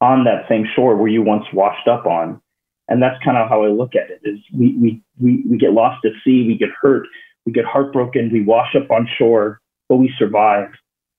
on 0.00 0.24
that 0.24 0.48
same 0.48 0.66
shore 0.74 0.96
where 0.96 1.08
you 1.08 1.22
once 1.22 1.44
washed 1.52 1.88
up 1.88 2.06
on. 2.06 2.40
And 2.88 3.02
that's 3.02 3.22
kind 3.24 3.36
of 3.36 3.48
how 3.48 3.64
I 3.64 3.68
look 3.68 3.94
at 3.94 4.10
it 4.10 4.20
is 4.22 4.38
we, 4.56 4.76
we, 4.78 5.02
we, 5.20 5.44
we 5.50 5.58
get 5.58 5.72
lost 5.72 6.04
at 6.04 6.12
sea, 6.24 6.46
we 6.46 6.56
get 6.56 6.68
hurt, 6.80 7.06
we 7.44 7.52
get 7.52 7.64
heartbroken, 7.64 8.30
we 8.32 8.42
wash 8.42 8.74
up 8.76 8.90
on 8.90 9.08
shore, 9.18 9.60
but 9.88 9.96
we 9.96 10.12
survive. 10.18 10.68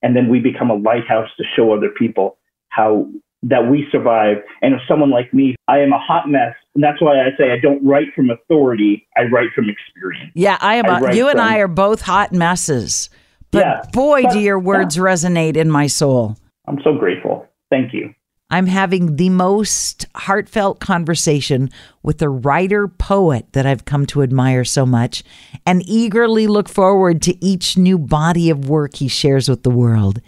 And 0.02 0.16
then 0.16 0.30
we 0.30 0.40
become 0.40 0.70
a 0.70 0.76
lighthouse 0.76 1.30
to 1.38 1.44
show 1.56 1.74
other 1.74 1.90
people 1.90 2.38
how 2.70 3.08
that 3.44 3.70
we 3.70 3.88
survive. 3.92 4.38
And 4.62 4.74
if 4.74 4.82
someone 4.88 5.12
like 5.12 5.34
me, 5.34 5.56
I 5.68 5.80
am 5.80 5.94
a 5.94 6.00
hot 6.00 6.30
mess. 6.30 6.54
And 6.76 6.84
that's 6.84 7.02
why 7.02 7.20
I 7.20 7.30
say 7.38 7.52
I 7.52 7.60
don't 7.60 7.86
write 7.86 8.08
from 8.16 8.30
authority. 8.30 9.08
I 9.18 9.24
write 9.24 9.50
from 9.56 9.70
experience. 9.70 10.32
Yeah, 10.36 10.58
I 10.62 10.76
am. 10.76 10.86
A, 10.86 11.16
you 11.16 11.30
and 11.30 11.40
I 11.40 11.58
are 11.58 11.68
both 11.68 12.02
hot 12.02 12.32
messes. 12.32 13.10
But 13.52 13.60
yeah, 13.60 13.82
boy, 13.94 14.24
but, 14.24 14.34
do 14.34 14.40
your 14.40 14.60
words 14.60 14.98
yeah. 14.98 15.04
resonate 15.04 15.56
in 15.56 15.70
my 15.70 15.88
soul. 15.88 16.38
I'm 16.68 16.80
so 16.84 16.98
grateful. 16.98 17.48
Thank 17.70 17.94
you. 17.94 18.14
I'm 18.50 18.68
having 18.68 19.18
the 19.18 19.30
most 19.30 20.06
heartfelt 20.16 20.80
conversation 20.80 21.70
with 22.02 22.22
a 22.22 22.30
writer 22.30 22.88
poet 22.88 23.52
that 23.52 23.66
I've 23.66 23.84
come 23.84 24.06
to 24.08 24.24
admire 24.24 24.64
so 24.64 24.86
much 24.86 25.24
and 25.66 25.84
eagerly 25.86 26.48
look 26.48 26.70
forward 26.70 27.22
to 27.24 27.46
each 27.46 27.78
new 27.78 27.98
body 27.98 28.50
of 28.50 28.70
work 28.70 28.96
he 28.96 29.10
shares 29.10 29.50
with 29.50 29.64
the 29.64 29.70
world. 29.70 30.22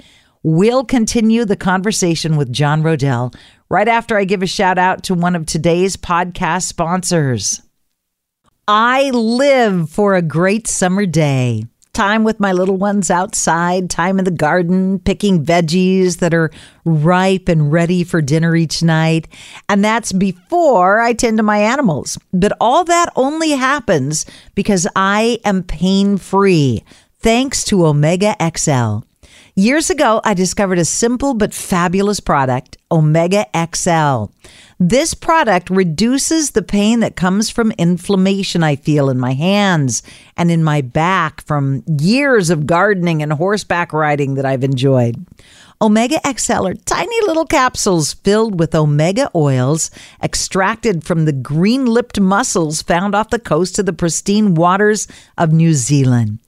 We'll 0.43 0.83
continue 0.83 1.45
the 1.45 1.55
conversation 1.55 2.35
with 2.35 2.51
John 2.51 2.83
Roedel 2.83 3.33
right 3.69 3.87
after 3.87 4.17
I 4.17 4.25
give 4.25 4.43
a 4.43 4.47
shout 4.47 4.77
out 4.77 5.03
to 5.03 5.13
one 5.13 5.35
of 5.35 5.45
today's 5.45 5.95
podcast 5.95 6.63
sponsors. 6.63 7.61
I 8.67 9.11
live 9.11 9.89
for 9.89 10.15
a 10.15 10.21
great 10.21 10.67
summer 10.67 11.05
day 11.05 11.65
time 11.93 12.23
with 12.23 12.39
my 12.39 12.51
little 12.51 12.77
ones 12.77 13.11
outside, 13.11 13.89
time 13.89 14.19
in 14.19 14.25
the 14.25 14.31
garden, 14.31 14.99
picking 14.99 15.43
veggies 15.43 16.17
that 16.19 16.33
are 16.33 16.51
ripe 16.85 17.49
and 17.49 17.71
ready 17.71 18.03
for 18.03 18.21
dinner 18.21 18.55
each 18.55 18.81
night. 18.81 19.27
And 19.67 19.83
that's 19.83 20.11
before 20.11 21.01
I 21.01 21.13
tend 21.13 21.37
to 21.37 21.43
my 21.43 21.59
animals. 21.59 22.17
But 22.31 22.53
all 22.61 22.83
that 22.85 23.11
only 23.15 23.51
happens 23.51 24.25
because 24.55 24.87
I 24.95 25.39
am 25.43 25.63
pain 25.63 26.17
free 26.17 26.83
thanks 27.19 27.63
to 27.65 27.85
Omega 27.85 28.35
XL. 28.55 29.08
Years 29.59 29.89
ago, 29.89 30.21
I 30.23 30.35
discovered 30.35 30.79
a 30.79 30.85
simple 30.85 31.33
but 31.33 31.53
fabulous 31.53 32.21
product, 32.21 32.77
Omega 32.89 33.45
XL. 33.53 34.31
This 34.79 35.13
product 35.13 35.69
reduces 35.69 36.51
the 36.51 36.61
pain 36.61 37.01
that 37.01 37.17
comes 37.17 37.49
from 37.49 37.73
inflammation 37.73 38.63
I 38.63 38.77
feel 38.77 39.09
in 39.09 39.19
my 39.19 39.33
hands 39.33 40.01
and 40.37 40.49
in 40.49 40.63
my 40.63 40.79
back 40.79 41.41
from 41.41 41.83
years 41.99 42.49
of 42.49 42.67
gardening 42.67 43.21
and 43.21 43.33
horseback 43.33 43.91
riding 43.91 44.35
that 44.35 44.45
I've 44.45 44.63
enjoyed. 44.63 45.25
Omega 45.81 46.21
XL 46.25 46.65
are 46.65 46.73
tiny 46.73 47.19
little 47.27 47.45
capsules 47.45 48.13
filled 48.13 48.57
with 48.57 48.73
omega 48.73 49.29
oils 49.35 49.91
extracted 50.23 51.03
from 51.03 51.25
the 51.25 51.33
green 51.33 51.85
lipped 51.85 52.17
mussels 52.17 52.81
found 52.81 53.13
off 53.13 53.29
the 53.29 53.37
coast 53.37 53.77
of 53.77 53.85
the 53.85 53.91
pristine 53.91 54.55
waters 54.55 55.05
of 55.37 55.51
New 55.51 55.73
Zealand. 55.73 56.39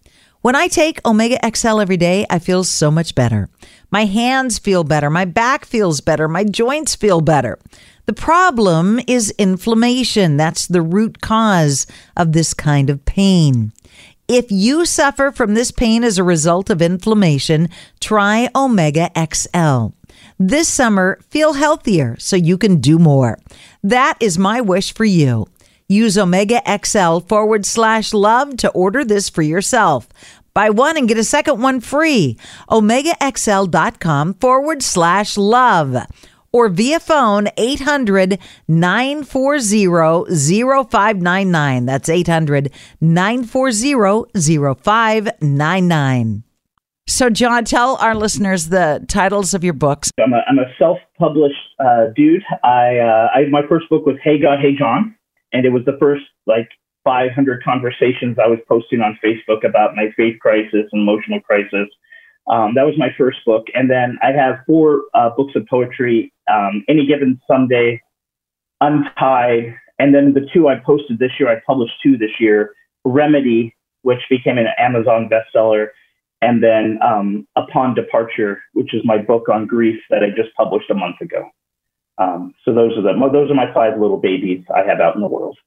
When 0.42 0.56
I 0.56 0.68
take 0.68 1.06
Omega 1.06 1.38
XL 1.56 1.80
every 1.80 1.98
day, 1.98 2.26
I 2.28 2.40
feel 2.40 2.64
so 2.64 2.90
much 2.90 3.14
better. 3.14 3.48
My 3.92 4.06
hands 4.06 4.58
feel 4.58 4.84
better. 4.84 5.12
My 5.12 5.24
back 5.24 5.66
feels 5.66 6.02
better. 6.02 6.28
My 6.28 6.44
joints 6.44 6.96
feel 6.96 7.22
better. 7.22 7.60
The 8.08 8.14
problem 8.14 9.00
is 9.08 9.30
inflammation. 9.38 10.38
That's 10.38 10.66
the 10.66 10.82
root 10.82 11.22
cause 11.22 11.86
of 12.18 12.32
this 12.32 12.56
kind 12.56 12.90
of 12.90 13.06
pain. 13.06 13.72
If 14.28 14.48
you 14.50 14.88
suffer 14.88 15.32
from 15.32 15.54
this 15.54 15.70
pain 15.70 16.04
as 16.04 16.18
a 16.18 16.24
result 16.24 16.72
of 16.72 16.82
inflammation, 16.82 17.70
try 18.00 18.50
Omega 18.56 19.12
XL. 19.16 19.90
This 20.40 20.68
summer, 20.68 21.20
feel 21.30 21.54
healthier 21.54 22.16
so 22.18 22.36
you 22.36 22.58
can 22.58 22.82
do 22.82 22.98
more. 22.98 23.38
That 23.84 24.18
is 24.20 24.40
my 24.40 24.60
wish 24.60 24.92
for 24.92 25.06
you. 25.06 25.46
Use 25.92 26.18
Omega 26.18 26.62
XL 26.66 27.20
forward 27.20 27.66
slash 27.66 28.14
love 28.14 28.56
to 28.58 28.70
order 28.70 29.04
this 29.04 29.30
for 29.30 29.42
yourself. 29.42 30.08
Buy 30.54 30.70
one 30.70 30.96
and 30.96 31.06
get 31.06 31.18
a 31.18 31.24
second 31.26 31.62
one 31.62 31.82
free. 31.82 32.38
OmegaXL.com 32.70 34.36
forward 34.36 34.84
slash 34.84 35.36
love. 35.36 35.98
Or 36.54 36.70
via 36.70 37.02
phone 37.02 37.50
800 37.58 38.40
940 38.70 40.86
0599. 40.90 41.86
That's 41.86 42.08
800 42.08 42.72
940 43.02 44.32
0599. 44.82 46.44
So, 47.06 47.30
John, 47.30 47.66
tell 47.66 47.98
our 47.98 48.16
listeners 48.16 48.70
the 48.70 49.04
titles 49.10 49.54
of 49.54 49.66
your 49.66 49.74
books. 49.74 50.10
I'm 50.24 50.32
a, 50.32 50.42
I'm 50.48 50.58
a 50.58 50.74
self 50.80 51.00
published 51.20 51.58
uh, 51.82 52.06
dude. 52.16 52.44
I, 52.64 52.98
uh, 52.98 53.28
I, 53.36 53.50
my 53.50 53.64
first 53.68 53.90
book 53.90 54.06
was 54.06 54.16
Hey 54.24 54.40
God, 54.40 54.60
Hey 54.62 54.74
John 54.74 55.18
and 55.54 55.66
it 55.66 55.70
was 55.70 55.84
the 55.86 55.98
first 56.00 56.24
like 56.48 56.70
500 57.04 57.64
conversations 57.64 58.38
I 58.38 58.48
was 58.48 58.60
posting 58.68 59.02
on 59.02 59.18
Facebook 59.24 59.66
about 59.68 59.96
my 59.96 60.10
faith 60.16 60.40
crisis 60.40 60.88
and 60.92 61.02
emotional 61.02 61.40
crisis. 61.42 61.88
Um, 62.50 62.74
that 62.76 62.86
was 62.86 62.96
my 62.98 63.10
first 63.18 63.40
book, 63.46 63.68
and 63.74 63.90
then 63.90 64.18
I 64.22 64.32
have 64.32 64.60
four 64.66 65.04
uh, 65.14 65.30
books 65.30 65.54
of 65.56 65.66
poetry. 65.68 66.34
Um, 66.52 66.84
Any 66.90 67.06
given 67.06 67.40
Sunday, 67.48 68.02
Untied, 68.82 69.76
and 70.00 70.14
then 70.14 70.34
the 70.34 70.48
two 70.52 70.68
I 70.68 70.76
posted 70.76 71.20
this 71.20 71.32
year. 71.40 71.50
I 71.50 71.62
published 71.66 71.94
two 72.02 72.18
this 72.18 72.40
year. 72.40 72.74
Remedy, 73.06 73.76
which 74.02 74.22
became 74.30 74.58
an 74.58 74.68
Amazon 74.80 75.30
bestseller, 75.30 75.88
and 76.42 76.64
then 76.64 77.00
um, 77.04 77.48
Upon 77.56 77.94
Departure, 77.94 78.62
which 78.74 78.94
is 78.94 79.02
my 79.06 79.18
book 79.18 79.48
on 79.48 79.68
grief 79.68 80.02
that 80.10 80.24
I 80.24 80.30
just 80.30 80.54
published 80.56 80.90
a 80.90 80.96
month 80.96 81.22
ago. 81.22 81.48
Um, 82.22 82.54
so 82.64 82.74
those 82.74 82.92
are 82.98 83.02
the 83.02 83.14
those 83.32 83.50
are 83.50 83.56
my 83.56 83.74
five 83.74 84.00
little 84.00 84.18
babies 84.18 84.64
I 84.74 84.84
have 84.88 85.00
out 85.00 85.16
in 85.16 85.22
the 85.22 85.28
world. 85.28 85.58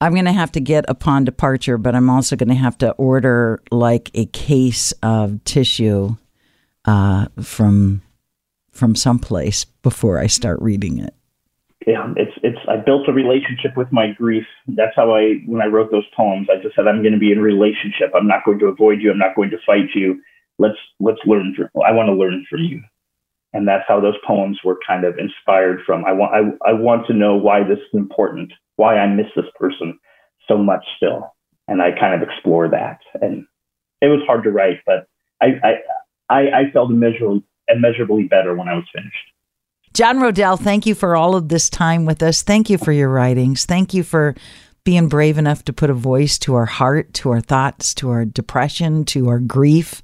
I'm 0.00 0.12
going 0.12 0.24
to 0.24 0.32
have 0.32 0.52
to 0.52 0.60
get 0.60 0.84
upon 0.88 1.24
departure, 1.24 1.78
but 1.78 1.94
I'm 1.94 2.10
also 2.10 2.34
going 2.34 2.48
to 2.48 2.56
have 2.56 2.76
to 2.78 2.90
order 2.92 3.62
like 3.70 4.10
a 4.14 4.26
case 4.26 4.92
of 5.02 5.42
tissue 5.44 6.16
uh, 6.84 7.26
from 7.40 8.02
from 8.72 8.94
someplace 8.94 9.64
before 9.64 10.18
I 10.18 10.26
start 10.26 10.60
reading 10.60 10.98
it. 10.98 11.14
Yeah, 11.86 12.12
it's 12.16 12.32
it's. 12.42 12.58
I 12.68 12.76
built 12.76 13.08
a 13.08 13.12
relationship 13.12 13.76
with 13.76 13.90
my 13.90 14.12
grief. 14.12 14.44
That's 14.66 14.94
how 14.94 15.14
I 15.14 15.40
when 15.46 15.62
I 15.62 15.66
wrote 15.66 15.90
those 15.90 16.06
poems. 16.16 16.48
I 16.50 16.60
just 16.62 16.76
said 16.76 16.86
I'm 16.88 17.02
going 17.02 17.14
to 17.14 17.18
be 17.18 17.32
in 17.32 17.38
a 17.38 17.42
relationship. 17.42 18.12
I'm 18.14 18.26
not 18.26 18.44
going 18.44 18.58
to 18.58 18.66
avoid 18.66 19.00
you. 19.00 19.10
I'm 19.10 19.18
not 19.18 19.34
going 19.34 19.50
to 19.50 19.58
fight 19.64 19.94
you. 19.94 20.20
Let's 20.58 20.78
let's 21.00 21.20
learn 21.24 21.54
from. 21.56 21.68
I 21.82 21.92
want 21.92 22.08
to 22.08 22.12
learn 22.12 22.44
from 22.50 22.60
you 22.60 22.82
and 23.52 23.68
that's 23.68 23.84
how 23.86 24.00
those 24.00 24.16
poems 24.26 24.58
were 24.64 24.78
kind 24.86 25.04
of 25.04 25.18
inspired 25.18 25.80
from. 25.84 26.04
I 26.04 26.12
want 26.12 26.58
I, 26.64 26.70
I 26.70 26.72
want 26.72 27.06
to 27.08 27.12
know 27.12 27.36
why 27.36 27.62
this 27.62 27.78
is 27.78 27.94
important, 27.94 28.52
why 28.76 28.98
I 28.98 29.06
miss 29.06 29.26
this 29.36 29.46
person 29.58 29.98
so 30.48 30.58
much 30.58 30.84
still, 30.96 31.34
and 31.68 31.82
I 31.82 31.90
kind 31.98 32.20
of 32.20 32.28
explore 32.28 32.68
that. 32.68 32.98
And 33.20 33.46
it 34.00 34.06
was 34.06 34.20
hard 34.26 34.44
to 34.44 34.50
write, 34.50 34.80
but 34.86 35.06
I 35.40 35.76
I 36.30 36.40
I, 36.50 36.70
felt 36.72 36.90
immeasurably 36.90 37.44
immeasurably 37.68 38.24
better 38.24 38.56
when 38.56 38.68
I 38.68 38.74
was 38.74 38.84
finished. 38.94 39.16
John 39.94 40.18
Roedel, 40.18 40.58
thank 40.58 40.86
you 40.86 40.94
for 40.94 41.16
all 41.16 41.36
of 41.36 41.48
this 41.48 41.68
time 41.68 42.06
with 42.06 42.22
us. 42.22 42.42
Thank 42.42 42.70
you 42.70 42.78
for 42.78 42.92
your 42.92 43.10
writings. 43.10 43.66
Thank 43.66 43.92
you 43.92 44.02
for 44.02 44.34
being 44.84 45.08
brave 45.08 45.38
enough 45.38 45.64
to 45.66 45.72
put 45.72 45.90
a 45.90 45.94
voice 45.94 46.38
to 46.40 46.54
our 46.54 46.64
heart, 46.66 47.12
to 47.14 47.30
our 47.30 47.40
thoughts, 47.40 47.94
to 47.94 48.10
our 48.10 48.24
depression, 48.24 49.04
to 49.04 49.28
our 49.28 49.38
grief, 49.38 50.02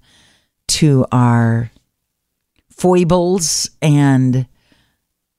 to 0.68 1.07
our 1.11 1.70
foibles 2.79 3.70
and 3.83 4.47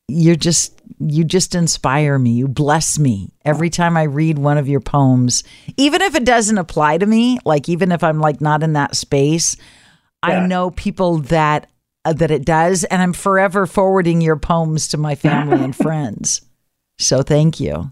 you're 0.08 0.36
just 0.36 0.80
you 1.00 1.24
just 1.24 1.56
inspire 1.56 2.20
me. 2.20 2.32
You 2.32 2.48
bless 2.48 3.00
me 3.00 3.32
every 3.46 3.70
time 3.70 3.96
I 3.96 4.04
read 4.04 4.38
one 4.38 4.58
of 4.58 4.68
your 4.68 4.82
poems. 4.82 5.44
Even 5.78 6.02
if 6.02 6.14
it 6.16 6.26
doesn't 6.26 6.58
apply 6.58 6.98
to 6.98 7.06
me, 7.06 7.40
like 7.46 7.70
even 7.70 7.92
if 7.92 8.04
I'm 8.04 8.20
like 8.20 8.42
not 8.42 8.64
in 8.64 8.74
that 8.74 8.96
space, 8.96 9.56
yeah. 10.28 10.42
I 10.42 10.48
know 10.48 10.72
people 10.72 11.20
that 11.20 11.70
uh, 12.06 12.14
that 12.14 12.32
it 12.32 12.46
does 12.46 12.84
and 12.86 13.02
I'm 13.02 13.14
forever 13.14 13.66
forwarding 13.66 14.22
your 14.22 14.36
poems 14.36 14.90
to 14.90 14.98
my 14.98 15.16
family 15.16 15.64
and 15.64 15.76
friends. 15.76 16.42
So 16.98 17.22
thank 17.22 17.60
you. 17.60 17.92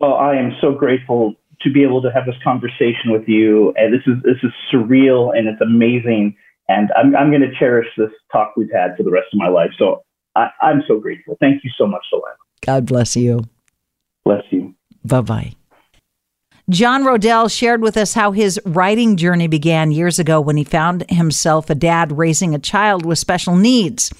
Well, 0.00 0.14
I 0.14 0.34
am 0.34 0.56
so 0.60 0.72
grateful 0.72 1.34
to 1.62 1.70
be 1.70 1.82
able 1.82 2.02
to 2.02 2.10
have 2.10 2.24
this 2.26 2.36
conversation 2.42 3.12
with 3.12 3.28
you 3.28 3.72
and 3.76 3.92
this 3.92 4.02
is 4.06 4.14
this 4.24 4.38
is 4.42 4.50
surreal 4.72 5.36
and 5.36 5.46
it's 5.46 5.60
amazing 5.60 6.36
and 6.70 6.88
I'm, 6.96 7.16
I'm 7.16 7.30
going 7.30 7.42
to 7.42 7.52
cherish 7.58 7.88
this 7.98 8.10
talk 8.30 8.52
we've 8.56 8.70
had 8.72 8.96
for 8.96 9.02
the 9.02 9.10
rest 9.10 9.26
of 9.32 9.38
my 9.38 9.48
life. 9.48 9.70
So 9.76 10.04
I, 10.36 10.48
am 10.62 10.82
so 10.86 11.00
grateful. 11.00 11.36
Thank 11.40 11.64
you 11.64 11.70
so 11.76 11.86
much, 11.86 12.04
Delilah. 12.10 12.36
God 12.64 12.86
bless 12.86 13.16
you. 13.16 13.42
Bless 14.24 14.44
you. 14.50 14.74
Bye 15.04 15.20
bye. 15.22 15.52
John 16.68 17.02
Roedel 17.02 17.50
shared 17.50 17.82
with 17.82 17.96
us 17.96 18.14
how 18.14 18.30
his 18.30 18.60
writing 18.64 19.16
journey 19.16 19.48
began 19.48 19.90
years 19.90 20.20
ago 20.20 20.40
when 20.40 20.56
he 20.56 20.62
found 20.62 21.04
himself 21.10 21.68
a 21.68 21.74
dad 21.74 22.16
raising 22.16 22.54
a 22.54 22.60
child 22.60 23.04
with 23.04 23.18
special 23.18 23.56
needs. 23.56 24.12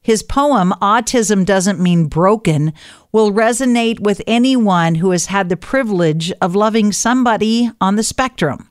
His 0.00 0.22
poem, 0.22 0.72
Autism 0.80 1.44
Doesn't 1.44 1.80
Mean 1.80 2.06
Broken, 2.06 2.72
will 3.10 3.32
resonate 3.32 3.98
with 3.98 4.22
anyone 4.28 4.94
who 4.94 5.10
has 5.10 5.26
had 5.26 5.48
the 5.48 5.56
privilege 5.56 6.32
of 6.40 6.54
loving 6.54 6.92
somebody 6.92 7.68
on 7.80 7.96
the 7.96 8.04
spectrum. 8.04 8.70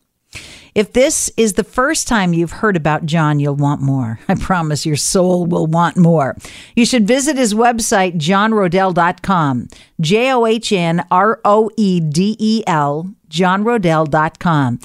If 0.77 0.93
this 0.93 1.31
is 1.37 1.53
the 1.53 1.63
first 1.63 2.07
time 2.07 2.35
you've 2.35 2.51
heard 2.51 2.77
about 2.77 3.07
John, 3.07 3.39
you'll 3.39 3.55
want 3.55 3.81
more. 3.81 4.19
I 4.27 4.35
promise 4.35 4.85
your 4.85 4.95
soul 4.95 5.47
will 5.47 5.65
want 5.65 5.97
more. 5.97 6.37
You 6.75 6.85
should 6.85 7.07
visit 7.07 7.35
his 7.35 7.55
website, 7.55 8.17
johnroedel.com. 8.17 9.69
J 9.99 10.31
O 10.31 10.45
H 10.45 10.71
N 10.71 11.03
R 11.09 11.41
O 11.43 11.71
E 11.77 11.99
D 11.99 12.35
E 12.37 12.63
L, 12.67 13.11
johnroedel.com, 13.27 14.79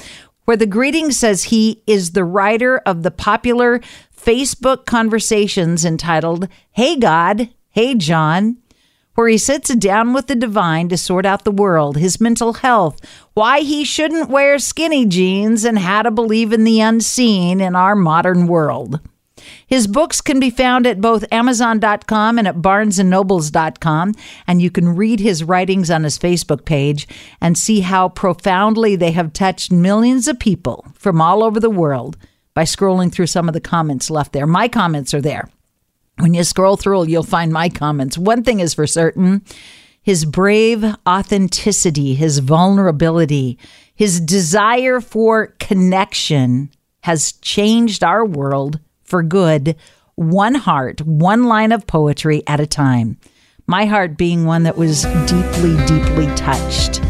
where 0.47 0.57
the 0.57 0.65
greeting 0.65 1.11
says 1.11 1.45
he 1.45 1.83
is 1.87 2.13
the 2.13 2.25
writer 2.25 2.79
of 2.87 3.03
the 3.03 3.11
popular 3.11 3.79
Facebook 4.17 4.87
conversations 4.87 5.85
entitled, 5.85 6.49
Hey 6.71 6.97
God, 6.97 7.51
Hey 7.69 7.95
John 7.97 8.62
where 9.15 9.29
he 9.29 9.39
sits 9.39 9.75
down 9.75 10.13
with 10.13 10.27
the 10.27 10.35
divine 10.35 10.89
to 10.89 10.97
sort 10.97 11.27
out 11.27 11.45
the 11.45 11.51
world, 11.51 11.97
his 11.97 12.21
mental 12.21 12.55
health, 12.55 13.01
why 13.35 13.61
he 13.61 13.85
shouldn't 13.85 14.31
wear 14.31 14.59
skinny 14.59 15.07
jeans, 15.07 15.65
and 15.65 15.79
how 15.79 16.03
to 16.03 16.11
believe 16.11 16.53
in 16.53 16.65
the 16.65 16.81
unseen 16.81 17.61
in 17.61 17.77
our 17.77 17.95
modern 17.95 18.47
world. 18.47 19.01
His 19.67 19.87
books 19.87 20.21
can 20.21 20.39
be 20.39 20.51
found 20.51 20.87
at 20.87 21.01
both 21.01 21.25
Amazon.com 21.33 22.39
and 22.39 22.47
at 22.47 22.57
BarnesandNobles.com, 22.57 24.15
and 24.47 24.63
you 24.63 24.71
can 24.71 24.97
read 24.97 25.21
his 25.21 25.45
writings 25.45 25.91
on 25.91 26.05
his 26.05 26.19
Facebook 26.19 26.65
page 26.65 27.09
and 27.41 27.57
see 27.57 27.81
how 27.81 28.09
profoundly 28.09 28.97
they 28.97 29.13
have 29.13 29.33
touched 29.33 29.73
millions 29.73 30.29
of 30.29 30.39
people 30.39 30.87
from 30.95 31.21
all 31.21 31.43
over 31.43 31.59
the 31.59 31.71
world 31.71 32.17
by 32.55 32.65
scrolling 32.65 33.11
through 33.11 33.27
some 33.27 33.49
of 33.49 33.55
the 33.55 33.61
comments 33.61 34.11
left 34.11 34.33
there. 34.33 34.47
My 34.47 34.69
comments 34.69 35.15
are 35.15 35.23
there. 35.23 35.49
When 36.19 36.35
you 36.35 36.45
scroll 36.45 36.77
through, 36.77 37.07
you'll 37.07 37.23
find 37.23 37.53
my 37.53 37.69
comments. 37.69 38.19
One 38.19 38.43
thing 38.43 38.61
is 38.61 38.75
for 38.75 38.87
certain 38.87 39.43
his 40.03 40.25
brave 40.25 40.85
authenticity, 41.09 42.15
his 42.15 42.39
vulnerability, 42.41 43.57
his 43.95 44.21
desire 44.21 45.01
for 45.01 45.55
connection 45.61 46.71
has 47.03 47.33
changed 47.35 48.03
our 48.03 48.25
world 48.25 48.81
for 49.05 49.23
good, 49.23 49.77
one 50.17 50.57
heart, 50.57 51.01
one 51.03 51.45
line 51.45 51.71
of 51.71 51.87
poetry 51.87 52.43
at 52.49 52.59
a 52.59 52.67
time. 52.67 53.17
My 53.67 53.85
heart 53.85 54.17
being 54.17 54.45
one 54.45 54.65
that 54.65 54.77
was 54.77 55.05
deeply, 55.27 55.77
deeply 55.87 56.27
touched. 56.35 57.01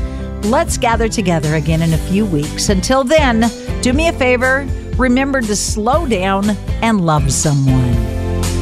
Let's 0.45 0.77
gather 0.77 1.09
together 1.09 1.55
again 1.55 1.81
in 1.81 1.95
a 1.95 1.99
few 1.99 2.27
weeks. 2.27 2.69
Until 2.69 3.05
then, 3.05 3.51
do 3.81 3.93
me 3.95 4.09
a 4.09 4.13
favor 4.13 4.67
remember 4.97 5.41
to 5.41 5.57
slow 5.57 6.07
down 6.07 6.51
and 6.83 7.05
love 7.07 7.33
someone. 7.33 8.12